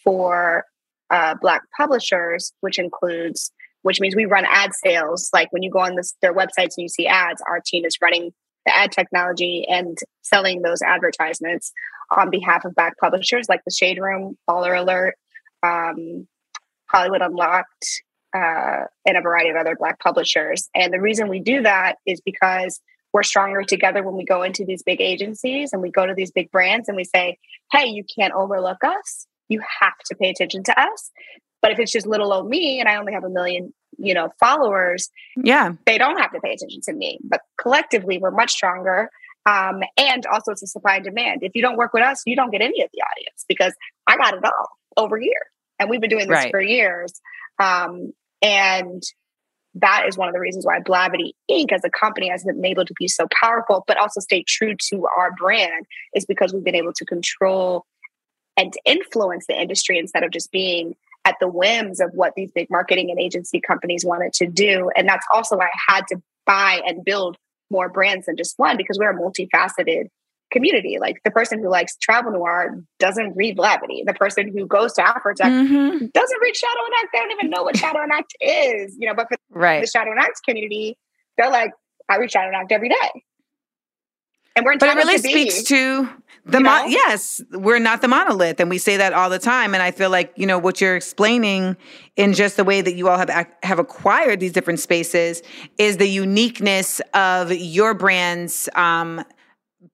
for 0.04 0.64
uh, 1.10 1.34
Black 1.40 1.62
publishers, 1.76 2.52
which 2.60 2.78
includes, 2.78 3.52
which 3.82 4.00
means 4.00 4.16
we 4.16 4.26
run 4.26 4.44
ad 4.48 4.74
sales. 4.74 5.30
Like 5.32 5.52
when 5.52 5.62
you 5.62 5.70
go 5.70 5.80
on 5.80 5.96
this, 5.96 6.14
their 6.22 6.34
websites 6.34 6.74
and 6.76 6.82
you 6.82 6.88
see 6.88 7.06
ads, 7.06 7.42
our 7.48 7.60
team 7.64 7.84
is 7.84 7.96
running 8.00 8.32
the 8.66 8.76
ad 8.76 8.92
technology 8.92 9.66
and 9.68 9.98
selling 10.22 10.62
those 10.62 10.82
advertisements 10.82 11.72
on 12.16 12.30
behalf 12.30 12.64
of 12.64 12.74
Black 12.74 12.94
publishers 12.98 13.46
like 13.48 13.60
The 13.64 13.72
Shade 13.72 13.98
Room, 13.98 14.36
Baller 14.48 14.78
Alert, 14.78 15.14
um, 15.62 16.26
Hollywood 16.86 17.22
Unlocked, 17.22 17.86
uh, 18.34 18.84
and 19.06 19.16
a 19.16 19.20
variety 19.22 19.50
of 19.50 19.56
other 19.56 19.76
Black 19.78 19.98
publishers. 20.00 20.68
And 20.74 20.92
the 20.92 21.00
reason 21.00 21.28
we 21.28 21.40
do 21.40 21.62
that 21.62 21.96
is 22.06 22.20
because 22.20 22.80
we're 23.12 23.22
stronger 23.22 23.62
together 23.62 24.02
when 24.02 24.16
we 24.16 24.24
go 24.24 24.42
into 24.42 24.64
these 24.64 24.82
big 24.82 25.00
agencies 25.00 25.72
and 25.72 25.80
we 25.80 25.90
go 25.90 26.06
to 26.06 26.14
these 26.14 26.30
big 26.30 26.50
brands 26.50 26.88
and 26.88 26.96
we 26.96 27.04
say, 27.04 27.38
hey, 27.72 27.86
you 27.86 28.04
can't 28.18 28.34
overlook 28.34 28.84
us. 28.84 29.26
You 29.48 29.60
have 29.80 29.98
to 30.06 30.14
pay 30.16 30.30
attention 30.30 30.62
to 30.64 30.80
us. 30.80 31.10
But 31.60 31.72
if 31.72 31.78
it's 31.78 31.92
just 31.92 32.06
little 32.06 32.32
old 32.32 32.48
me 32.48 32.78
and 32.80 32.88
I 32.88 32.96
only 32.96 33.12
have 33.12 33.24
a 33.24 33.28
million, 33.28 33.72
you 33.98 34.14
know, 34.14 34.28
followers, 34.38 35.10
Yeah. 35.36 35.72
they 35.86 35.98
don't 35.98 36.18
have 36.18 36.32
to 36.32 36.40
pay 36.40 36.52
attention 36.52 36.80
to 36.84 36.92
me. 36.92 37.18
But 37.24 37.40
collectively, 37.60 38.18
we're 38.18 38.30
much 38.30 38.52
stronger. 38.52 39.10
Um, 39.46 39.80
and 39.96 40.24
also, 40.26 40.52
it's 40.52 40.62
a 40.62 40.66
supply 40.66 40.96
and 40.96 41.04
demand. 41.04 41.42
If 41.42 41.52
you 41.54 41.62
don't 41.62 41.76
work 41.76 41.92
with 41.94 42.02
us, 42.04 42.22
you 42.26 42.36
don't 42.36 42.50
get 42.50 42.60
any 42.60 42.82
of 42.82 42.90
the 42.92 43.00
audience 43.00 43.44
because 43.48 43.74
I 44.06 44.16
got 44.16 44.34
it 44.34 44.44
all 44.44 44.68
over 44.96 45.18
here. 45.18 45.46
And 45.78 45.88
we've 45.88 46.00
been 46.00 46.10
doing 46.10 46.28
this 46.28 46.34
Right. 46.44 46.50
for 46.50 46.60
years. 46.60 47.12
Um, 47.58 48.12
and 48.42 49.02
that 49.74 50.04
is 50.08 50.16
one 50.16 50.28
of 50.28 50.34
the 50.34 50.40
reasons 50.40 50.66
why 50.66 50.80
Blavity 50.80 51.32
Inc. 51.50 51.72
as 51.72 51.82
a 51.84 51.90
company 51.90 52.28
has 52.28 52.44
been 52.44 52.64
able 52.64 52.84
to 52.84 52.94
be 52.98 53.08
so 53.08 53.26
powerful, 53.40 53.84
but 53.86 53.96
also 53.96 54.20
stay 54.20 54.42
true 54.46 54.74
to 54.90 55.06
our 55.16 55.32
brand, 55.38 55.86
is 56.14 56.24
because 56.26 56.52
we've 56.52 56.64
been 56.64 56.74
able 56.74 56.92
to 56.94 57.04
control 57.04 57.84
and 58.58 58.72
to 58.72 58.80
influence 58.84 59.46
the 59.46 59.58
industry 59.58 59.98
instead 59.98 60.22
of 60.24 60.30
just 60.30 60.50
being 60.52 60.94
at 61.24 61.36
the 61.40 61.48
whims 61.48 62.00
of 62.00 62.10
what 62.12 62.34
these 62.36 62.50
big 62.50 62.68
marketing 62.70 63.10
and 63.10 63.18
agency 63.20 63.60
companies 63.60 64.04
wanted 64.04 64.32
to 64.34 64.46
do. 64.46 64.90
And 64.96 65.08
that's 65.08 65.26
also 65.32 65.56
why 65.56 65.66
I 65.66 65.94
had 65.94 66.06
to 66.08 66.20
buy 66.46 66.80
and 66.86 67.04
build 67.04 67.36
more 67.70 67.88
brands 67.88 68.26
than 68.26 68.36
just 68.36 68.58
one 68.58 68.76
because 68.76 68.98
we're 68.98 69.10
a 69.10 69.18
multifaceted 69.18 70.06
community. 70.50 70.96
Like 70.98 71.16
the 71.24 71.30
person 71.30 71.58
who 71.62 71.68
likes 71.68 71.96
travel 71.98 72.32
noir 72.32 72.82
doesn't 72.98 73.36
read 73.36 73.58
Blavity. 73.58 74.04
The 74.06 74.14
person 74.14 74.48
who 74.50 74.66
goes 74.66 74.94
to 74.94 75.02
Afrotech 75.02 75.36
Mhm. 75.52 76.12
doesn't 76.12 76.40
read 76.40 76.56
Shadow 76.56 76.80
and 76.84 76.94
Act. 77.02 77.08
They 77.12 77.18
don't 77.18 77.32
even 77.32 77.50
know 77.50 77.62
what 77.62 77.76
Shadow 77.76 78.00
and 78.00 78.10
Act 78.12 78.34
is. 78.40 78.96
You 78.98 79.08
know, 79.08 79.14
but 79.14 79.28
for 79.28 79.36
the 79.82 79.86
Shadow 79.86 80.10
and 80.10 80.18
Act 80.20 80.40
community, 80.48 80.96
they're 81.36 81.50
like, 81.50 81.72
I 82.08 82.16
read 82.16 82.32
Shadow 82.32 82.46
and 82.46 82.56
Act 82.56 82.72
every 82.72 82.88
day. 82.88 83.22
And 84.58 84.64
we're 84.66 84.76
But 84.76 84.88
it 84.90 84.96
really 84.96 85.14
to 85.18 85.28
speaks 85.28 85.62
to 85.64 86.08
the 86.44 86.58
you 86.58 86.64
know? 86.64 86.84
yes, 86.86 87.40
we're 87.52 87.78
not 87.78 88.00
the 88.00 88.08
monolith, 88.08 88.58
and 88.58 88.68
we 88.70 88.78
say 88.78 88.96
that 88.96 89.12
all 89.12 89.28
the 89.30 89.38
time. 89.38 89.74
And 89.74 89.82
I 89.82 89.90
feel 89.90 90.10
like 90.10 90.32
you 90.36 90.46
know 90.46 90.58
what 90.58 90.80
you're 90.80 90.96
explaining 90.96 91.76
in 92.16 92.32
just 92.32 92.56
the 92.56 92.64
way 92.64 92.80
that 92.80 92.94
you 92.94 93.08
all 93.08 93.18
have 93.18 93.30
have 93.62 93.78
acquired 93.78 94.40
these 94.40 94.52
different 94.52 94.80
spaces 94.80 95.42
is 95.78 95.98
the 95.98 96.08
uniqueness 96.08 97.00
of 97.14 97.52
your 97.52 97.94
brand's 97.94 98.68
um, 98.74 99.24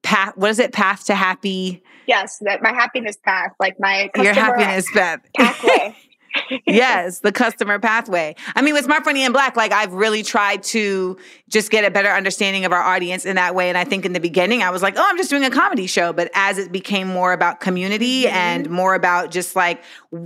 path. 0.01 0.35
What 0.37 0.49
is 0.49 0.59
it? 0.59 0.71
Path 0.73 1.05
to 1.05 1.15
happy. 1.15 1.83
Yes, 2.07 2.37
that 2.41 2.61
my 2.61 2.71
happiness 2.71 3.17
path, 3.23 3.51
like 3.59 3.75
my 3.79 4.09
Your 4.15 4.33
happiness 4.33 4.85
path. 4.93 5.19
pathway. 5.37 5.95
yes, 6.67 7.19
the 7.19 7.31
customer 7.31 7.79
pathway. 7.79 8.35
I 8.55 8.61
mean, 8.61 8.73
with 8.73 8.85
Smart 8.85 9.03
Funny 9.03 9.23
and 9.23 9.33
Black, 9.33 9.55
like 9.55 9.71
I've 9.71 9.93
really 9.93 10.23
tried 10.23 10.63
to 10.63 11.17
just 11.49 11.71
get 11.71 11.85
a 11.85 11.91
better 11.91 12.09
understanding 12.09 12.65
of 12.65 12.71
our 12.71 12.81
audience 12.81 13.25
in 13.25 13.35
that 13.35 13.55
way. 13.55 13.69
And 13.69 13.77
I 13.77 13.83
think 13.83 14.05
in 14.05 14.13
the 14.13 14.19
beginning, 14.19 14.61
I 14.63 14.69
was 14.69 14.81
like, 14.81 14.95
oh, 14.97 15.05
I'm 15.07 15.17
just 15.17 15.29
doing 15.29 15.43
a 15.45 15.49
comedy 15.49 15.87
show. 15.87 16.13
But 16.13 16.29
as 16.33 16.57
it 16.57 16.71
became 16.71 17.07
more 17.07 17.33
about 17.33 17.59
community 17.59 18.23
Mm-hmm. 18.25 18.35
and 18.35 18.69
more 18.69 18.95
about 18.95 19.31
just 19.31 19.55
like 19.55 19.81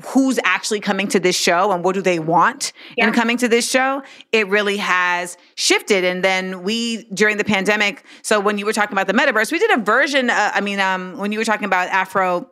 who's 0.05 0.39
actually 0.43 0.80
coming 0.80 1.07
to 1.10 1.20
this 1.20 1.36
show 1.36 1.72
and 1.72 1.84
what 1.84 1.95
do 1.95 2.01
they 2.01 2.20
want 2.20 2.72
Yeah. 2.97 3.07
in 3.07 3.14
coming 3.14 3.38
to 3.38 3.47
this 3.47 3.70
show, 3.70 4.03
it 4.32 4.47
really 4.47 4.78
has 4.78 5.38
shifted. 5.55 6.03
And 6.03 6.24
then 6.24 6.64
we, 6.64 7.03
during 7.14 7.38
the 7.38 7.43
pandemic, 7.43 8.03
so 8.22 8.39
when 8.39 8.57
you 8.57 8.66
were 8.66 8.74
talking 8.74 8.93
about 8.93 9.07
the 9.07 9.14
metaverse, 9.14 9.51
we 9.51 9.60
did 9.60 9.72
a 9.72 9.78
version. 9.82 10.30
Uh, 10.30 10.51
I 10.53 10.62
mean, 10.62 10.80
um, 10.80 11.18
when 11.18 11.32
you 11.32 11.39
were 11.39 11.45
talking 11.45 11.66
about 11.66 11.89
Afro. 11.89 12.49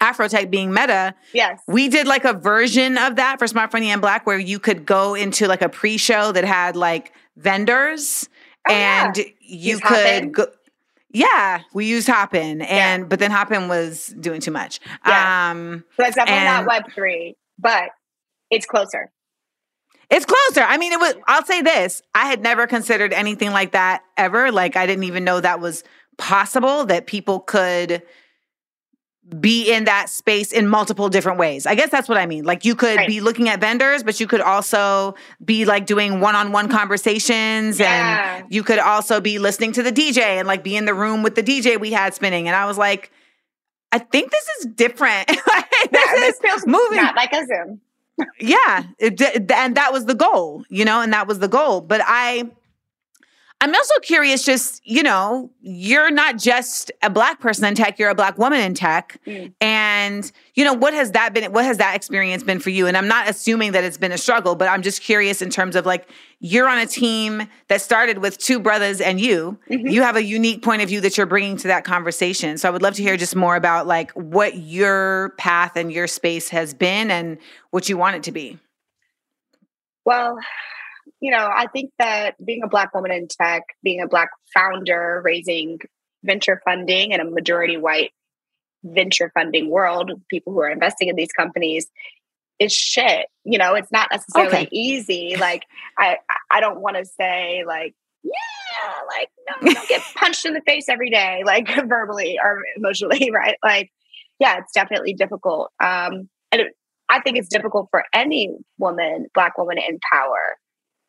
Afrotech 0.00 0.50
being 0.50 0.72
meta, 0.72 1.14
yes. 1.34 1.60
we 1.68 1.88
did 1.88 2.06
like 2.06 2.24
a 2.24 2.32
version 2.32 2.96
of 2.98 3.16
that 3.16 3.38
for 3.38 3.46
Smart 3.46 3.70
Funny 3.70 3.90
and 3.90 4.00
Black 4.00 4.26
where 4.26 4.38
you 4.38 4.58
could 4.58 4.86
go 4.86 5.14
into 5.14 5.46
like 5.46 5.62
a 5.62 5.68
pre-show 5.68 6.32
that 6.32 6.44
had 6.44 6.76
like 6.76 7.12
vendors 7.36 8.28
Oh, 8.68 8.72
yeah. 8.72 9.06
and 9.06 9.16
you 9.16 9.32
Use 9.40 9.80
could 9.80 10.32
go 10.32 10.46
yeah, 11.12 11.60
we 11.74 11.86
used 11.86 12.08
Hopin 12.08 12.62
and 12.62 13.08
but 13.08 13.18
then 13.18 13.30
Hopin 13.30 13.68
was 13.68 14.14
doing 14.20 14.40
too 14.40 14.50
much. 14.52 14.80
Yeah. 15.06 15.50
Um 15.50 15.84
So 15.96 16.04
it's 16.06 16.14
definitely 16.14 16.46
and- 16.46 16.66
not 16.66 16.82
Web 16.82 16.92
three, 16.94 17.36
but 17.58 17.90
it's 18.50 18.66
closer. 18.66 19.10
it's 20.10 20.24
closer. 20.26 20.60
I 20.62 20.76
mean, 20.76 20.92
it 20.92 21.00
was 21.00 21.14
I'll 21.26 21.44
say 21.44 21.62
this. 21.62 22.02
I 22.14 22.26
had 22.26 22.42
never 22.42 22.66
considered 22.66 23.12
anything 23.12 23.50
like 23.50 23.72
that 23.72 24.02
ever. 24.16 24.52
Like 24.52 24.76
I 24.76 24.86
didn't 24.86 25.04
even 25.04 25.24
know 25.24 25.40
that 25.40 25.58
was 25.60 25.82
possible 26.18 26.84
that 26.86 27.06
people 27.06 27.40
could 27.40 28.02
be 29.38 29.70
in 29.72 29.84
that 29.84 30.08
space 30.08 30.50
in 30.52 30.66
multiple 30.66 31.08
different 31.08 31.38
ways. 31.38 31.66
I 31.66 31.74
guess 31.74 31.90
that's 31.90 32.08
what 32.08 32.18
I 32.18 32.26
mean. 32.26 32.44
Like 32.44 32.64
you 32.64 32.74
could 32.74 32.96
Right. 32.96 33.06
be 33.08 33.20
looking 33.20 33.48
at 33.48 33.60
vendors, 33.60 34.02
but 34.02 34.18
you 34.18 34.26
could 34.26 34.40
also 34.40 35.14
be 35.44 35.64
like 35.64 35.86
doing 35.86 36.20
one-on-one 36.20 36.68
conversations 36.68 37.78
Yeah. 37.78 38.38
and 38.42 38.52
you 38.52 38.62
could 38.62 38.78
also 38.78 39.20
be 39.20 39.38
listening 39.38 39.72
to 39.72 39.82
the 39.82 39.92
DJ 39.92 40.38
and 40.38 40.48
like 40.48 40.62
be 40.64 40.76
in 40.76 40.84
the 40.84 40.94
room 40.94 41.22
with 41.22 41.34
the 41.34 41.42
DJ 41.42 41.76
we 41.78 41.92
had 41.92 42.14
spinning. 42.14 42.48
And 42.48 42.56
I 42.56 42.66
was 42.66 42.78
like, 42.78 43.10
I 43.92 43.98
think 43.98 44.30
this 44.30 44.46
is 44.60 44.66
different. 44.66 45.26
this 45.28 45.38
Yeah, 45.92 46.24
is 46.24 46.38
feels 46.42 46.66
moving 46.66 46.96
not 46.96 47.14
like 47.16 47.32
a 47.32 47.44
Zoom. 47.46 47.80
yeah 48.38 48.84
it, 48.98 49.20
and 49.50 49.76
that 49.76 49.92
was 49.92 50.04
the 50.04 50.14
goal 50.14 50.62
you 50.68 50.84
know 50.84 51.00
and 51.00 51.10
that 51.12 51.26
was 51.26 51.38
the 51.38 51.48
goal 51.48 51.80
but 51.80 52.02
i 52.04 52.44
i'm 53.62 53.74
also 53.74 53.94
curious 54.02 54.44
just 54.44 54.80
you 54.84 55.02
know 55.02 55.50
you're 55.60 56.10
not 56.10 56.38
just 56.38 56.90
a 57.02 57.10
black 57.10 57.40
person 57.40 57.64
in 57.64 57.74
tech 57.74 57.98
you're 57.98 58.08
a 58.10 58.14
black 58.14 58.38
woman 58.38 58.60
in 58.60 58.74
tech. 58.74 59.20
Mm. 59.26 59.52
and 59.60 60.32
you 60.54 60.64
know 60.64 60.72
what 60.72 60.94
has 60.94 61.12
that 61.12 61.32
been 61.34 61.52
what 61.52 61.64
has 61.64 61.78
that 61.78 61.94
experience 61.94 62.42
been 62.42 62.58
for 62.58 62.70
you? 62.70 62.86
And 62.86 62.96
i'm 62.96 63.08
not 63.08 63.28
assuming 63.28 63.72
that 63.72 63.84
it's 63.84 63.96
been 63.98 64.12
a 64.12 64.18
struggle 64.18 64.54
but 64.54 64.68
i'm 64.68 64.82
just 64.82 65.02
curious 65.02 65.42
in 65.42 65.50
terms 65.50 65.76
of 65.76 65.84
like 65.86 66.08
you're 66.40 66.68
on 66.68 66.78
a 66.78 66.86
team 66.86 67.42
that 67.68 67.82
started 67.82 68.18
with 68.18 68.38
two 68.38 68.58
brothers 68.58 69.00
and 69.00 69.20
you. 69.20 69.58
Mhm. 69.70 69.92
you 69.92 70.02
have 70.02 70.16
a 70.16 70.24
unique 70.24 70.62
point 70.62 70.80
of 70.80 70.88
view 70.88 71.00
that 71.02 71.18
you're 71.18 71.26
bringing 71.26 71.58
to 71.58 71.68
that 71.68 71.84
conversation. 71.84 72.56
So 72.56 72.66
i 72.68 72.70
would 72.72 72.80
love 72.82 72.94
to 72.94 73.02
hear 73.02 73.16
just 73.18 73.36
more 73.36 73.56
about 73.56 73.86
like 73.86 74.10
what 74.12 74.56
your 74.56 75.34
path 75.36 75.76
and 75.76 75.92
your 75.92 76.06
space 76.06 76.48
has 76.48 76.72
been 76.72 77.10
and 77.10 77.36
what 77.70 77.88
you 77.90 77.98
want 77.98 78.16
it 78.16 78.22
to 78.24 78.32
be. 78.32 78.58
Well, 80.06 80.38
you 81.20 81.30
know, 81.30 81.48
I 81.54 81.66
think 81.66 81.90
that 81.98 82.34
being 82.44 82.62
a 82.64 82.68
Black 82.68 82.94
woman 82.94 83.10
in 83.12 83.28
tech, 83.28 83.62
being 83.82 84.00
a 84.00 84.08
Black 84.08 84.30
founder, 84.54 85.20
raising 85.24 85.78
venture 86.24 86.60
funding 86.64 87.12
in 87.12 87.20
a 87.20 87.24
majority 87.24 87.76
white 87.76 88.10
venture 88.82 89.30
funding 89.34 89.68
world, 89.70 90.10
people 90.30 90.52
who 90.52 90.60
are 90.60 90.70
investing 90.70 91.08
in 91.08 91.16
these 91.16 91.32
companies, 91.32 91.86
is 92.58 92.72
shit. 92.72 93.26
You 93.44 93.58
know, 93.58 93.74
it's 93.74 93.92
not 93.92 94.08
necessarily 94.10 94.56
Okay. 94.56 94.68
easy. 94.72 95.34
Like, 95.40 95.62
I, 95.98 96.16
I 96.50 96.60
don't 96.60 96.80
want 96.80 96.96
to 96.96 97.04
say 97.04 97.64
like, 97.66 97.94
yeah, 98.22 98.32
like 99.08 99.28
no, 99.64 99.72
don't 99.72 99.88
get 99.88 100.02
punched 100.16 100.44
in 100.44 100.52
the 100.54 100.60
face 100.66 100.88
every 100.88 101.10
day, 101.10 101.42
like 101.46 101.68
verbally 101.86 102.38
or 102.42 102.62
emotionally, 102.76 103.30
right? 103.34 103.56
Like, 103.64 103.90
yeah, 104.38 104.58
it's 104.58 104.72
definitely 104.72 105.14
difficult. 105.14 105.70
Um, 105.80 106.28
and 106.52 106.62
it, 106.62 106.72
I 107.08 107.20
think 107.20 107.38
it's 107.38 107.48
difficult 107.48 107.88
for 107.90 108.04
any 108.14 108.50
woman, 108.78 109.26
Black 109.34 109.56
woman 109.58 109.78
in 109.78 109.98
power, 110.12 110.56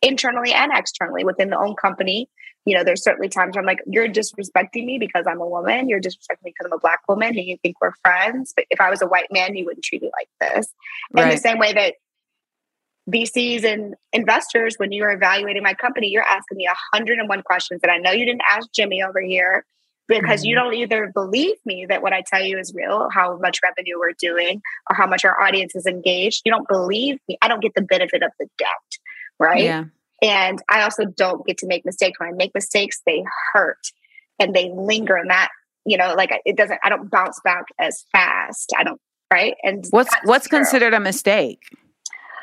internally 0.02 0.54
and 0.54 0.72
externally 0.74 1.24
within 1.24 1.50
the 1.50 1.58
own 1.58 1.76
company. 1.76 2.30
You 2.66 2.78
know, 2.78 2.84
there's 2.84 3.04
certainly 3.04 3.30
times 3.30 3.56
where 3.56 3.62
I'm 3.62 3.66
like, 3.66 3.82
you're 3.88 4.08
disrespecting 4.08 4.86
me 4.86 5.00
because 5.00 5.26
I'm 5.28 5.42
a 5.42 5.48
woman. 5.48 5.90
You're 5.90 6.00
disrespecting 6.00 6.44
me 6.44 6.54
because 6.58 6.68
I'm 6.68 6.74
a 6.74 6.80
Black 6.80 7.00
woman 7.08 7.30
and 7.30 7.46
you 7.46 7.58
think 7.64 7.78
we're 7.82 7.94
friends. 8.04 8.54
But 8.56 8.66
if 8.70 8.80
I 8.80 8.90
was 8.90 9.02
a 9.02 9.08
white 9.08 9.32
man, 9.32 9.56
you 9.56 9.66
wouldn't 9.66 9.84
treat 9.84 10.02
me 10.02 10.12
like 10.14 10.54
this. 10.54 10.68
In 11.16 11.30
the 11.30 11.38
same 11.38 11.58
way 11.58 11.74
that 11.74 11.96
VCs 13.10 13.64
and 13.64 13.96
investors, 14.14 14.76
when 14.78 14.92
you're 14.92 15.12
evaluating 15.12 15.64
my 15.64 15.74
company, 15.74 16.10
you're 16.10 16.24
asking 16.24 16.58
me 16.58 16.68
101 16.92 17.42
questions 17.44 17.82
that 17.82 17.90
I 17.90 17.98
know 17.98 18.12
you 18.12 18.26
didn't 18.26 18.44
ask 18.50 18.68
Jimmy 18.74 19.02
over 19.02 19.20
here 19.20 19.66
because 20.08 20.44
you 20.44 20.56
mm-hmm. 20.56 20.66
don't 20.66 20.74
either 20.76 21.12
believe 21.14 21.56
me 21.66 21.86
that 21.88 22.02
what 22.02 22.14
I 22.14 22.22
tell 22.28 22.44
you 22.44 22.58
is 22.58 22.74
real, 22.76 23.08
how 23.12 23.38
much 23.38 23.60
revenue 23.64 23.98
we're 23.98 24.14
doing, 24.20 24.62
or 24.90 24.96
how 24.96 25.08
much 25.08 25.24
our 25.26 25.40
audience 25.42 25.76
is 25.76 25.86
engaged. 25.86 26.42
You 26.46 26.52
don't 26.52 26.68
believe 26.68 27.18
me. 27.28 27.38
I 27.42 27.48
don't 27.48 27.62
get 27.62 27.74
the 27.76 27.82
benefit 27.82 28.22
of 28.22 28.32
the 28.40 28.48
doubt, 28.58 28.70
right? 29.42 29.64
Yeah. 29.64 29.86
And 30.22 30.62
I 30.70 30.84
also 30.84 31.06
don't 31.06 31.46
get 31.46 31.58
to 31.60 31.68
make 31.68 31.84
mistakes. 31.84 32.20
When 32.20 32.30
I 32.30 32.34
make 32.34 32.54
mistakes, 32.54 33.02
they 33.06 33.24
hurt 33.54 33.88
and 34.40 34.56
they 34.56 34.72
linger. 34.72 35.16
And 35.16 35.30
that, 35.30 35.50
you 35.86 35.98
know, 35.98 36.14
like 36.16 36.32
it 36.46 36.56
doesn't, 36.56 36.80
I 36.84 36.90
don't 36.90 37.10
bounce 37.10 37.40
back 37.44 37.66
as 37.80 38.06
fast. 38.12 38.72
I 38.78 38.84
don't, 38.84 39.02
right? 39.34 39.56
And 39.64 39.86
What's 39.90 40.14
what's 40.24 40.48
true. 40.48 40.60
considered 40.60 40.94
a 40.94 41.00
mistake? 41.00 41.60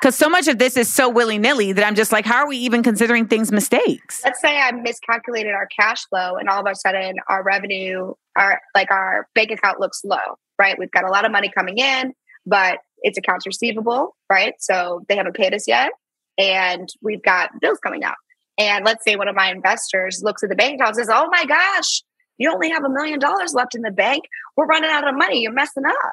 Because 0.01 0.15
so 0.15 0.29
much 0.29 0.47
of 0.47 0.59
this 0.59 0.77
is 0.77 0.93
so 0.93 1.09
willy 1.09 1.39
nilly 1.39 1.73
that 1.73 1.85
I'm 1.85 1.97
just 1.97 2.13
like, 2.13 2.25
how 2.25 2.37
are 2.37 2.49
we 2.49 2.57
even 2.59 2.85
considering 2.85 3.27
things 3.27 3.51
mistakes? 3.51 4.23
let's 4.25 4.41
say 4.41 4.61
I 4.61 4.71
miscalculated 4.71 5.53
our 5.53 5.67
cash 5.67 6.07
flow 6.07 6.37
and 6.37 6.49
all 6.49 6.61
of 6.61 6.71
a 6.71 6.75
sudden 6.77 7.17
our 7.29 7.43
revenue, 7.43 8.13
our 8.37 8.61
like 8.75 8.91
our 8.91 9.29
bank 9.35 9.51
account 9.51 9.81
looks 9.81 10.03
low, 10.05 10.39
right? 10.59 10.79
We've 10.79 10.91
got 10.91 11.05
a 11.05 11.11
lot 11.11 11.25
of 11.25 11.33
money 11.33 11.51
coming 11.53 11.79
in, 11.79 12.13
but 12.47 12.79
it's 13.03 13.19
accounts 13.19 13.47
receivable, 13.47 14.17
right? 14.31 14.55
So 14.59 15.05
they 15.09 15.17
haven't 15.17 15.35
paid 15.37 15.53
us 15.55 15.67
yet. 15.67 15.91
And 16.39 16.89
we've 17.03 17.23
got 17.23 17.51
bills 17.61 17.79
coming 17.83 18.05
out. 18.05 18.15
And 18.59 18.85
let's 18.85 19.05
say 19.05 19.17
one 19.17 19.29
of 19.29 19.35
my 19.37 19.51
investors 19.51 20.21
looks 20.23 20.43
at 20.43 20.49
the 20.49 20.57
bank 20.57 20.77
account 20.81 20.97
and 20.97 21.07
says, 21.07 21.11
Oh 21.13 21.29
my 21.31 21.45
gosh, 21.45 22.03
you 22.39 22.51
only 22.53 22.71
have 22.71 22.85
a 22.85 22.89
million 22.89 23.19
dollars 23.19 23.53
left 23.55 23.75
in 23.75 23.83
the 23.83 23.91
bank. 23.91 24.25
We're 24.57 24.67
running 24.67 24.91
out 24.91 25.07
of 25.07 25.17
money. 25.17 25.41
You're 25.43 25.53
messing 25.53 25.85
up. 25.87 26.13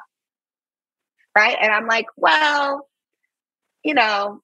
Right. 1.36 1.56
And 1.60 1.72
I'm 1.72 1.86
like, 1.86 2.06
well, 2.16 2.88
you 3.84 3.94
know, 3.94 4.40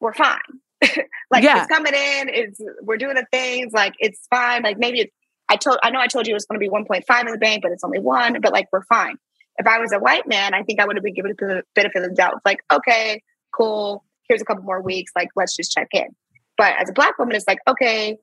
we're 0.00 0.14
fine. 0.14 0.38
like 1.30 1.44
Yeah. 1.44 1.58
it's 1.62 1.68
coming 1.68 1.94
in, 1.94 2.28
it's 2.28 2.60
we're 2.82 2.96
doing 2.96 3.14
the 3.14 3.26
things, 3.32 3.72
like 3.72 3.94
it's 3.98 4.26
fine. 4.28 4.62
Like 4.62 4.78
maybe 4.78 5.00
it's 5.00 5.12
I 5.48 5.56
told 5.56 5.78
I 5.82 5.90
know 5.90 6.00
I 6.00 6.06
told 6.06 6.26
you 6.26 6.32
it 6.32 6.34
was 6.34 6.46
gonna 6.46 6.58
be 6.58 6.68
1.5 6.68 7.20
in 7.20 7.32
the 7.32 7.38
bank, 7.38 7.62
but 7.62 7.72
it's 7.72 7.84
only 7.84 8.00
one, 8.00 8.40
but 8.40 8.52
like 8.52 8.66
we're 8.72 8.84
fine. 8.84 9.16
If 9.56 9.66
I 9.66 9.78
was 9.78 9.92
a 9.92 9.98
white 9.98 10.26
man, 10.26 10.52
I 10.52 10.62
think 10.64 10.80
I 10.80 10.86
would 10.86 10.96
have 10.96 11.04
been 11.04 11.14
given 11.14 11.30
a 11.40 11.62
benefit 11.74 12.02
of 12.02 12.08
the 12.10 12.14
doubt. 12.14 12.40
Like, 12.44 12.58
okay, 12.72 13.22
cool, 13.54 14.04
here's 14.28 14.42
a 14.42 14.44
couple 14.44 14.62
more 14.64 14.80
weeks, 14.80 15.12
like 15.16 15.28
let's 15.36 15.56
just 15.56 15.72
check 15.72 15.88
in. 15.92 16.08
But 16.56 16.74
as 16.80 16.88
a 16.90 16.92
black 16.92 17.18
woman, 17.18 17.34
it's 17.36 17.46
like, 17.48 17.58
okay, 17.66 18.16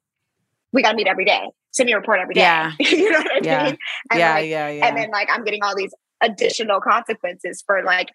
we 0.73 0.81
gotta 0.81 0.95
meet 0.95 1.07
every 1.07 1.25
day. 1.25 1.49
Send 1.71 1.87
me 1.87 1.93
a 1.93 1.97
report 1.97 2.19
every 2.19 2.33
day. 2.33 2.41
Yeah. 2.41 2.71
you 2.79 3.11
know 3.11 3.19
what 3.19 3.31
I 3.31 3.39
Yeah. 3.43 3.63
mean? 3.63 3.77
And 4.11 4.19
yeah, 4.19 4.33
like, 4.35 4.49
yeah, 4.49 4.69
yeah. 4.69 4.87
and 4.87 4.97
then 4.97 5.09
like 5.11 5.29
I'm 5.31 5.43
getting 5.43 5.63
all 5.63 5.75
these 5.75 5.93
additional 6.21 6.79
consequences 6.81 7.63
for 7.65 7.83
like 7.83 8.09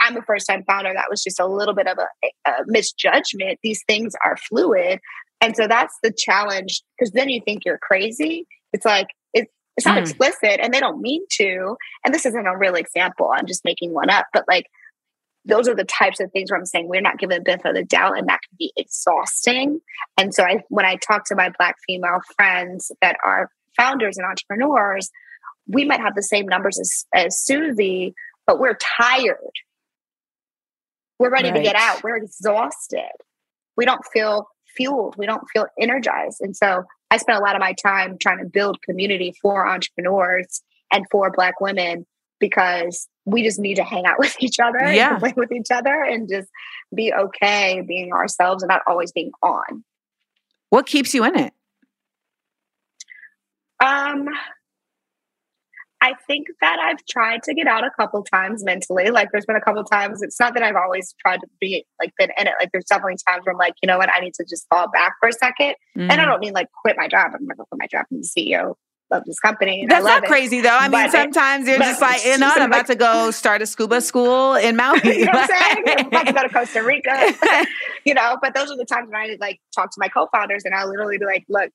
I'm 0.00 0.16
a 0.16 0.22
first 0.22 0.46
time 0.46 0.62
founder. 0.64 0.92
That 0.94 1.06
was 1.10 1.22
just 1.24 1.40
a 1.40 1.46
little 1.46 1.74
bit 1.74 1.86
of 1.88 1.98
a, 1.98 2.28
a 2.50 2.52
misjudgment. 2.66 3.58
These 3.62 3.82
things 3.88 4.14
are 4.24 4.36
fluid, 4.36 5.00
and 5.40 5.56
so 5.56 5.66
that's 5.66 5.96
the 6.02 6.12
challenge. 6.16 6.82
Because 6.98 7.12
then 7.12 7.28
you 7.28 7.40
think 7.44 7.64
you're 7.64 7.78
crazy. 7.78 8.46
It's 8.72 8.84
like 8.84 9.08
it, 9.34 9.48
it's 9.76 9.86
not 9.86 9.98
Mm. 9.98 10.02
explicit, 10.02 10.60
and 10.62 10.72
they 10.72 10.80
don't 10.80 11.00
mean 11.00 11.24
to. 11.32 11.76
And 12.04 12.14
this 12.14 12.24
isn't 12.26 12.46
a 12.46 12.56
real 12.56 12.74
example. 12.76 13.30
I'm 13.34 13.46
just 13.46 13.64
making 13.64 13.92
one 13.92 14.08
up. 14.08 14.26
But 14.32 14.44
like 14.48 14.66
those 15.44 15.68
are 15.68 15.74
the 15.74 15.84
types 15.84 16.20
of 16.20 16.30
things 16.32 16.50
where 16.50 16.58
I'm 16.58 16.66
saying 16.66 16.88
we're 16.88 17.00
not 17.00 17.18
given 17.18 17.38
the 17.38 17.42
benefit 17.42 17.70
of 17.70 17.74
the 17.74 17.84
doubt, 17.84 18.18
and 18.18 18.28
that 18.28 18.40
can 18.42 18.56
be 18.58 18.72
exhausting. 18.76 19.80
And 20.16 20.34
so 20.34 20.44
I, 20.44 20.62
when 20.68 20.84
I 20.84 20.96
talk 20.96 21.24
to 21.26 21.36
my 21.36 21.50
black 21.56 21.76
female 21.86 22.20
friends 22.36 22.92
that 23.00 23.16
are 23.24 23.50
founders 23.76 24.18
and 24.18 24.26
entrepreneurs, 24.26 25.10
we 25.66 25.84
might 25.84 26.00
have 26.00 26.14
the 26.14 26.22
same 26.22 26.46
numbers 26.46 26.78
as, 26.78 27.06
as 27.14 27.40
Susie, 27.40 28.14
but 28.46 28.58
we're 28.58 28.76
tired. 28.76 29.36
We're 31.18 31.30
ready 31.30 31.50
to 31.50 31.60
get 31.60 31.76
out. 31.76 32.02
We're 32.02 32.16
exhausted. 32.16 33.10
We 33.76 33.84
don't 33.84 34.04
feel 34.12 34.48
fueled. 34.76 35.16
We 35.18 35.26
don't 35.26 35.44
feel 35.52 35.66
energized. 35.80 36.40
And 36.40 36.56
so 36.56 36.84
I 37.10 37.16
spent 37.16 37.38
a 37.38 37.42
lot 37.42 37.56
of 37.56 37.60
my 37.60 37.72
time 37.72 38.18
trying 38.20 38.38
to 38.38 38.44
build 38.44 38.82
community 38.82 39.34
for 39.42 39.66
entrepreneurs 39.66 40.62
and 40.92 41.06
for 41.10 41.30
Black 41.30 41.60
women 41.60 42.06
because 42.40 43.08
we 43.24 43.42
just 43.42 43.58
need 43.58 43.74
to 43.76 43.84
hang 43.84 44.06
out 44.06 44.18
with 44.18 44.36
each 44.40 44.58
other 44.58 44.78
Yeah. 44.92 45.10
and 45.10 45.18
play 45.20 45.34
with 45.36 45.52
each 45.52 45.70
other 45.70 46.02
and 46.02 46.28
just 46.28 46.48
be 46.94 47.12
okay 47.12 47.82
being 47.86 48.12
ourselves 48.12 48.62
and 48.62 48.68
not 48.68 48.82
always 48.86 49.12
being 49.12 49.32
on. 49.42 49.84
what 50.70 50.86
keeps 50.86 51.14
you 51.14 51.24
in 51.24 51.38
it? 51.38 51.52
Um, 53.82 54.28
I 56.00 56.14
think 56.26 56.46
that 56.60 56.78
I've 56.78 57.04
tried 57.06 57.42
to 57.44 57.54
get 57.54 57.66
out 57.66 57.84
a 57.84 57.90
couple 57.98 58.22
times 58.22 58.62
mentally. 58.64 59.10
Like 59.10 59.30
there's 59.32 59.46
been 59.46 59.56
a 59.56 59.60
couple 59.60 59.82
times. 59.84 60.22
It's 60.22 60.38
not 60.38 60.54
that 60.54 60.62
I've 60.62 60.76
always 60.76 61.14
tried 61.20 61.40
to 61.40 61.46
be 61.60 61.84
like 62.00 62.12
been 62.18 62.30
in 62.38 62.46
it. 62.46 62.54
Like 62.60 62.70
there's 62.72 62.84
definitely 62.84 63.16
times 63.28 63.44
where 63.44 63.52
I'm 63.52 63.58
like, 63.58 63.74
you 63.82 63.86
know 63.88 63.98
what, 63.98 64.08
I 64.12 64.20
need 64.20 64.34
to 64.34 64.44
just 64.48 64.66
fall 64.68 64.88
back 64.90 65.14
for 65.20 65.28
a 65.28 65.32
second. 65.32 65.74
And 65.96 66.12
I 66.12 66.16
Mhm. 66.18 66.26
don't 66.26 66.40
mean 66.40 66.52
like 66.52 66.68
quit 66.82 66.96
my 66.96 67.08
job. 67.08 67.32
I'm 67.34 67.44
not 67.46 67.56
gonna 67.56 67.66
quit 67.70 67.78
my 67.80 67.86
job. 67.86 68.06
I'm 68.12 68.18
the 68.20 68.26
CEO 68.28 68.76
of 69.10 69.24
this 69.24 69.38
company. 69.40 69.86
That's 69.88 70.04
not 70.04 70.24
it. 70.24 70.26
crazy 70.28 70.60
though. 70.60 70.70
I 70.76 70.82
mean, 70.82 70.90
But 70.92 71.06
it- 71.06 71.12
sometimes 71.12 71.66
you're 71.68 71.78
just 71.78 72.00
like, 72.00 72.24
you 72.24 72.36
know, 72.38 72.48
I'm 72.54 72.58
like- 72.58 72.66
about 72.68 72.86
to 72.88 72.94
go 72.94 73.30
start 73.30 73.62
a 73.62 73.66
scuba 73.66 74.00
school 74.00 74.54
in 74.54 74.76
Maui. 74.80 75.00
you 75.04 75.24
know 75.26 75.32
what 75.32 75.50
I'm 75.50 75.84
saying? 75.84 75.84
I'm 75.98 76.06
about 76.08 76.26
to 76.26 76.32
go 76.32 76.42
to 76.42 76.48
Costa 76.48 76.82
Rica. 76.82 77.32
you 78.04 78.14
know, 78.14 78.36
but 78.42 78.54
those 78.54 78.70
are 78.70 78.76
the 78.76 78.84
times 78.84 79.08
when 79.10 79.20
I 79.20 79.36
like 79.40 79.60
talk 79.74 79.90
to 79.90 79.96
my 79.98 80.08
co-founders 80.08 80.64
and 80.64 80.74
I 80.74 80.84
literally 80.84 81.18
be 81.18 81.24
like, 81.24 81.44
look, 81.48 81.70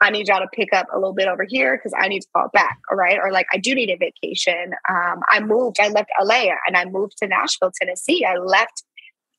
I 0.00 0.10
need 0.10 0.28
y'all 0.28 0.40
to 0.40 0.48
pick 0.52 0.72
up 0.74 0.86
a 0.92 0.96
little 0.98 1.14
bit 1.14 1.28
over 1.28 1.46
here 1.48 1.76
because 1.76 1.92
I 1.98 2.08
need 2.08 2.20
to 2.20 2.28
fall 2.32 2.48
back. 2.52 2.78
All 2.90 2.96
right. 2.96 3.18
Or 3.22 3.30
like 3.32 3.46
I 3.52 3.58
do 3.58 3.74
need 3.74 3.90
a 3.90 3.96
vacation. 3.96 4.72
Um, 4.88 5.20
I 5.30 5.40
moved, 5.40 5.78
I 5.80 5.88
left 5.88 6.10
LA 6.20 6.46
and 6.66 6.76
I 6.76 6.84
moved 6.84 7.16
to 7.18 7.28
Nashville, 7.28 7.70
Tennessee. 7.80 8.24
I 8.24 8.36
left 8.36 8.82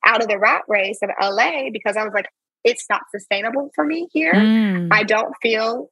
out 0.05 0.21
of 0.21 0.27
the 0.29 0.39
rat 0.39 0.61
race 0.67 0.99
of 1.03 1.09
LA 1.21 1.69
because 1.71 1.97
I 1.97 2.03
was 2.03 2.13
like, 2.13 2.27
it's 2.63 2.85
not 2.89 3.01
sustainable 3.11 3.69
for 3.75 3.83
me 3.85 4.07
here. 4.11 4.33
Mm. 4.33 4.89
I 4.91 5.03
don't 5.03 5.33
feel 5.41 5.89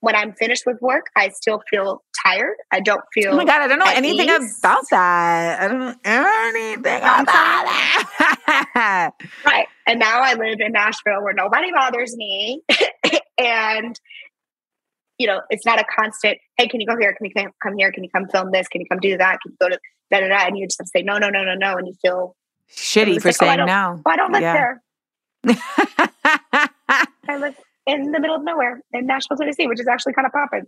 when 0.00 0.14
I'm 0.14 0.32
finished 0.32 0.64
with 0.66 0.80
work, 0.80 1.06
I 1.16 1.28
still 1.30 1.60
feel 1.68 2.02
tired. 2.24 2.56
I 2.70 2.80
don't 2.80 3.00
feel 3.12 3.32
Oh 3.32 3.36
my 3.36 3.44
god, 3.44 3.62
I 3.62 3.66
don't 3.66 3.78
know 3.80 3.86
anything 3.88 4.28
ease. 4.28 4.58
about 4.60 4.84
that. 4.90 5.60
I 5.60 5.68
don't 5.68 5.78
know 5.80 5.94
anything 6.04 6.98
about 6.98 7.26
that. 7.26 9.12
Right. 9.44 9.66
And 9.86 9.98
now 9.98 10.20
I 10.20 10.34
live 10.34 10.60
in 10.60 10.72
Nashville 10.72 11.22
where 11.22 11.32
nobody 11.34 11.72
bothers 11.72 12.16
me. 12.16 12.62
and, 13.40 13.98
you 15.18 15.26
know, 15.26 15.40
it's 15.50 15.64
not 15.66 15.80
a 15.80 15.84
constant, 15.84 16.38
hey, 16.58 16.68
can 16.68 16.80
you 16.80 16.86
go 16.86 16.96
here? 16.98 17.14
Can 17.14 17.26
you 17.26 17.32
come- 17.62 17.76
here? 17.76 17.90
Can 17.92 18.04
you 18.04 18.10
come 18.10 18.28
film 18.28 18.50
this? 18.52 18.68
Can 18.68 18.80
you 18.82 18.86
come 18.90 19.00
do 19.00 19.16
that? 19.16 19.38
Can 19.42 19.52
you 19.52 19.56
go 19.60 19.68
to 19.68 19.78
da 20.10 20.20
da 20.20 20.28
da? 20.28 20.46
And 20.46 20.56
you 20.58 20.66
just 20.66 20.78
have 20.78 20.86
to 20.86 20.90
say, 20.94 21.02
no, 21.02 21.18
no, 21.18 21.28
no, 21.30 21.42
no, 21.44 21.54
no. 21.54 21.76
And 21.76 21.86
you 21.88 21.94
feel, 22.02 22.36
Shitty 22.70 23.20
for 23.20 23.28
like, 23.28 23.36
oh, 23.42 23.46
I 23.46 23.56
saying 23.56 23.66
no. 23.66 24.00
well, 24.04 24.12
I 24.12 24.16
don't 24.16 24.32
live 24.32 24.42
Yeah. 24.42 24.52
there. 24.52 24.82
I 27.28 27.36
live 27.38 27.54
in 27.88 28.12
the 28.12 28.20
middle 28.20 28.36
of 28.36 28.44
nowhere 28.44 28.80
in 28.92 29.06
Nashville, 29.06 29.36
Tennessee, 29.36 29.66
which 29.66 29.80
is 29.80 29.88
actually 29.88 30.12
kind 30.12 30.26
of 30.26 30.32
popping. 30.32 30.66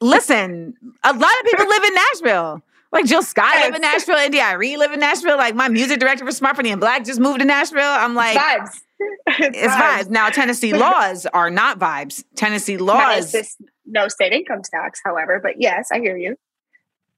Listen, 0.00 0.74
a 1.02 1.12
lot 1.12 1.32
of 1.40 1.44
people 1.44 1.66
live 1.66 1.84
in 1.84 1.94
Nashville. 1.94 2.62
Like 2.92 3.06
Jill 3.06 3.24
Scott 3.24 3.56
live 3.56 3.74
in 3.74 3.82
Nashville, 3.82 4.16
India.Arie 4.16 4.76
live 4.76 4.92
in 4.92 5.00
Nashville. 5.00 5.36
Like 5.36 5.56
my 5.56 5.68
music 5.68 5.98
director 5.98 6.24
for 6.24 6.30
Smart 6.30 6.54
Funny 6.54 6.70
and 6.70 6.80
Black 6.80 7.04
just 7.04 7.18
moved 7.18 7.40
to 7.40 7.44
Nashville. 7.44 7.82
I'm 7.82 8.14
like, 8.14 8.38
vibes. 8.38 8.80
it's 9.26 9.74
vibes. 9.74 10.10
Now 10.10 10.28
Tennessee 10.30 10.72
laws 10.78 11.26
are 11.26 11.50
not 11.50 11.80
vibes. 11.80 12.22
Tennessee 12.36 12.76
laws, 12.76 13.34
it's 13.34 13.56
no 13.84 14.06
state 14.06 14.32
income 14.32 14.60
tax, 14.62 15.00
however, 15.04 15.40
but 15.42 15.60
yes, 15.60 15.88
I 15.92 15.98
hear 15.98 16.16
you. 16.16 16.36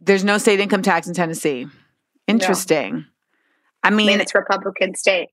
there's 0.00 0.24
no 0.24 0.38
state 0.38 0.60
income 0.60 0.80
tax 0.80 1.06
in 1.06 1.12
Tennessee. 1.12 1.66
Interesting. 2.26 3.04
I 3.82 3.88
I 3.88 3.90
mean, 3.90 4.06
mean, 4.06 4.20
it's 4.20 4.34
Republican 4.34 4.94
state. 4.94 5.28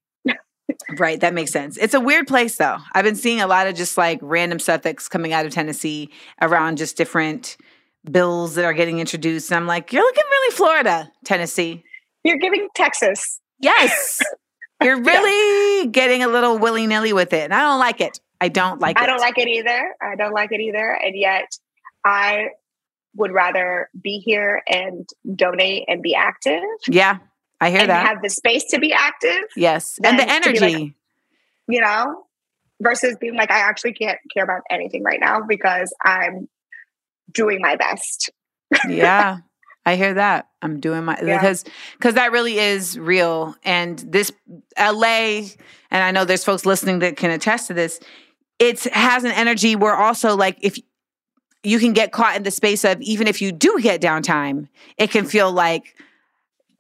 Right, 0.98 1.20
that 1.20 1.34
makes 1.34 1.52
sense. 1.52 1.78
It's 1.78 1.94
a 1.94 2.00
weird 2.00 2.28
place 2.28 2.58
though. 2.58 2.78
I've 2.94 3.04
been 3.04 3.16
seeing 3.16 3.42
a 3.42 3.48
lot 3.48 3.68
of 3.68 3.76
just 3.76 3.98
like 3.98 4.20
random 4.22 4.60
stuff 4.60 4.82
that's 4.82 5.10
coming 5.10 5.34
out 5.34 5.46
of 5.46 5.52
Tennessee 5.52 6.10
around 6.42 6.78
just 6.78 6.96
different 6.98 7.58
bills 8.10 8.56
that 8.56 8.66
are 8.66 8.74
getting 8.74 9.00
introduced. 9.00 9.52
And 9.52 9.58
I'm 9.58 9.68
like, 9.68 9.92
you're 9.92 10.04
looking 10.04 10.24
really 10.30 10.56
Florida, 10.56 11.12
Tennessee. 11.26 11.84
You're 12.24 12.38
giving 12.38 12.68
Texas. 12.76 13.40
Yes. 13.60 14.20
You're 14.84 15.02
really 15.02 15.88
getting 15.88 16.24
a 16.24 16.28
little 16.28 16.58
willy 16.58 16.88
nilly 16.88 17.14
with 17.14 17.32
it. 17.32 17.44
And 17.44 17.54
I 17.54 17.62
don't 17.62 17.80
like 17.80 18.02
it. 18.02 18.20
I 18.42 18.50
don't 18.50 18.82
like 18.82 19.00
I 19.00 19.06
it. 19.06 19.08
don't 19.08 19.20
like 19.22 19.38
it 19.38 19.48
either. 19.48 19.96
I 20.02 20.16
don't 20.18 20.34
like 20.34 20.52
it 20.52 20.60
either. 20.60 20.92
And 21.02 21.16
yet 21.18 21.46
I 22.04 22.48
would 23.16 23.32
rather 23.32 23.90
be 24.02 24.20
here 24.20 24.62
and 24.68 25.08
donate 25.36 25.86
and 25.88 26.02
be 26.02 26.16
active 26.16 26.62
Yeah, 26.90 27.20
I 27.64 27.70
hear 27.72 27.82
and 27.82 27.90
that. 27.90 28.06
have 28.08 28.22
the 28.22 28.30
space 28.30 28.66
to 28.72 28.80
be 28.80 28.94
active, 28.94 29.44
yes. 29.56 30.00
And 30.04 30.18
the 30.20 30.24
be 30.24 30.30
like- 30.30 30.46
energy. 30.48 30.96
you 31.68 31.82
know, 31.82 32.26
versus 32.82 33.16
being 33.20 33.36
like, 33.36 33.52
I 33.52 33.60
actually 33.60 33.94
can't 33.94 34.20
care 34.34 34.44
about 34.44 34.62
anything 34.70 35.04
right 35.04 35.20
now 35.20 35.42
because 35.48 35.94
I'm 36.04 36.48
doing 37.32 37.60
my 37.62 37.76
best. 37.76 38.30
yeah 38.88 39.38
i 39.86 39.96
hear 39.96 40.14
that 40.16 40.48
i'm 40.62 40.80
doing 40.80 41.04
my 41.06 41.18
Yeah. 41.22 41.38
because 41.38 41.64
because 41.98 42.16
that 42.16 42.32
really 42.32 42.58
is 42.58 42.98
real 42.98 43.56
and 43.64 44.00
this 44.00 44.32
la 44.80 45.42
and 45.92 46.04
i 46.04 46.12
know 46.12 46.26
there's 46.26 46.44
folks 46.44 46.66
listening 46.66 47.00
that 47.00 47.18
can 47.18 47.30
attest 47.32 47.68
to 47.68 47.74
this 47.74 48.00
it 48.60 48.82
has 48.86 49.24
an 49.26 49.32
energy 49.32 49.76
where 49.76 49.96
also 49.96 50.36
like 50.36 50.58
if 50.62 50.78
you 51.64 51.80
can 51.80 51.94
get 51.94 52.12
caught 52.12 52.36
in 52.36 52.44
the 52.44 52.52
space 52.52 52.84
of 52.84 53.00
even 53.02 53.28
if 53.28 53.42
you 53.42 53.52
do 53.52 53.78
get 53.82 54.02
downtime 54.02 54.68
it 54.98 55.12
can 55.12 55.26
feel 55.26 55.52
like 55.52 55.96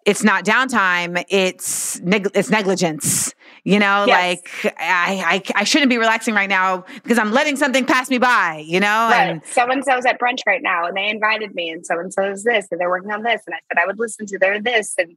it's 0.06 0.24
not 0.24 0.43
downtime 0.45 1.24
it's 1.30 1.99
neg- 2.01 2.30
it's 2.34 2.49
negligence 2.49 3.34
you 3.64 3.80
know 3.80 4.06
Yes. 4.08 4.38
like 4.66 4.74
I, 4.80 5.41
I 5.56 5.62
i 5.62 5.64
shouldn't 5.64 5.89
be 5.89 5.97
relaxing 5.97 6.34
right 6.34 6.49
now 6.49 6.86
because 7.04 7.18
i'm 7.18 7.32
letting 7.32 7.56
something 7.56 7.86
pass 7.86 8.10
me 8.10 8.18
by 8.18 8.64
you 8.66 8.80
know 8.80 9.10
and 9.14 9.41
Right. 9.41 9.47
So 9.47 9.70
and 9.70 9.84
so's 9.84 10.06
at 10.06 10.20
brunch 10.20 10.39
right 10.45 10.62
now 10.62 10.86
and 10.86 10.95
they 10.97 11.10
invited 11.10 11.56
me 11.56 11.70
and 11.70 11.86
so 11.86 11.99
and 11.99 12.14
so's 12.14 12.43
this 12.43 12.68
and 12.72 12.80
they're 12.80 12.89
working 12.89 13.12
on 13.12 13.24
this. 13.24 13.41
And 13.47 13.56
I 13.56 13.60
said 13.68 13.82
I 13.82 13.86
would 13.86 13.99
listen 13.99 14.26
to 14.28 14.38
their 14.39 14.62
this. 14.62 14.93
And, 14.97 15.16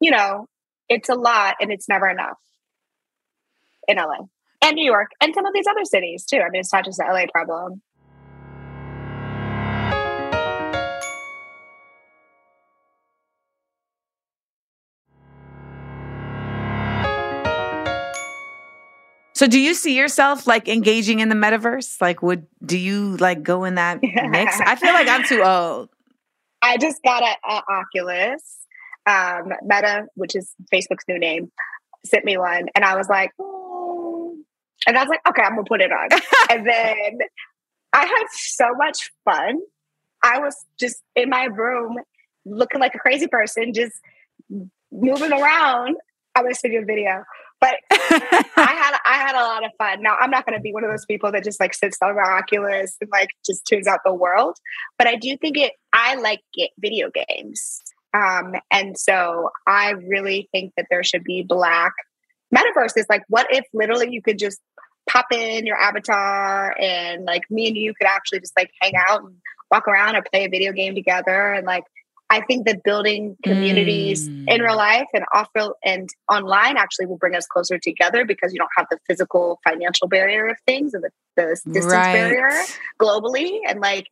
you 0.00 0.10
know, 0.10 0.46
it's 0.88 1.08
a 1.08 1.14
lot 1.14 1.56
and 1.60 1.70
it's 1.72 1.88
never 1.88 2.08
enough 2.08 2.38
in 3.88 3.96
LA 3.96 4.26
and 4.62 4.74
New 4.76 4.84
York 4.84 5.10
and 5.20 5.34
some 5.34 5.46
of 5.46 5.52
these 5.54 5.66
other 5.66 5.84
cities 5.84 6.24
too. 6.24 6.38
I 6.38 6.48
mean, 6.50 6.60
it's 6.60 6.72
not 6.72 6.84
just 6.84 6.98
the 6.98 7.04
LA 7.04 7.24
problem. 7.32 7.82
So 19.40 19.46
do 19.46 19.58
you 19.58 19.72
see 19.72 19.96
yourself 19.96 20.46
like 20.46 20.68
engaging 20.68 21.20
in 21.20 21.30
the 21.30 21.34
metaverse? 21.34 21.98
Like 21.98 22.20
would 22.20 22.46
do 22.62 22.76
you 22.76 23.16
like 23.16 23.42
go 23.42 23.64
in 23.64 23.76
that 23.76 24.02
mix? 24.02 24.60
I 24.66 24.76
feel 24.76 24.92
like 24.92 25.08
I'm 25.08 25.24
too 25.24 25.42
old. 25.42 25.88
I 26.60 26.76
just 26.76 27.02
got 27.02 27.22
a, 27.22 27.48
a 27.48 27.62
Oculus. 27.72 28.58
Um, 29.06 29.54
Meta, 29.62 30.08
which 30.14 30.36
is 30.36 30.54
Facebook's 30.70 31.04
new 31.08 31.18
name, 31.18 31.50
sent 32.04 32.26
me 32.26 32.36
one, 32.36 32.66
and 32.74 32.84
I 32.84 32.96
was 32.96 33.08
like, 33.08 33.30
"Oh." 33.40 34.36
and 34.86 34.98
I 34.98 35.00
was 35.00 35.08
like, 35.08 35.26
okay, 35.26 35.40
I'm 35.40 35.52
gonna 35.52 35.64
put 35.66 35.80
it 35.80 35.90
on. 35.90 36.08
and 36.50 36.66
then 36.66 37.18
I 37.94 38.04
had 38.04 38.24
so 38.32 38.66
much 38.76 39.10
fun. 39.24 39.58
I 40.22 40.38
was 40.38 40.54
just 40.78 41.02
in 41.16 41.30
my 41.30 41.44
room 41.44 41.96
looking 42.44 42.78
like 42.78 42.94
a 42.94 42.98
crazy 42.98 43.26
person, 43.26 43.72
just 43.72 43.94
moving 44.92 45.32
around. 45.32 45.96
I 46.34 46.42
was 46.42 46.48
gonna 46.48 46.54
send 46.56 46.74
a 46.74 46.84
video. 46.84 47.24
But 47.60 47.74
I 47.90 48.48
had 48.56 48.98
I 49.04 49.14
had 49.14 49.34
a 49.34 49.44
lot 49.44 49.64
of 49.64 49.70
fun. 49.78 50.02
Now 50.02 50.16
I'm 50.18 50.30
not 50.30 50.46
going 50.46 50.58
to 50.58 50.62
be 50.62 50.72
one 50.72 50.84
of 50.84 50.90
those 50.90 51.04
people 51.04 51.30
that 51.32 51.44
just 51.44 51.60
like 51.60 51.74
sits 51.74 51.98
on 52.02 52.14
the 52.14 52.22
Oculus 52.22 52.96
and 53.00 53.10
like 53.10 53.30
just 53.44 53.66
tunes 53.66 53.86
out 53.86 54.00
the 54.04 54.14
world. 54.14 54.56
But 54.98 55.06
I 55.06 55.16
do 55.16 55.36
think 55.36 55.58
it. 55.58 55.72
I 55.92 56.14
like 56.16 56.40
get 56.54 56.70
video 56.78 57.10
games, 57.10 57.80
um, 58.14 58.54
and 58.70 58.96
so 58.98 59.50
I 59.66 59.90
really 59.90 60.48
think 60.52 60.72
that 60.76 60.86
there 60.90 61.04
should 61.04 61.24
be 61.24 61.42
black 61.42 61.92
metaverses. 62.54 63.04
Like, 63.08 63.22
what 63.28 63.46
if 63.50 63.64
literally 63.72 64.08
you 64.10 64.22
could 64.22 64.38
just 64.38 64.60
pop 65.08 65.26
in 65.32 65.66
your 65.66 65.76
avatar 65.76 66.74
and 66.78 67.24
like 67.24 67.42
me 67.50 67.68
and 67.68 67.76
you 67.76 67.92
could 67.94 68.06
actually 68.06 68.40
just 68.40 68.56
like 68.56 68.70
hang 68.80 68.92
out 69.08 69.22
and 69.22 69.34
walk 69.70 69.88
around 69.88 70.14
and 70.14 70.24
play 70.32 70.44
a 70.44 70.48
video 70.48 70.72
game 70.72 70.94
together 70.94 71.52
and 71.52 71.66
like 71.66 71.84
I 72.30 72.42
think 72.42 72.66
that 72.66 72.84
building 72.84 73.36
communities 73.42 74.28
mm. 74.28 74.44
in 74.46 74.62
real 74.62 74.76
life 74.76 75.08
and 75.12 75.24
off 75.34 75.48
real 75.52 75.74
and 75.84 76.08
online 76.30 76.76
actually 76.76 77.06
will 77.06 77.16
bring 77.16 77.34
us 77.34 77.44
closer 77.46 77.76
together 77.76 78.24
because 78.24 78.52
you 78.52 78.58
don't 78.58 78.70
have 78.76 78.86
the 78.88 78.98
physical 79.08 79.58
financial 79.68 80.06
barrier 80.06 80.46
of 80.46 80.56
things 80.64 80.94
and 80.94 81.02
the, 81.02 81.10
the 81.36 81.48
distance 81.48 81.86
right. 81.86 82.12
barrier 82.12 82.50
globally. 83.00 83.58
And 83.68 83.80
like, 83.80 84.06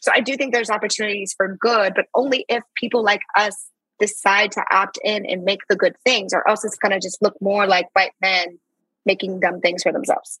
so 0.00 0.10
I 0.10 0.20
do 0.20 0.36
think 0.38 0.54
there's 0.54 0.70
opportunities 0.70 1.34
for 1.36 1.54
good, 1.60 1.92
but 1.94 2.06
only 2.14 2.46
if 2.48 2.64
people 2.74 3.04
like 3.04 3.20
us 3.36 3.68
decide 3.98 4.52
to 4.52 4.62
opt 4.72 4.98
in 5.04 5.26
and 5.26 5.44
make 5.44 5.60
the 5.68 5.76
good 5.76 5.94
things, 6.02 6.32
or 6.32 6.48
else 6.48 6.64
it's 6.64 6.78
going 6.78 6.92
to 6.92 6.98
just 7.00 7.20
look 7.20 7.34
more 7.42 7.66
like 7.66 7.88
white 7.92 8.12
men 8.22 8.58
making 9.04 9.40
dumb 9.40 9.60
things 9.60 9.82
for 9.82 9.92
themselves. 9.92 10.40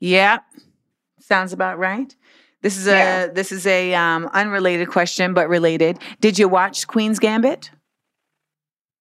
Yeah, 0.00 0.40
sounds 1.20 1.52
about 1.52 1.78
right. 1.78 2.16
This 2.64 2.78
is 2.78 2.86
a 2.86 2.92
yeah. 2.92 3.26
this 3.26 3.52
is 3.52 3.66
a 3.66 3.92
um, 3.92 4.30
unrelated 4.32 4.88
question, 4.88 5.34
but 5.34 5.50
related. 5.50 5.98
Did 6.20 6.38
you 6.38 6.48
watch 6.48 6.86
Queen's 6.86 7.18
Gambit? 7.18 7.70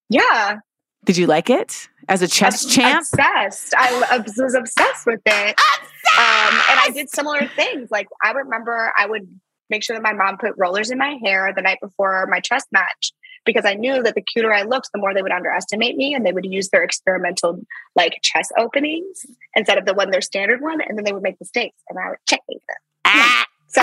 Yeah. 0.09 0.57
Did 1.05 1.15
you 1.15 1.27
like 1.27 1.49
it 1.49 1.87
as 2.09 2.21
a 2.21 2.27
chess 2.27 2.65
champ? 2.65 3.05
Obsessed. 3.13 3.73
I 3.73 4.17
was 4.17 4.53
obsessed 4.53 5.07
with 5.07 5.21
it. 5.25 5.59
Um, 6.15 6.53
and 6.69 6.79
I 6.79 6.89
did 6.93 7.09
similar 7.09 7.47
things. 7.55 7.89
Like 7.89 8.07
I 8.21 8.31
remember, 8.31 8.91
I 8.95 9.07
would 9.07 9.25
make 9.69 9.83
sure 9.83 9.95
that 9.95 10.03
my 10.03 10.11
mom 10.11 10.37
put 10.37 10.53
rollers 10.57 10.91
in 10.91 10.97
my 10.97 11.17
hair 11.23 11.51
the 11.55 11.61
night 11.61 11.79
before 11.81 12.27
my 12.29 12.41
chess 12.41 12.65
match 12.71 13.13
because 13.45 13.65
I 13.65 13.73
knew 13.73 14.03
that 14.03 14.13
the 14.13 14.21
cuter 14.21 14.53
I 14.53 14.63
looked, 14.63 14.89
the 14.93 14.99
more 14.99 15.13
they 15.13 15.21
would 15.23 15.31
underestimate 15.31 15.95
me 15.95 16.13
and 16.13 16.25
they 16.25 16.33
would 16.33 16.45
use 16.45 16.69
their 16.69 16.83
experimental 16.83 17.61
like 17.95 18.19
chess 18.21 18.49
openings 18.57 19.25
instead 19.55 19.77
of 19.77 19.85
the 19.85 19.93
one 19.93 20.11
their 20.11 20.21
standard 20.21 20.61
one, 20.61 20.81
and 20.81 20.97
then 20.97 21.05
they 21.05 21.13
would 21.13 21.23
make 21.23 21.39
mistakes 21.39 21.81
and 21.89 21.97
I 21.97 22.09
would 22.09 22.19
checkmate 22.27 22.61
them. 22.67 22.77
Ah. 23.05 23.42
So 23.73 23.81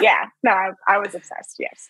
yeah, 0.00 0.26
no, 0.42 0.50
I, 0.50 0.70
I 0.88 0.98
was 0.98 1.14
obsessed. 1.14 1.56
Yes. 1.58 1.88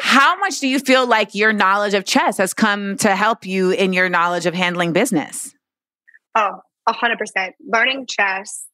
How 0.00 0.38
much 0.38 0.60
do 0.60 0.68
you 0.68 0.78
feel 0.78 1.06
like 1.06 1.34
your 1.34 1.52
knowledge 1.52 1.94
of 1.94 2.04
chess 2.04 2.38
has 2.38 2.54
come 2.54 2.96
to 2.98 3.14
help 3.14 3.44
you 3.44 3.70
in 3.70 3.92
your 3.92 4.08
knowledge 4.08 4.46
of 4.46 4.54
handling 4.54 4.92
business? 4.92 5.54
Oh, 6.34 6.60
a 6.86 6.92
hundred 6.92 7.18
percent. 7.18 7.54
Learning 7.66 8.06
chess 8.06 8.66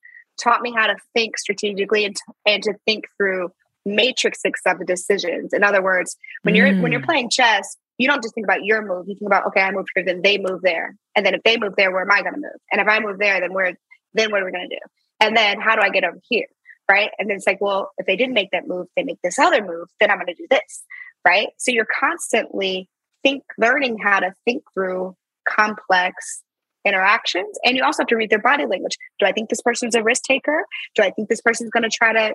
taught 0.43 0.61
me 0.61 0.73
how 0.77 0.87
to 0.87 0.97
think 1.15 1.39
strategically 1.39 2.05
and, 2.05 2.15
t- 2.15 2.33
and 2.47 2.62
to 2.62 2.75
think 2.85 3.05
through 3.17 3.51
matrices 3.87 4.53
of 4.67 4.85
decisions. 4.87 5.53
In 5.53 5.62
other 5.62 5.83
words, 5.83 6.17
when 6.43 6.55
you're 6.55 6.75
when 6.77 6.93
you're 6.93 7.01
mm. 7.01 7.07
playing 7.07 7.31
chess, 7.31 7.77
you 7.99 8.09
don't 8.09 8.23
just 8.23 8.35
think 8.35 8.47
about 8.47 8.65
your 8.65 8.83
move. 8.87 9.07
You 9.09 9.15
think 9.15 9.29
about, 9.29 9.47
okay, 9.49 9.61
I 9.61 9.71
move 9.71 9.87
here, 9.95 10.05
then 10.05 10.23
they 10.23 10.39
move 10.39 10.62
there, 10.62 10.97
and 11.15 11.25
then 11.25 11.35
if 11.35 11.43
they 11.45 11.57
move 11.57 11.75
there, 11.77 11.93
where 11.93 12.03
am 12.03 12.11
I 12.11 12.23
going 12.23 12.35
to 12.35 12.41
move? 12.41 12.61
And 12.73 12.81
if 12.81 12.89
I 12.89 13.01
move 13.01 13.19
there, 13.19 13.41
then 13.41 13.53
where 13.53 13.77
then 14.15 14.31
what 14.31 14.43
are 14.43 14.45
we 14.45 14.53
going 14.53 14.69
to 14.69 14.77
do? 14.77 14.81
And 15.21 15.37
then 15.37 15.61
how 15.61 15.77
do 15.77 15.83
I 15.83 15.91
get 15.91 16.05
over 16.05 16.19
here? 16.29 16.47
Right? 16.89 17.11
And 17.18 17.28
then 17.28 17.37
it's 17.37 17.47
like, 17.47 17.61
well, 17.61 17.91
if 17.99 18.07
they 18.07 18.16
didn't 18.16 18.35
make 18.35 18.51
that 18.53 18.66
move, 18.66 18.87
they 18.97 19.03
make 19.03 19.18
this 19.22 19.39
other 19.39 19.62
move, 19.62 19.89
then 20.01 20.11
I'm 20.11 20.18
going 20.18 20.26
to 20.26 20.35
do 20.35 20.47
this, 20.51 20.82
right? 21.24 21.49
So 21.59 21.72
you're 21.72 21.87
constantly 21.99 22.89
think 23.22 23.43
learning 23.59 23.99
how 23.99 24.20
to 24.20 24.35
think 24.45 24.62
through 24.74 25.16
complex 25.49 26.43
interactions 26.85 27.59
and 27.64 27.76
you 27.76 27.82
also 27.82 28.03
have 28.03 28.09
to 28.09 28.16
read 28.16 28.30
their 28.30 28.39
body 28.39 28.66
language. 28.66 28.99
Do 29.18 29.26
I 29.26 29.32
think 29.32 29.49
this 29.49 29.62
person's 29.62 29.95
a 29.95 30.03
risk 30.03 30.22
taker? 30.24 30.66
Do 30.95 31.03
I 31.03 31.11
think 31.11 31.28
this 31.28 31.41
person's 31.41 31.70
going 31.70 31.82
to 31.82 31.89
try 31.89 32.12
to 32.12 32.35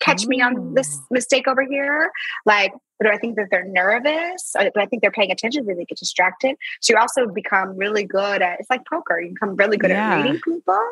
catch 0.00 0.26
me 0.26 0.40
on 0.40 0.74
this 0.74 0.98
mistake 1.10 1.46
over 1.46 1.62
here? 1.62 2.10
Like, 2.46 2.72
do 3.02 3.10
I 3.10 3.18
think 3.18 3.36
that 3.36 3.48
they're 3.50 3.66
nervous? 3.66 4.54
Or 4.58 4.64
do 4.64 4.80
I 4.80 4.86
think 4.86 5.02
they're 5.02 5.10
paying 5.10 5.30
attention? 5.30 5.66
Do 5.66 5.74
they 5.74 5.84
get 5.84 5.98
distracted? 5.98 6.56
So 6.80 6.94
you 6.94 6.98
also 6.98 7.26
become 7.26 7.76
really 7.76 8.04
good 8.04 8.42
at 8.42 8.60
it's 8.60 8.70
like 8.70 8.82
poker. 8.86 9.20
You 9.20 9.30
become 9.30 9.56
really 9.56 9.76
good 9.76 9.90
yeah. 9.90 10.14
at 10.14 10.22
reading 10.22 10.40
people. 10.40 10.88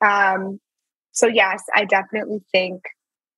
Um, 0.00 0.60
so 1.16 1.26
yes, 1.26 1.62
I 1.74 1.86
definitely 1.86 2.42
think 2.52 2.82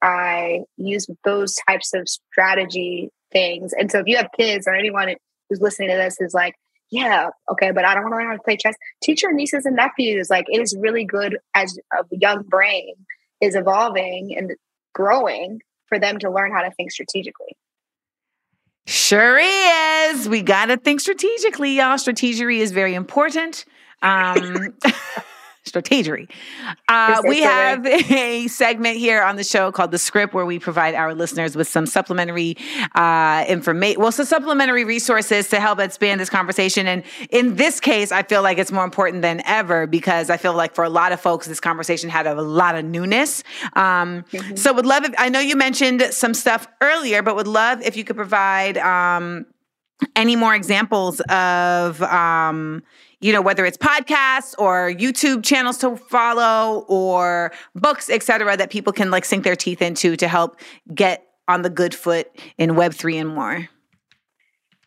I 0.03 0.63
use 0.77 1.07
those 1.25 1.55
types 1.69 1.95
of 1.95 2.09
strategy 2.09 3.11
things. 3.33 3.73
And 3.73 3.91
so 3.91 4.01
if 4.01 4.07
you 4.07 4.17
have 4.17 4.31
kids 4.37 4.67
or 4.67 4.75
anyone 4.75 5.15
who's 5.49 5.61
listening 5.61 5.91
to 5.91 5.95
this 5.95 6.17
is 6.21 6.35
like, 6.35 6.55
yeah, 6.91 7.29
okay, 7.53 7.71
but 7.71 7.85
I 7.85 7.95
don't 7.95 8.03
want 8.03 8.15
to 8.15 8.17
learn 8.17 8.27
how 8.27 8.33
to 8.33 8.43
play 8.43 8.57
chess. 8.57 8.75
Teach 9.03 9.23
your 9.23 9.33
nieces 9.33 9.65
and 9.65 9.77
nephews. 9.77 10.29
Like 10.29 10.47
it 10.49 10.61
is 10.61 10.77
really 10.79 11.05
good 11.05 11.39
as 11.55 11.79
a 11.93 12.05
young 12.11 12.43
brain 12.43 12.95
is 13.41 13.55
evolving 13.55 14.35
and 14.37 14.53
growing 14.93 15.61
for 15.87 16.01
them 16.01 16.19
to 16.19 16.31
learn 16.31 16.53
how 16.53 16.63
to 16.63 16.73
think 16.73 16.91
strategically. 16.91 17.57
Sure 18.87 19.39
is. 19.39 20.29
We 20.29 20.43
got 20.43 20.67
to 20.67 20.79
think 20.79 21.01
strategically, 21.01 21.77
y'all. 21.77 21.97
Strategery 21.97 22.59
is 22.59 22.73
very 22.73 22.95
important. 22.95 23.67
Um, 24.03 24.75
strategery. 25.71 26.29
Uh, 26.89 27.21
we 27.27 27.41
have 27.43 27.85
a 27.87 28.47
segment 28.49 28.97
here 28.97 29.23
on 29.23 29.37
the 29.37 29.45
show 29.45 29.71
called 29.73 29.91
The 29.91 29.99
Script 29.99 30.35
where 30.35 30.47
we 30.47 30.59
provide 30.59 30.95
our 30.95 31.15
listeners 31.15 31.57
with 31.57 31.69
some 31.69 31.87
supplementary 31.87 32.57
uh, 32.95 33.45
information, 33.49 34.01
well, 34.01 34.13
some 34.13 34.27
supplementary 34.27 34.85
resources 34.85 35.49
to 35.49 35.61
help 35.61 35.79
expand 35.79 36.21
this 36.21 36.31
conversation. 36.31 36.87
And 36.87 37.03
in 37.31 37.57
this 37.57 37.81
case, 37.81 38.13
I 38.13 38.23
feel 38.23 38.43
like 38.43 38.59
it's 38.59 38.73
more 38.73 38.85
important 38.85 39.23
than 39.23 39.43
ever 39.45 39.87
because 39.87 40.31
I 40.31 40.37
feel 40.37 40.55
like 40.55 40.75
for 40.75 40.85
a 40.85 40.89
lot 40.89 41.13
of 41.13 41.21
folks, 41.21 41.47
this 41.47 41.61
conversation 41.61 42.11
had 42.11 42.27
a 42.27 42.41
lot 42.41 42.75
of 42.77 42.85
newness. 42.85 43.43
Um, 43.75 44.25
mm-hmm. 44.33 44.57
So 44.57 44.73
would 44.73 44.87
love 44.87 45.05
if, 45.05 45.15
I 45.19 45.29
know 45.29 45.41
you 45.41 45.57
mentioned 45.57 46.03
some 46.11 46.35
stuff 46.35 46.67
earlier, 46.81 47.23
but 47.23 47.37
would 47.37 47.47
love 47.47 47.83
if 47.83 47.97
you 47.97 48.05
could 48.05 48.17
provide 48.17 48.79
um, 48.79 49.47
any 50.15 50.37
more 50.37 50.55
examples 50.55 51.21
of, 51.29 52.03
um, 52.03 52.83
you 53.21 53.33
know, 53.33 53.43
whether 53.43 53.67
it's 53.67 53.77
podcasts 53.77 54.55
or 54.59 54.93
YouTube 54.93 55.45
channels 55.45 55.79
to 55.79 55.97
follow 55.97 56.85
or 56.89 57.53
books, 57.75 58.09
et 58.09 58.23
cetera, 58.23 58.57
that 58.57 58.71
people 58.71 58.93
can 58.93 59.11
like 59.11 59.25
sink 59.25 59.45
their 59.45 59.57
teeth 59.57 59.83
into 59.83 60.17
to 60.17 60.29
help 60.29 60.61
get 60.95 61.27
on 61.49 61.63
the 61.63 61.71
good 61.71 61.95
foot 61.95 62.31
in 62.59 62.71
Web3 62.71 63.21
and 63.21 63.29
more? 63.29 63.69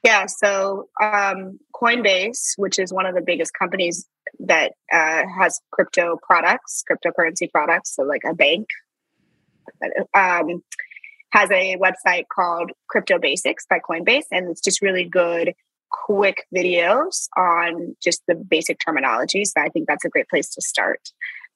Yeah, 0.04 0.26
so 0.28 0.88
um, 1.02 1.60
Coinbase, 1.76 2.54
which 2.58 2.80
is 2.80 2.92
one 2.92 3.06
of 3.06 3.14
the 3.14 3.22
biggest 3.22 3.52
companies 3.58 4.08
that 4.40 4.74
uh, 4.92 5.24
has 5.40 5.60
crypto 5.72 6.18
products, 6.26 6.84
cryptocurrency 6.90 7.52
products, 7.52 7.96
so 7.96 8.04
like 8.04 8.22
a 8.28 8.34
bank, 8.34 8.68
um, 10.16 10.64
has 11.32 11.50
a 11.52 11.78
website 11.78 12.26
called 12.34 12.72
Crypto 12.90 13.20
Basics 13.20 13.66
by 13.70 13.80
Coinbase, 13.80 14.26
and 14.32 14.50
it's 14.50 14.62
just 14.62 14.82
really 14.82 15.06
good 15.06 15.54
quick 15.92 16.46
videos 16.56 17.28
on 17.38 17.96
just 18.02 18.22
the 18.28 18.36
basic 18.36 18.80
terminology. 18.84 19.46
So 19.46 19.62
I 19.62 19.70
think 19.70 19.88
that's 19.88 20.06
a 20.06 20.10
great 20.10 20.30
place 20.30 20.50
to 20.56 20.62
start. 20.62 21.10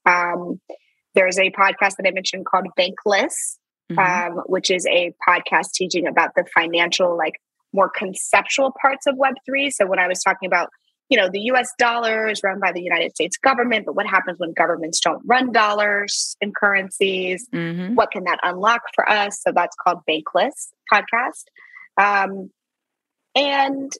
Um, 0.05 0.59
there's 1.15 1.39
a 1.39 1.49
podcast 1.51 1.95
that 1.97 2.05
I 2.05 2.11
mentioned 2.11 2.45
called 2.45 2.67
Bankless, 2.77 3.57
mm-hmm. 3.91 3.99
um, 3.99 4.43
which 4.45 4.69
is 4.69 4.85
a 4.85 5.13
podcast 5.27 5.71
teaching 5.73 6.07
about 6.07 6.31
the 6.35 6.45
financial, 6.53 7.17
like 7.17 7.41
more 7.73 7.89
conceptual 7.89 8.73
parts 8.79 9.07
of 9.07 9.15
Web3. 9.15 9.71
So 9.71 9.85
when 9.85 9.99
I 9.99 10.07
was 10.07 10.21
talking 10.21 10.47
about, 10.47 10.69
you 11.09 11.17
know, 11.17 11.29
the 11.31 11.41
US 11.51 11.71
dollar 11.77 12.27
is 12.27 12.41
run 12.43 12.59
by 12.59 12.71
the 12.71 12.81
United 12.81 13.15
States 13.15 13.37
government, 13.37 13.85
but 13.85 13.95
what 13.95 14.05
happens 14.07 14.39
when 14.39 14.53
governments 14.53 14.99
don't 14.99 15.21
run 15.25 15.51
dollars 15.51 16.35
and 16.41 16.53
currencies? 16.55 17.47
Mm-hmm. 17.53 17.95
What 17.95 18.11
can 18.11 18.23
that 18.25 18.39
unlock 18.43 18.81
for 18.93 19.07
us? 19.09 19.41
So 19.41 19.51
that's 19.53 19.75
called 19.75 19.99
Bankless 20.09 20.69
podcast. 20.91 21.43
Um, 21.97 22.49
and 23.35 23.91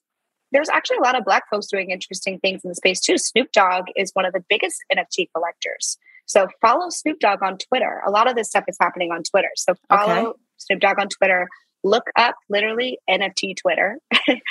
there's 0.52 0.70
actually 0.70 0.98
a 0.98 1.02
lot 1.02 1.18
of 1.18 1.26
black 1.26 1.44
folks 1.50 1.68
doing 1.68 1.92
interesting 1.92 2.40
things 2.40 2.62
in 2.64 2.70
the 2.70 2.76
space 2.76 3.00
too. 3.00 3.18
Snoop 3.18 3.52
Dogg 3.52 3.86
is 3.96 4.12
one 4.14 4.26
of 4.26 4.34
the 4.34 4.44
biggest 4.48 4.84
NFT 4.94 5.28
collectors. 5.34 5.98
So 6.26 6.48
follow 6.62 6.90
Snoop 6.90 7.20
Dogg 7.20 7.44
on 7.44 7.58
Twitter. 7.58 8.02
A 8.06 8.12
lot 8.12 8.30
of 8.30 8.36
this 8.36 8.50
stuff 8.50 8.66
is 8.68 8.78
happening 8.80 9.12
on 9.12 9.24
Twitter. 9.24 9.50
So 9.56 9.74
follow 9.90 10.30
okay. 10.30 10.40
Snoop 10.58 10.80
Dogg 10.80 11.00
on 11.00 11.10
Twitter. 11.10 11.48
Look 11.84 12.06
up 12.16 12.36
literally 12.50 12.98
NFT 13.10 13.56
Twitter. 13.58 14.00
the 14.28 14.42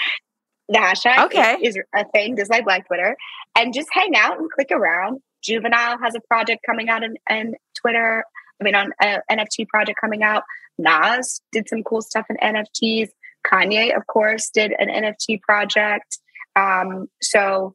hashtag 0.74 1.24
okay. 1.26 1.56
is, 1.62 1.76
is 1.76 1.82
a 1.94 2.04
thing, 2.10 2.36
just 2.36 2.50
like 2.50 2.64
Black 2.64 2.86
Twitter, 2.86 3.16
and 3.56 3.74
just 3.74 3.88
hang 3.92 4.14
out 4.16 4.38
and 4.38 4.50
click 4.50 4.68
around. 4.70 5.20
Juvenile 5.42 5.98
has 6.02 6.14
a 6.14 6.20
project 6.28 6.64
coming 6.64 6.88
out 6.88 7.02
in, 7.02 7.16
in 7.28 7.54
Twitter. 7.74 8.24
I 8.60 8.64
mean, 8.64 8.74
on 8.74 8.92
uh, 9.02 9.18
an 9.28 9.38
NFT 9.38 9.68
project 9.68 9.98
coming 10.00 10.22
out. 10.22 10.44
Nas 10.78 11.40
did 11.52 11.68
some 11.68 11.82
cool 11.82 12.02
stuff 12.02 12.26
in 12.30 12.36
NFTs. 12.36 13.08
Kanye, 13.44 13.96
of 13.96 14.06
course, 14.06 14.50
did 14.50 14.72
an 14.78 14.88
NFT 14.88 15.40
project. 15.42 16.18
Um, 16.56 17.08
so 17.20 17.74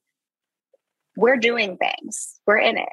we're 1.16 1.38
doing 1.38 1.78
things. 1.78 2.40
We're 2.46 2.58
in 2.58 2.78
it. 2.78 2.90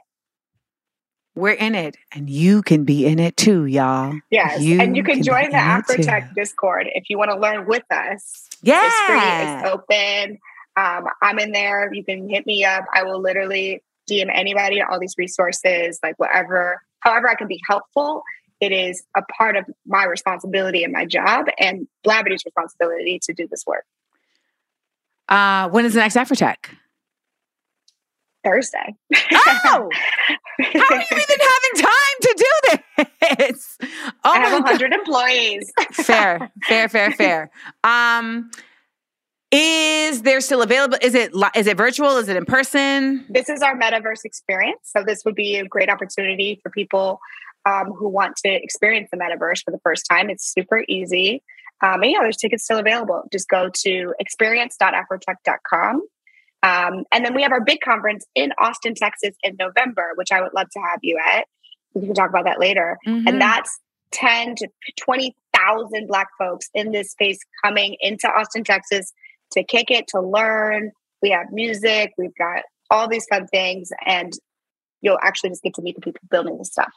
We're 1.35 1.51
in 1.51 1.75
it, 1.75 1.99
and 2.15 2.31
you 2.31 2.63
can 2.63 2.85
be 2.85 3.05
in 3.05 3.19
it 3.19 3.37
too, 3.37 3.67
y'all. 3.67 4.19
Yes, 4.31 4.63
you 4.63 4.81
and 4.81 4.97
you 4.97 5.03
can, 5.03 5.17
can 5.17 5.23
join 5.23 5.51
the 5.51 5.59
Afrotech 5.59 6.35
Discord 6.35 6.89
if 6.95 7.11
you 7.11 7.19
want 7.19 7.31
to 7.31 7.39
learn 7.39 7.67
with 7.67 7.85
us. 7.91 8.49
Yeah, 8.63 8.81
it's 8.87 8.97
free. 9.07 9.21
It's 9.21 9.75
open. 9.75 10.39
Um, 10.77 11.05
I'm 11.23 11.39
in 11.39 11.53
there. 11.53 11.93
You 11.93 12.05
can 12.05 12.29
hit 12.29 12.47
me 12.47 12.65
up. 12.65 12.85
I 12.95 13.03
will 13.03 13.21
literally 13.21 13.83
DM 14.11 14.31
anybody 14.33 14.81
all 14.81 14.99
these 14.99 15.15
resources, 15.19 15.99
like 16.03 16.19
whatever, 16.19 16.81
however 17.01 17.29
I 17.29 17.35
can 17.35 17.49
be 17.49 17.61
helpful. 17.69 18.23
It 18.61 18.73
is 18.73 19.05
a 19.17 19.23
part 19.23 19.57
of 19.57 19.67
my 19.87 20.05
responsibility 20.05 20.83
and 20.83 20.93
my 20.93 21.05
job 21.05 21.47
and 21.59 21.87
Blavity's 22.03 22.43
responsibility 22.45 23.19
to 23.23 23.35
do 23.35 23.47
this 23.49 23.65
work. 23.67 23.85
Uh, 25.29 25.69
when 25.69 25.85
is 25.85 25.95
the 25.95 26.01
next 26.01 26.17
Afrotech? 26.17 26.57
Thursday. 28.45 28.95
Oh, 29.13 29.19
how 29.33 29.81
are 29.81 30.97
you 30.97 31.07
even 31.11 31.39
having 31.41 31.75
time 31.75 32.17
to 32.21 32.35
do 32.37 32.77
this? 33.51 33.79
Oh 34.25 34.31
I 34.31 34.39
have 34.39 34.53
my 34.53 34.59
God. 34.59 34.81
100 34.81 34.93
employees. 34.93 35.73
fair, 35.93 36.51
fair, 36.69 36.89
fair, 36.89 37.11
fair. 37.19 37.51
Um, 37.83 38.51
is 39.51 40.23
there 40.23 40.41
still 40.41 40.63
available? 40.63 40.99
Is 41.03 41.15
it 41.15 41.33
is 41.55 41.67
it 41.67 41.77
virtual? 41.77 42.17
Is 42.19 42.29
it 42.29 42.37
in 42.37 42.45
person? 42.45 43.25
this 43.29 43.49
is 43.49 43.63
our 43.63 43.77
metaverse 43.77 44.25
experience. 44.25 44.81
So 44.85 45.03
this 45.05 45.25
would 45.25 45.35
be 45.35 45.57
a 45.57 45.65
great 45.65 45.91
opportunity 45.91 46.61
for 46.63 46.71
people 46.71 47.21
um, 47.67 47.93
who 47.93 48.09
want 48.09 48.37
to 48.37 48.49
experience 48.49 49.09
the 49.11 49.19
metaverse 49.19 49.63
for 49.65 49.73
the 49.73 49.81
first 49.83 50.07
time. 50.09 50.31
It's 50.31 50.51
super 50.51 50.85
easy. 50.89 51.43
Um, 51.83 52.03
and 52.03 52.13
yeah, 52.13 52.19
there's 52.21 52.37
tickets 52.37 52.65
still 52.65 52.79
available. 52.79 53.25
Just 53.33 53.49
go 53.49 53.69
to 53.83 54.15
experience.afrotech.com. 54.19 56.03
Um, 56.63 57.05
and 57.13 57.25
then 57.25 57.35
we 57.35 57.43
have 57.43 57.53
our 57.53 57.61
big 57.61 57.81
conference 57.81 58.25
in 58.35 58.53
Austin, 58.59 58.95
Texas 58.95 59.37
in 59.43 59.57
November, 59.59 60.13
which 60.15 60.33
I 60.33 60.41
would 60.41 60.55
love 60.55 60.69
to 60.71 60.81
have 60.81 61.01
you 61.03 61.19
at. 61.25 61.47
We 61.95 62.07
can 62.07 62.15
talk 62.15 62.31
about 62.31 62.45
that 62.45 62.59
later. 62.59 62.99
Mhm. 63.07 63.29
And 63.29 63.41
that's 63.41 63.79
10 64.13 64.55
to 64.57 64.69
20,000 64.99 66.07
Black 66.07 66.29
folks 66.39 66.71
in 66.75 66.93
this 66.93 67.11
space 67.11 67.39
coming 67.65 67.97
into 68.01 68.29
Austin, 68.29 68.65
Texas 68.65 69.13
to 69.53 69.63
kick 69.63 69.91
it, 69.91 70.07
to 70.09 70.21
learn. 70.21 70.93
We 71.23 71.31
have 71.31 71.47
music, 71.51 72.13
we've 72.17 72.35
got 72.37 72.63
all 72.91 73.09
these 73.09 73.27
fun 73.27 73.47
things, 73.49 73.91
and 74.05 74.33
you'll 75.01 75.19
actually 75.23 75.51
just 75.51 75.63
get 75.63 75.75
to 75.75 75.83
meet 75.83 75.97
the 75.97 76.01
people 76.01 76.21
building 76.31 76.59
this 76.59 76.69
stuff. 76.69 76.93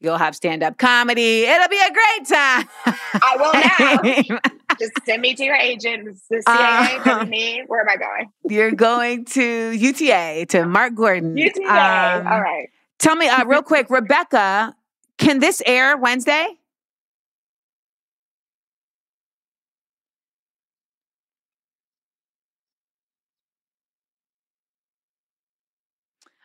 You'll 0.00 0.18
have 0.18 0.36
stand 0.36 0.62
up 0.62 0.78
comedy. 0.78 1.42
It'll 1.42 1.68
be 1.68 1.80
a 1.80 1.92
great 1.92 2.26
time. 2.28 2.68
I 3.14 3.36
will 3.36 4.28
now. 4.30 4.40
Just 4.78 4.92
send 5.04 5.22
me 5.22 5.34
to 5.34 5.42
your 5.42 5.56
agent, 5.56 6.16
the 6.30 6.42
CIA, 6.42 6.98
Uh, 7.04 7.24
me. 7.24 7.64
Where 7.66 7.80
am 7.80 7.88
I 7.88 7.96
going? 7.96 8.30
You're 8.48 8.70
going 8.70 9.24
to 9.26 9.70
UTA 9.72 10.46
to 10.50 10.66
Mark 10.66 10.94
Gordon. 10.94 11.36
UTA. 11.36 11.62
Um, 11.62 12.26
all 12.28 12.40
right. 12.40 12.68
Tell 13.00 13.16
me 13.16 13.28
uh, 13.28 13.44
real 13.44 13.62
quick, 13.62 13.90
Rebecca, 13.90 14.76
can 15.18 15.40
this 15.40 15.60
air 15.66 15.96
Wednesday? 15.96 16.46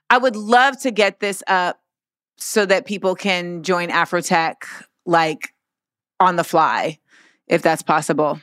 I 0.10 0.18
would 0.18 0.36
love 0.36 0.80
to 0.82 0.92
get 0.92 1.20
this 1.20 1.42
up 1.48 1.80
so 2.44 2.66
that 2.66 2.86
people 2.86 3.16
can 3.16 3.64
join 3.64 3.88
Afrotech 3.90 4.56
like 5.06 5.54
on 6.20 6.36
the 6.36 6.44
fly, 6.44 7.00
if 7.48 7.62
that's 7.62 7.82
possible. 7.82 8.40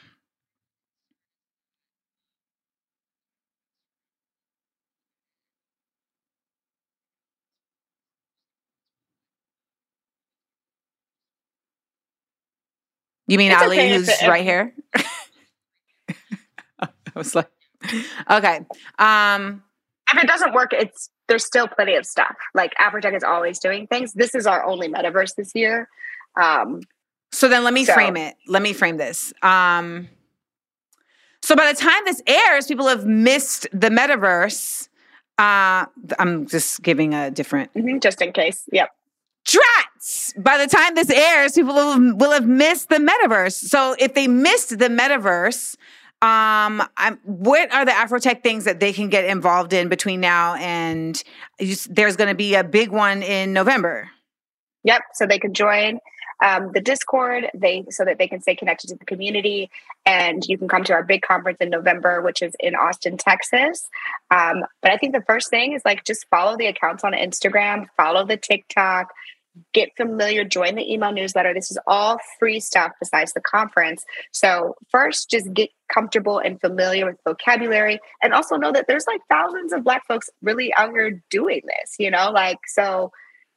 You 13.27 13.39
mean 13.39 13.53
It's 13.53 13.63
Ali, 13.63 13.79
okay 13.79 13.95
who's 13.95 14.09
it- 14.09 14.27
right 14.27 14.43
here? 14.45 14.75
I 16.81 16.89
was 17.15 17.35
like, 17.35 17.51
okay. 18.31 18.61
Um, 18.99 19.63
If 20.13 20.23
it 20.23 20.27
doesn't 20.27 20.53
work, 20.55 20.73
it's 20.73 21.11
there's 21.31 21.47
still 21.47 21.68
plenty 21.68 21.95
of 21.95 22.05
stuff. 22.05 22.37
Like 22.55 22.74
Afrotech 22.74 23.16
is 23.16 23.22
always 23.24 23.59
doing 23.61 23.87
things. 23.87 24.12
This 24.12 24.35
is 24.35 24.47
our 24.47 24.64
only 24.64 24.89
metaverse 24.89 25.37
this 25.37 25.53
year. 25.55 25.89
Um, 26.39 26.81
so 27.33 27.49
then 27.49 27.62
let 27.64 27.72
me 27.72 27.85
So- 27.85 27.95
frame 27.95 28.16
it. 28.16 28.35
Let 28.49 28.61
me 28.61 28.72
frame 28.74 28.97
this. 28.99 29.33
Um, 29.43 30.09
so 31.43 31.55
by 31.57 31.72
the 31.72 31.78
time 31.78 32.05
this 32.05 32.20
airs, 32.26 32.66
people 32.66 32.89
have 32.89 33.07
missed 33.07 33.68
the 33.72 33.89
metaverse. 33.89 34.89
Uh, 35.39 35.87
I'm 36.18 36.47
just 36.47 36.83
giving 36.83 37.14
a 37.14 37.31
different 37.31 37.72
mhm, 37.74 38.03
just 38.03 38.20
in 38.20 38.33
case. 38.33 38.64
Yep. 38.72 38.91
Drats! 39.47 40.35
By 40.43 40.59
the 40.59 40.66
time 40.66 40.95
this 40.97 41.11
airs, 41.11 41.53
people 41.53 41.74
will, 41.74 42.16
will 42.16 42.31
have 42.33 42.47
missed 42.47 42.89
the 42.91 42.97
metaverse. 42.97 43.55
So 43.55 43.95
if 43.99 44.12
they 44.14 44.28
missed 44.28 44.78
the 44.78 44.89
metaverse, 44.89 45.76
um, 46.23 46.83
I'm, 46.97 47.18
what 47.25 47.73
are 47.73 47.85
the 47.85 47.93
Afrotech 47.93 48.43
things 48.43 48.64
that 48.64 48.79
they 48.79 48.93
can 48.93 49.09
get 49.09 49.25
involved 49.25 49.73
in 49.73 49.89
between 49.89 50.21
now 50.21 50.55
and 50.57 51.23
there's 51.59 52.16
going 52.16 52.29
to 52.29 52.35
be 52.35 52.55
a 52.55 52.64
big 52.64 52.91
one 52.91 53.23
in 53.23 53.53
November? 53.53 54.11
Yep. 54.85 55.03
So 55.14 55.27
they 55.27 55.39
can 55.39 55.55
join 55.55 55.99
um, 56.43 56.71
the 56.73 56.81
Discord. 56.81 57.51
They 57.55 57.85
so 57.91 58.05
that 58.05 58.18
they 58.18 58.29
can 58.29 58.41
stay 58.41 58.55
connected 58.55 58.89
to 58.89 58.97
the 58.97 59.05
community, 59.05 59.71
and 60.07 60.43
you 60.47 60.59
can 60.59 60.68
come 60.68 60.85
to 60.85 60.93
our 60.93 61.03
big 61.03 61.23
conference 61.23 61.59
in 61.61 61.71
November, 61.71 62.23
which 62.23 62.43
is 62.43 62.55
in 62.61 62.75
Austin, 62.75 63.16
Texas. 63.16 63.89
Um, 64.31 64.64
but 64.83 64.91
I 64.91 64.97
think 64.97 65.14
the 65.14 65.23
first 65.23 65.51
thing 65.51 65.73
is 65.73 65.83
like 65.85 66.05
just 66.05 66.27
follow 66.29 66.57
the 66.57 66.66
accounts 66.66 67.05
on 67.05 67.12
Instagram, 67.12 67.87
follow 67.97 68.25
the 68.25 68.37
TikTok, 68.37 69.09
get 69.73 69.91
familiar, 69.97 70.45
join 70.45 70.75
the 70.77 70.93
email 70.93 71.13
newsletter. 71.13 71.53
This 71.55 71.71
is 71.71 71.79
all 71.87 72.19
free 72.39 72.61
stuff 72.61 72.93
besides 73.01 73.33
the 73.33 73.41
conference. 73.41 74.05
So 74.33 74.77
first, 74.91 75.31
just 75.31 75.53
get 75.53 75.71
comfortable 75.93 76.39
and 76.39 76.61
familiar 76.61 77.07
with 77.07 77.17
vocabulary, 77.25 77.99
and 78.23 78.33
also 78.33 78.57
know 78.57 78.73
that 78.73 78.87
there's 78.87 79.07
like 79.07 79.21
thousands 79.29 79.73
of 79.73 79.85
Black 79.85 80.07
folks 80.07 80.31
really 80.43 80.73
out 80.75 80.91
here 80.91 81.23
doing 81.31 81.63
this. 81.67 81.97
You 81.99 82.11
know, 82.11 82.31
like 82.31 82.59
so. 82.67 83.13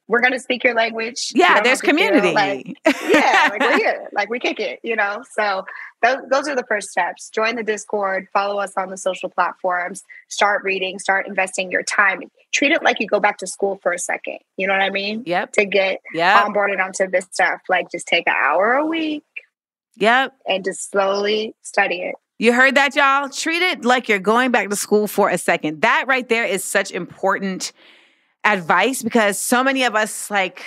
We're 0.06 0.20
gonna 0.20 0.38
speak 0.38 0.64
your 0.64 0.74
language. 0.74 1.32
Yeah, 1.34 1.62
there's 1.62 1.80
community. 1.80 2.34
like- 2.34 2.76
yeah, 3.08 3.48
like 3.50 3.60
we're 3.62 3.78
here, 3.78 4.08
like 4.12 4.28
we 4.28 4.38
kick 4.38 4.60
it, 4.60 4.80
you 4.82 4.96
know. 4.96 5.24
So 5.32 5.64
those, 6.02 6.18
those 6.30 6.46
are 6.46 6.54
the 6.54 6.64
first 6.68 6.90
steps. 6.90 7.30
Join 7.30 7.56
the 7.56 7.62
Discord, 7.62 8.28
follow 8.30 8.60
us 8.60 8.74
on 8.76 8.90
the 8.90 8.98
social 8.98 9.30
platforms, 9.30 10.02
start 10.28 10.62
reading, 10.62 10.98
start 10.98 11.26
investing 11.26 11.70
your 11.70 11.82
time. 11.82 12.20
Treat 12.54 12.72
it 12.72 12.82
like 12.82 13.00
you 13.00 13.06
go 13.08 13.18
back 13.20 13.38
to 13.38 13.46
school 13.46 13.78
for 13.82 13.92
a 13.92 13.98
second. 13.98 14.38
You 14.56 14.66
know 14.68 14.72
what 14.74 14.82
I 14.82 14.90
mean? 14.90 15.24
yep. 15.26 15.52
To 15.52 15.64
get 15.64 16.00
Yep. 16.14 16.46
onboarded 16.46 16.82
onto 16.82 17.10
this 17.10 17.26
stuff, 17.32 17.60
like 17.68 17.90
just 17.90 18.06
take 18.06 18.26
an 18.28 18.34
hour 18.36 18.74
a 18.74 18.86
week 18.86 19.24
Yep. 19.96 20.34
and 20.46 20.64
just 20.64 20.90
slowly 20.90 21.54
study 21.62 22.02
it. 22.02 22.14
You 22.38 22.52
heard 22.52 22.74
that, 22.76 22.96
y'all? 22.96 23.28
Treat 23.28 23.62
it 23.62 23.84
like 23.84 24.08
you're 24.08 24.18
going 24.18 24.50
back 24.50 24.70
to 24.70 24.76
school 24.76 25.06
for 25.06 25.28
a 25.28 25.38
second. 25.38 25.82
That 25.82 26.04
right 26.08 26.28
there 26.28 26.44
is 26.44 26.64
such 26.64 26.90
important 26.90 27.72
advice 28.44 29.02
because 29.02 29.38
so 29.38 29.62
many 29.64 29.84
of 29.84 29.94
us, 29.94 30.30
like, 30.30 30.62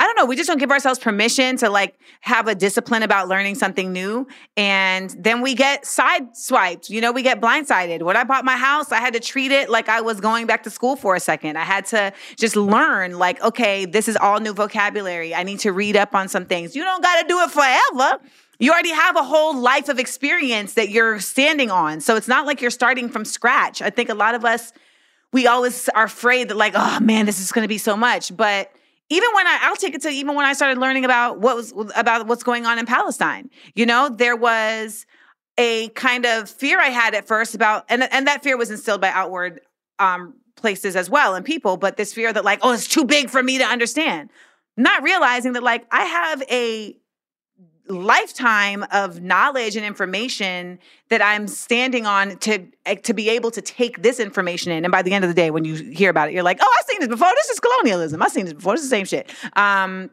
I 0.00 0.04
don't 0.04 0.16
know, 0.16 0.24
we 0.24 0.34
just 0.34 0.48
don't 0.48 0.56
give 0.56 0.70
ourselves 0.70 0.98
permission 0.98 1.58
to 1.58 1.68
like 1.68 1.94
have 2.22 2.48
a 2.48 2.54
discipline 2.54 3.02
about 3.02 3.28
learning 3.28 3.54
something 3.56 3.92
new. 3.92 4.26
And 4.56 5.10
then 5.10 5.42
we 5.42 5.54
get 5.54 5.84
sideswiped, 5.84 6.88
you 6.88 7.02
know, 7.02 7.12
we 7.12 7.22
get 7.22 7.38
blindsided. 7.38 8.02
When 8.02 8.16
I 8.16 8.24
bought 8.24 8.46
my 8.46 8.56
house, 8.56 8.92
I 8.92 8.96
had 8.96 9.12
to 9.12 9.20
treat 9.20 9.52
it 9.52 9.68
like 9.68 9.90
I 9.90 10.00
was 10.00 10.18
going 10.18 10.46
back 10.46 10.62
to 10.62 10.70
school 10.70 10.96
for 10.96 11.16
a 11.16 11.20
second. 11.20 11.58
I 11.58 11.64
had 11.64 11.84
to 11.86 12.14
just 12.36 12.56
learn, 12.56 13.18
like, 13.18 13.42
okay, 13.42 13.84
this 13.84 14.08
is 14.08 14.16
all 14.16 14.40
new 14.40 14.54
vocabulary. 14.54 15.34
I 15.34 15.42
need 15.42 15.58
to 15.60 15.72
read 15.72 15.96
up 15.96 16.14
on 16.14 16.28
some 16.28 16.46
things. 16.46 16.74
You 16.74 16.82
don't 16.82 17.02
got 17.02 17.20
to 17.20 17.28
do 17.28 17.38
it 17.40 17.50
forever. 17.50 18.22
You 18.58 18.72
already 18.72 18.92
have 18.92 19.16
a 19.16 19.22
whole 19.22 19.54
life 19.54 19.90
of 19.90 19.98
experience 19.98 20.74
that 20.74 20.88
you're 20.88 21.20
standing 21.20 21.70
on. 21.70 22.00
So 22.00 22.16
it's 22.16 22.28
not 22.28 22.46
like 22.46 22.62
you're 22.62 22.70
starting 22.70 23.10
from 23.10 23.26
scratch. 23.26 23.82
I 23.82 23.90
think 23.90 24.08
a 24.08 24.14
lot 24.14 24.34
of 24.34 24.46
us, 24.46 24.72
we 25.30 25.46
always 25.46 25.90
are 25.90 26.04
afraid 26.04 26.48
that, 26.48 26.56
like, 26.56 26.72
oh 26.74 27.00
man, 27.00 27.26
this 27.26 27.38
is 27.38 27.52
going 27.52 27.64
to 27.64 27.68
be 27.68 27.76
so 27.76 27.98
much. 27.98 28.34
But 28.34 28.72
even 29.10 29.28
when 29.34 29.46
I, 29.46 29.58
I'll 29.62 29.76
take 29.76 29.94
it 29.94 30.02
to 30.02 30.08
even 30.08 30.34
when 30.36 30.46
I 30.46 30.52
started 30.52 30.78
learning 30.78 31.04
about 31.04 31.40
what 31.40 31.56
was 31.56 31.74
about 31.94 32.26
what's 32.28 32.44
going 32.44 32.64
on 32.64 32.78
in 32.78 32.86
Palestine, 32.86 33.50
you 33.74 33.84
know, 33.84 34.08
there 34.08 34.36
was 34.36 35.04
a 35.58 35.88
kind 35.90 36.24
of 36.24 36.48
fear 36.48 36.80
I 36.80 36.88
had 36.88 37.14
at 37.14 37.26
first 37.26 37.54
about, 37.54 37.84
and 37.88 38.04
and 38.04 38.26
that 38.26 38.42
fear 38.42 38.56
was 38.56 38.70
instilled 38.70 39.00
by 39.00 39.08
outward 39.08 39.60
um, 39.98 40.34
places 40.56 40.94
as 40.94 41.10
well 41.10 41.34
and 41.34 41.44
people, 41.44 41.76
but 41.76 41.96
this 41.96 42.14
fear 42.14 42.32
that 42.32 42.44
like, 42.44 42.60
oh, 42.62 42.72
it's 42.72 42.86
too 42.86 43.04
big 43.04 43.28
for 43.28 43.42
me 43.42 43.58
to 43.58 43.64
understand. 43.64 44.30
Not 44.76 45.02
realizing 45.02 45.52
that 45.54 45.62
like 45.62 45.86
I 45.90 46.04
have 46.04 46.42
a 46.50 46.96
lifetime 47.88 48.84
of 48.92 49.20
knowledge 49.20 49.76
and 49.76 49.84
information 49.84 50.78
that 51.08 51.22
I'm 51.22 51.48
standing 51.48 52.06
on 52.06 52.38
to 52.38 52.66
eh, 52.86 52.94
to 52.96 53.14
be 53.14 53.28
able 53.30 53.50
to 53.52 53.60
take 53.60 54.02
this 54.02 54.20
information 54.20 54.72
in. 54.72 54.84
And 54.84 54.92
by 54.92 55.02
the 55.02 55.12
end 55.12 55.24
of 55.24 55.30
the 55.30 55.34
day, 55.34 55.50
when 55.50 55.64
you 55.64 55.74
hear 55.74 56.10
about 56.10 56.28
it, 56.28 56.34
you're 56.34 56.42
like, 56.42 56.58
oh, 56.60 56.76
I've 56.78 56.86
seen 56.86 57.00
this 57.00 57.08
before. 57.08 57.28
This 57.34 57.50
is 57.50 57.60
colonialism. 57.60 58.22
I've 58.22 58.30
seen 58.30 58.44
this 58.44 58.54
before. 58.54 58.74
It's 58.74 58.82
the 58.82 58.88
same 58.88 59.06
shit. 59.06 59.30
Um, 59.54 60.10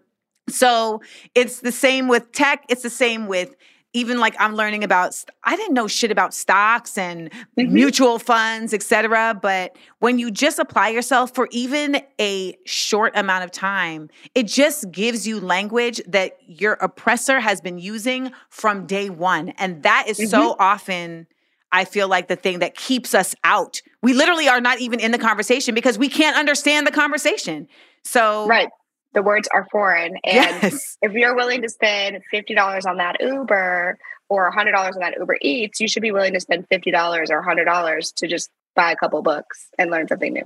so 0.49 1.01
it's 1.35 1.59
the 1.59 1.71
same 1.71 2.07
with 2.07 2.31
tech. 2.31 2.63
It's 2.69 2.83
the 2.83 2.89
same 2.89 3.27
with 3.27 3.55
even 3.93 4.19
like 4.19 4.35
I'm 4.39 4.55
learning 4.55 4.83
about. 4.83 5.23
I 5.43 5.55
didn't 5.55 5.73
know 5.73 5.87
shit 5.87 6.11
about 6.11 6.33
stocks 6.33 6.97
and 6.97 7.31
mm-hmm. 7.31 7.73
mutual 7.73 8.19
funds, 8.19 8.73
etc. 8.73 9.37
But 9.41 9.75
when 9.99 10.19
you 10.19 10.31
just 10.31 10.59
apply 10.59 10.89
yourself 10.89 11.33
for 11.33 11.47
even 11.51 12.01
a 12.19 12.57
short 12.65 13.13
amount 13.15 13.43
of 13.43 13.51
time, 13.51 14.09
it 14.35 14.47
just 14.47 14.91
gives 14.91 15.27
you 15.27 15.39
language 15.39 16.01
that 16.07 16.37
your 16.45 16.73
oppressor 16.73 17.39
has 17.39 17.61
been 17.61 17.79
using 17.79 18.31
from 18.49 18.85
day 18.85 19.09
one, 19.09 19.49
and 19.57 19.83
that 19.83 20.05
is 20.07 20.17
so 20.29 20.51
mm-hmm. 20.51 20.61
often. 20.61 21.27
I 21.69 21.83
feel 21.83 22.07
like 22.07 22.29
the 22.29 22.37
thing 22.37 22.59
that 22.59 22.75
keeps 22.75 23.13
us 23.13 23.35
out. 23.43 23.81
We 24.01 24.13
literally 24.13 24.47
are 24.47 24.61
not 24.61 24.79
even 24.79 25.01
in 25.01 25.11
the 25.11 25.17
conversation 25.17 25.75
because 25.75 25.97
we 25.97 26.07
can't 26.07 26.37
understand 26.37 26.87
the 26.87 26.91
conversation. 26.91 27.67
So 28.05 28.47
Right. 28.47 28.69
The 29.17 29.23
words 29.23 29.49
are 29.51 29.65
foreign. 29.71 30.15
And 30.23 30.61
Yes. 30.61 30.95
if 31.01 31.13
you're 31.13 31.35
willing 31.35 31.63
to 31.63 31.69
spend 31.69 32.21
$50 32.31 32.85
on 32.85 32.97
that 32.97 33.15
Uber 33.19 33.97
or 34.29 34.51
$100 34.51 34.93
on 34.93 34.99
that 34.99 35.15
Uber 35.17 35.37
Eats, 35.41 35.79
you 35.79 35.87
should 35.87 36.03
be 36.03 36.11
willing 36.11 36.33
to 36.33 36.39
spend 36.39 36.67
$50 36.69 37.31
or 37.31 37.41
$100 37.41 38.13
to 38.17 38.27
just 38.27 38.51
buy 38.75 38.91
a 38.91 38.95
couple 38.95 39.19
books 39.23 39.69
and 39.79 39.89
learn 39.89 40.07
something 40.07 40.33
new. 40.33 40.43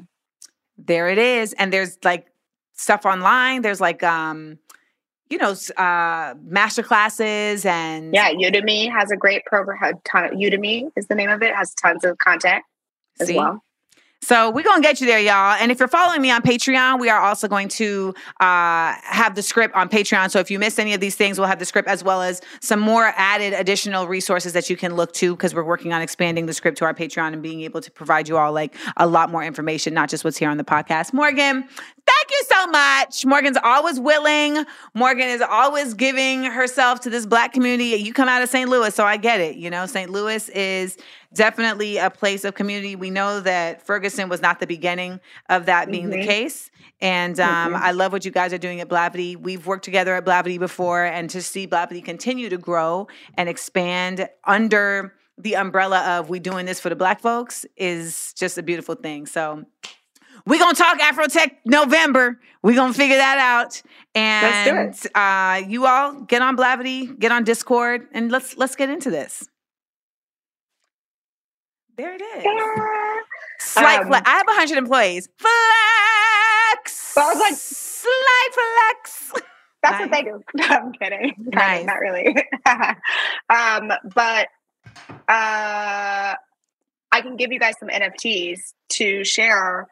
there 0.77 1.09
it 1.09 1.17
is 1.17 1.51
and 1.53 1.73
there's 1.73 1.97
like 2.03 2.27
stuff 2.73 3.05
online 3.05 3.61
there's 3.61 3.81
like 3.81 4.01
um 4.03 4.57
you 5.29 5.37
know 5.37 5.53
uh 5.77 6.33
master 6.41 6.81
classes 6.81 7.65
and 7.65 8.13
Yeah, 8.15 8.31
Udemy 8.31 8.89
has 8.89 9.11
a 9.11 9.17
great 9.17 9.43
program. 9.45 9.77
Ton 10.09 10.23
of, 10.25 10.31
Udemy 10.31 10.89
is 10.95 11.07
the 11.07 11.15
name 11.15 11.29
of 11.29 11.41
it. 11.43 11.53
Has 11.53 11.73
tons 11.75 12.03
of 12.05 12.17
content 12.19 12.63
as 13.19 13.27
See? 13.27 13.35
well. 13.37 13.61
So 14.23 14.51
we're 14.51 14.63
gonna 14.63 14.83
get 14.83 15.01
you 15.01 15.07
there, 15.07 15.19
y'all. 15.19 15.57
And 15.59 15.71
if 15.71 15.79
you're 15.79 15.87
following 15.87 16.21
me 16.21 16.29
on 16.29 16.43
Patreon, 16.43 16.99
we 16.99 17.09
are 17.09 17.19
also 17.19 17.47
going 17.47 17.67
to 17.69 18.13
uh, 18.39 18.93
have 19.01 19.33
the 19.33 19.41
script 19.41 19.73
on 19.73 19.89
Patreon. 19.89 20.29
So 20.29 20.39
if 20.39 20.51
you 20.51 20.59
miss 20.59 20.77
any 20.77 20.93
of 20.93 21.01
these 21.01 21.15
things, 21.15 21.39
we'll 21.39 21.47
have 21.47 21.57
the 21.57 21.65
script 21.65 21.87
as 21.87 22.03
well 22.03 22.21
as 22.21 22.39
some 22.59 22.79
more 22.79 23.13
added 23.17 23.53
additional 23.53 24.07
resources 24.07 24.53
that 24.53 24.69
you 24.69 24.77
can 24.77 24.95
look 24.95 25.11
to 25.13 25.35
because 25.35 25.55
we're 25.55 25.63
working 25.63 25.91
on 25.91 26.03
expanding 26.03 26.45
the 26.45 26.53
script 26.53 26.77
to 26.77 26.85
our 26.85 26.93
Patreon 26.93 27.33
and 27.33 27.41
being 27.41 27.61
able 27.61 27.81
to 27.81 27.89
provide 27.89 28.29
you 28.29 28.37
all 28.37 28.53
like 28.53 28.75
a 28.97 29.07
lot 29.07 29.31
more 29.31 29.43
information, 29.43 29.95
not 29.95 30.07
just 30.07 30.23
what's 30.23 30.37
here 30.37 30.49
on 30.49 30.57
the 30.57 30.63
podcast. 30.63 31.13
Morgan, 31.13 31.67
you 32.31 32.43
so 32.49 32.67
much. 32.67 33.25
Morgan's 33.25 33.57
always 33.63 33.99
willing. 33.99 34.65
Morgan 34.93 35.27
is 35.29 35.41
always 35.41 35.93
giving 35.93 36.43
herself 36.43 36.99
to 37.01 37.09
this 37.09 37.25
black 37.25 37.53
community. 37.53 37.95
You 38.01 38.13
come 38.13 38.27
out 38.29 38.41
of 38.41 38.49
St. 38.49 38.69
Louis, 38.69 38.93
so 38.93 39.03
I 39.05 39.17
get 39.17 39.39
it. 39.39 39.55
You 39.55 39.69
know, 39.69 39.85
St. 39.85 40.09
Louis 40.09 40.49
is 40.49 40.97
definitely 41.33 41.97
a 41.97 42.09
place 42.09 42.43
of 42.43 42.55
community. 42.55 42.95
We 42.95 43.09
know 43.09 43.39
that 43.41 43.85
Ferguson 43.85 44.29
was 44.29 44.41
not 44.41 44.59
the 44.59 44.67
beginning 44.67 45.19
of 45.49 45.65
that 45.67 45.89
being 45.89 46.09
the 46.09 46.17
Mhm. 46.17 46.25
case. 46.25 46.69
And 46.99 47.39
um, 47.39 47.75
I 47.75 47.91
love 47.91 48.11
what 48.11 48.25
you 48.25 48.31
guys 48.31 48.53
are 48.53 48.57
doing 48.57 48.79
at 48.81 48.87
Blavity. 48.89 49.35
We've 49.37 49.65
worked 49.65 49.85
together 49.85 50.15
at 50.15 50.25
Blavity 50.25 50.59
before, 50.59 51.03
and 51.03 51.29
to 51.31 51.41
see 51.41 51.65
Blavity 51.67 52.03
continue 52.03 52.49
to 52.49 52.57
grow 52.57 53.07
and 53.37 53.47
expand 53.49 54.27
under 54.45 55.13
the 55.37 55.55
umbrella 55.55 55.99
of 56.19 56.29
we 56.29 56.39
doing 56.39 56.65
this 56.67 56.79
for 56.79 56.89
the 56.89 56.95
black 56.95 57.19
folks 57.19 57.65
is 57.75 58.33
just 58.33 58.57
a 58.59 58.61
beautiful 58.63 58.93
thing. 58.93 59.25
So 59.25 59.63
we're 60.45 60.59
gonna 60.59 60.75
talk 60.75 60.99
Afrotech 60.99 61.51
November. 61.65 62.39
We're 62.63 62.75
gonna 62.75 62.93
figure 62.93 63.17
that 63.17 63.37
out. 63.37 63.81
And 64.15 64.75
Let's 64.77 65.07
uh 65.15 65.61
you 65.67 65.85
all 65.85 66.21
get 66.21 66.41
on 66.41 66.57
Blavity, 66.57 67.17
get 67.19 67.31
on 67.31 67.43
Discord, 67.43 68.07
and 68.13 68.31
let's 68.31 68.57
let's 68.57 68.75
get 68.75 68.89
into 68.89 69.09
this. 69.09 69.47
There 71.97 72.13
it 72.15 72.21
is. 72.21 72.43
Yeah. 72.43 73.17
Slight 73.59 74.01
Um, 74.01 74.07
flex. 74.07 74.27
I 74.27 74.37
have 74.37 74.47
100 74.47 74.77
employees. 74.77 75.29
Flex. 75.37 77.13
Well, 77.15 77.27
I 77.27 77.33
was 77.33 77.39
like- 77.39 77.53
slight 77.55 78.49
flex. 78.53 79.31
That's 79.83 79.93
Nice. 79.93 80.01
what 80.01 80.11
they 80.11 80.23
do. 80.23 80.43
No, 80.55 80.65
I'm 80.67 80.91
kidding. 80.93 81.35
Kind 81.35 81.47
of, 81.47 81.53
Nice. 81.53 81.85
Not 81.85 81.99
really. 81.99 82.35
um, 83.49 83.91
but 84.15 84.47
uh, 85.27 86.35
I 87.11 87.21
can 87.21 87.35
give 87.35 87.51
you 87.51 87.59
guys 87.59 87.75
some 87.79 87.89
NFTs 87.89 88.73
to 88.93 89.23
share 89.23 89.87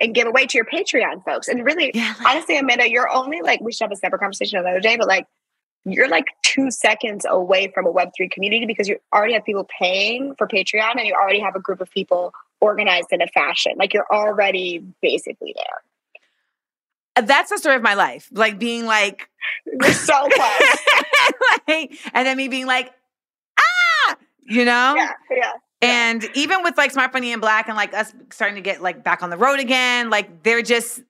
and 0.00 0.14
give 0.14 0.26
away 0.26 0.46
to 0.46 0.56
your 0.56 0.64
Patreon 0.64 1.24
folks. 1.24 1.48
And 1.48 1.64
really, 1.64 1.90
Yeah. 1.94 2.14
honestly, 2.26 2.56
Amanda, 2.56 2.88
you're 2.90 3.10
only 3.10 3.40
like, 3.42 3.60
we 3.60 3.72
should 3.72 3.84
have 3.84 3.92
a 3.92 3.96
separate 3.96 4.20
conversation 4.20 4.58
another 4.58 4.80
day, 4.80 4.96
but 4.96 5.08
like, 5.08 5.26
you're 5.84 6.08
like 6.08 6.26
two 6.42 6.70
seconds 6.70 7.24
away 7.28 7.68
from 7.68 7.86
a 7.86 7.92
Web3 7.92 8.30
community 8.30 8.66
because 8.66 8.88
you 8.88 8.98
already 9.14 9.32
have 9.34 9.44
people 9.44 9.66
paying 9.80 10.34
for 10.36 10.46
Patreon 10.46 10.96
and 10.98 11.06
you 11.06 11.14
already 11.14 11.40
have 11.40 11.54
a 11.56 11.60
group 11.60 11.80
of 11.80 11.90
people 11.90 12.32
organized 12.60 13.08
in 13.12 13.22
a 13.22 13.26
fashion. 13.28 13.72
Like, 13.76 13.94
you're 13.94 14.06
already 14.10 14.84
basically 15.00 15.54
there. 15.56 17.24
That's 17.24 17.50
the 17.50 17.58
story 17.58 17.76
of 17.76 17.82
my 17.82 17.94
life. 17.94 18.28
Like 18.32 18.58
being 18.58 18.86
like, 18.86 19.28
You're 19.66 19.92
so 19.92 20.28
close. 20.32 20.78
like, 21.66 21.98
and 22.12 22.26
then 22.26 22.36
me 22.36 22.48
being 22.48 22.66
like, 22.66 22.92
ah, 23.58 24.16
you 24.42 24.64
know? 24.64 24.94
yeah, 24.96 25.12
yeah. 25.30 25.52
And 25.80 26.28
even 26.34 26.62
with 26.62 26.76
like 26.76 26.90
Smart 26.90 27.12
Funny 27.12 27.32
and 27.32 27.40
Black 27.40 27.68
and 27.68 27.76
like 27.76 27.94
us 27.94 28.12
starting 28.32 28.56
to 28.56 28.60
get 28.62 28.82
like 28.82 29.04
back 29.04 29.22
on 29.22 29.30
the 29.30 29.36
road 29.36 29.60
again, 29.60 30.10
like 30.10 30.42
they're 30.42 30.62
just, 30.62 31.00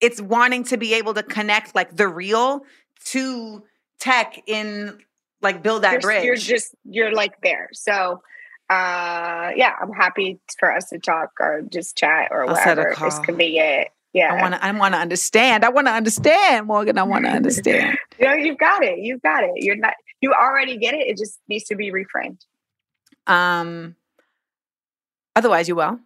it's 0.00 0.20
wanting 0.20 0.64
to 0.64 0.76
be 0.76 0.94
able 0.94 1.14
to 1.14 1.22
connect 1.22 1.74
like 1.74 1.96
the 1.96 2.06
real 2.06 2.64
to 3.06 3.62
tech 3.98 4.42
in 4.46 4.98
like 5.40 5.62
build 5.62 5.82
that 5.82 5.92
you're, 5.92 6.00
bridge. 6.00 6.24
You're 6.24 6.36
just 6.36 6.74
you're 6.84 7.12
like 7.12 7.40
there. 7.42 7.68
So 7.72 8.20
uh 8.68 9.50
yeah, 9.56 9.74
I'm 9.80 9.92
happy 9.92 10.38
for 10.58 10.72
us 10.74 10.88
to 10.90 10.98
talk 10.98 11.30
or 11.40 11.62
just 11.72 11.96
chat 11.96 12.28
or 12.30 12.44
I'll 12.44 12.54
whatever 12.54 12.90
is 12.90 12.96
call. 12.96 13.22
convenient. 13.22 13.88
Yeah. 14.12 14.32
I 14.32 14.40
want 14.40 14.54
to. 14.54 14.64
I 14.64 14.72
want 14.72 14.94
to 14.94 14.98
understand. 14.98 15.62
I 15.62 15.68
want 15.68 15.88
to 15.88 15.92
understand, 15.92 16.66
Morgan. 16.66 16.96
I 16.96 17.02
want 17.02 17.26
to 17.26 17.30
understand. 17.40 17.98
you 18.18 18.26
know, 18.26 18.32
you've 18.32 18.56
got 18.56 18.82
it. 18.82 18.98
You've 18.98 19.20
got 19.20 19.44
it. 19.44 19.50
You're 19.56 19.76
not 19.76 19.92
you 20.22 20.32
already 20.32 20.78
get 20.78 20.94
it. 20.94 21.06
It 21.06 21.18
just 21.18 21.38
needs 21.48 21.64
to 21.64 21.76
be 21.76 21.92
reframed. 21.92 22.40
Um. 23.26 23.96
Otherwise, 25.34 25.68
you 25.68 25.76
well. 25.76 26.00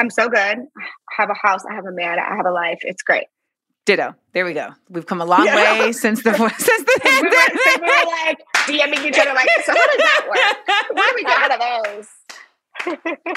I'm 0.00 0.10
so 0.10 0.28
good. 0.28 0.38
I 0.38 0.62
have 1.16 1.30
a 1.30 1.34
house, 1.46 1.62
I 1.70 1.74
have 1.74 1.84
a 1.86 1.92
man, 1.92 2.18
I 2.18 2.36
have 2.36 2.46
a 2.46 2.50
life. 2.52 2.78
It's 2.82 3.02
great. 3.02 3.24
Ditto. 3.86 4.14
There 4.34 4.44
we 4.44 4.52
go. 4.52 4.68
We've 4.90 5.06
come 5.06 5.20
a 5.20 5.24
long 5.34 5.44
Yeah. 5.46 5.80
way 5.80 5.92
since 5.92 6.22
the 6.22 6.32
since 6.58 6.84
the 6.84 7.00
we, 7.04 7.22
were, 7.22 7.30
so 7.64 7.80
we 7.80 7.88
were 7.88 8.10
like 8.26 8.38
DMing 8.66 9.04
each 9.06 9.18
other 9.18 9.32
like, 9.32 9.48
so 9.64 9.72
how 9.72 9.86
does 9.86 9.96
that 9.96 10.26
work? 10.28 10.96
Where 10.96 11.08
do 11.08 11.14
we 11.16 11.24
get 11.24 11.38
out 11.38 11.52
of 11.52 11.60
those? 11.96 12.08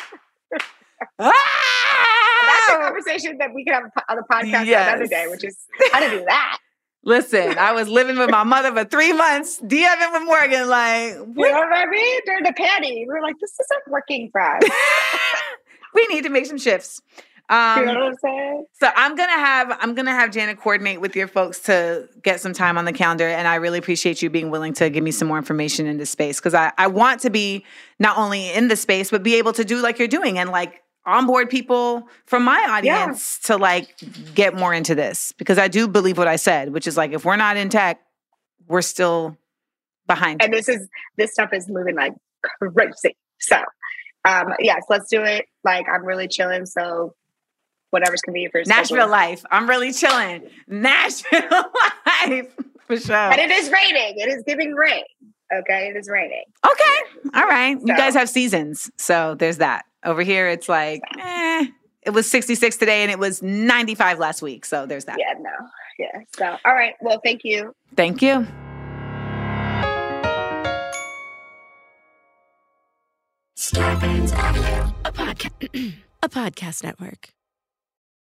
That's 1.20 2.70
a 2.70 2.74
Ah! 2.74 2.80
conversation 2.82 3.38
that 3.40 3.50
we 3.56 3.64
could 3.64 3.74
have 3.74 3.84
on 4.10 4.18
the 4.18 4.24
podcast 4.32 4.66
Yes. 4.66 4.88
another 4.90 5.08
day, 5.08 5.28
which 5.30 5.44
is 5.44 5.58
how 5.94 6.00
to 6.00 6.10
do 6.10 6.24
that. 6.28 6.58
Listen, 7.04 7.58
I 7.58 7.72
was 7.72 7.88
living 7.88 8.18
with 8.18 8.30
my 8.30 8.44
mother 8.44 8.72
for 8.72 8.86
three 8.86 9.12
months, 9.12 9.60
DMing 9.60 10.14
with 10.14 10.24
Morgan. 10.24 10.70
Like, 10.70 11.14
You 11.14 11.26
know 11.26 11.34
what 11.34 11.74
I 11.74 11.86
mean? 11.88 12.20
During 12.26 12.44
the 12.44 12.54
panty, 12.54 13.00
we 13.00 13.06
were 13.08 13.22
like, 13.22 13.40
this 13.40 13.52
isn't 13.60 13.92
working 13.92 14.30
for 14.32 14.42
us. 14.42 14.62
we 15.96 16.06
need 16.08 16.24
to 16.24 16.30
make 16.30 16.46
some 16.46 16.60
shifts. 16.60 17.02
Um, 17.50 17.80
you 17.80 17.86
know 17.86 18.00
what 18.00 18.04
I'm 18.04 18.18
saying? 18.22 18.66
So 18.80 18.90
I'm 18.96 19.16
gonna 19.16 19.32
have 19.34 19.78
I'm 19.82 19.94
gonna 19.94 20.14
have 20.14 20.32
Janet 20.32 20.58
coordinate 20.58 21.02
with 21.02 21.18
your 21.18 21.28
folks 21.28 21.60
to 21.64 22.08
get 22.24 22.40
some 22.40 22.54
time 22.54 22.78
on 22.78 22.86
the 22.86 22.94
calendar, 22.94 23.28
and 23.28 23.46
I 23.46 23.56
really 23.56 23.78
appreciate 23.78 24.22
you 24.22 24.30
being 24.30 24.52
willing 24.52 24.74
to 24.76 24.90
give 24.90 25.04
me 25.04 25.12
some 25.12 25.28
more 25.28 25.38
information 25.38 25.86
in 25.86 25.98
this 25.98 26.10
space 26.10 26.40
because 26.40 26.54
I 26.54 26.72
I 26.78 26.88
want 26.88 27.20
to 27.22 27.30
be 27.30 27.66
not 28.00 28.18
only 28.18 28.54
in 28.54 28.70
the 28.70 28.78
space 28.78 29.12
but 29.12 29.22
be 29.22 29.36
able 29.36 29.52
to 29.54 29.66
do 29.66 29.82
like 29.82 30.00
you're 30.00 30.08
doing 30.08 30.38
and 30.38 30.50
like 30.50 30.82
onboard 31.06 31.50
people 31.50 32.08
from 32.26 32.44
my 32.44 32.60
audience 32.70 33.40
to 33.40 33.58
like 33.58 33.96
get 34.36 34.56
more 34.56 34.74
into 34.74 34.94
this 34.96 35.34
because 35.38 35.58
I 35.58 35.68
do 35.68 35.88
believe 35.88 36.18
what 36.18 36.28
I 36.28 36.36
said, 36.36 36.74
which 36.74 36.88
is 36.88 36.98
like 36.98 37.12
if 37.12 37.26
we're 37.26 37.38
not 37.38 37.58
in 37.58 37.70
tech, 37.70 38.02
we're 38.68 38.82
still 38.82 39.38
behind. 40.08 40.42
And 40.44 40.54
this 40.54 40.70
is 40.70 40.88
this 41.18 41.32
stuff 41.32 41.50
is 41.54 41.68
moving 41.70 41.96
like 41.96 42.14
crazy. 42.44 43.18
So 43.40 43.58
um 44.26 44.54
yes, 44.60 44.84
let's 44.90 45.10
do 45.10 45.24
it. 45.24 45.46
Like 45.64 45.86
I'm 45.92 46.06
really 46.06 46.28
chilling. 46.28 46.66
So 46.66 47.16
whatever's 47.90 48.22
convenient 48.22 48.52
for 48.52 48.60
your 48.60 48.68
Nashville 48.68 48.98
schedule. 48.98 49.10
life. 49.10 49.44
I'm 49.52 49.68
really 49.68 49.92
chilling. 49.94 50.44
Nashville 50.68 51.42
life 52.06 52.56
for 52.88 52.98
sure. 52.98 53.16
And 53.16 53.40
it 53.40 53.52
is 53.52 53.70
raining. 53.72 54.16
It 54.18 54.30
is 54.30 54.44
giving 54.46 54.74
rain. 54.74 55.04
Okay. 55.54 55.90
It 55.90 55.98
is 55.98 56.10
raining. 56.10 56.44
Okay. 56.66 57.30
All 57.34 57.46
right. 57.48 57.78
You 57.80 57.96
guys 57.96 58.14
have 58.16 58.30
seasons. 58.30 58.90
So 58.98 59.36
there's 59.36 59.58
that. 59.58 59.86
Over 60.04 60.24
here, 60.24 60.48
it's 60.48 60.68
like, 60.70 61.02
eh. 61.20 61.68
It 62.04 62.10
was 62.12 62.30
66 62.32 62.78
today 62.78 63.04
and 63.04 63.12
it 63.12 63.20
was 63.20 63.44
95 63.44 64.18
last 64.18 64.42
week. 64.42 64.66
So 64.66 64.86
there's 64.88 65.06
that. 65.06 65.18
Yeah, 65.20 65.34
no. 65.40 65.52
Yeah. 66.00 66.22
So 66.36 66.58
all 66.66 66.74
right. 66.74 66.94
Well, 67.02 67.22
thank 67.24 67.42
you. 67.44 67.76
Thank 67.96 68.22
you. 68.22 68.48
a, 75.06 75.12
podca- 75.12 75.94
a 76.24 76.30
podcast 76.30 76.84
network. 76.84 77.30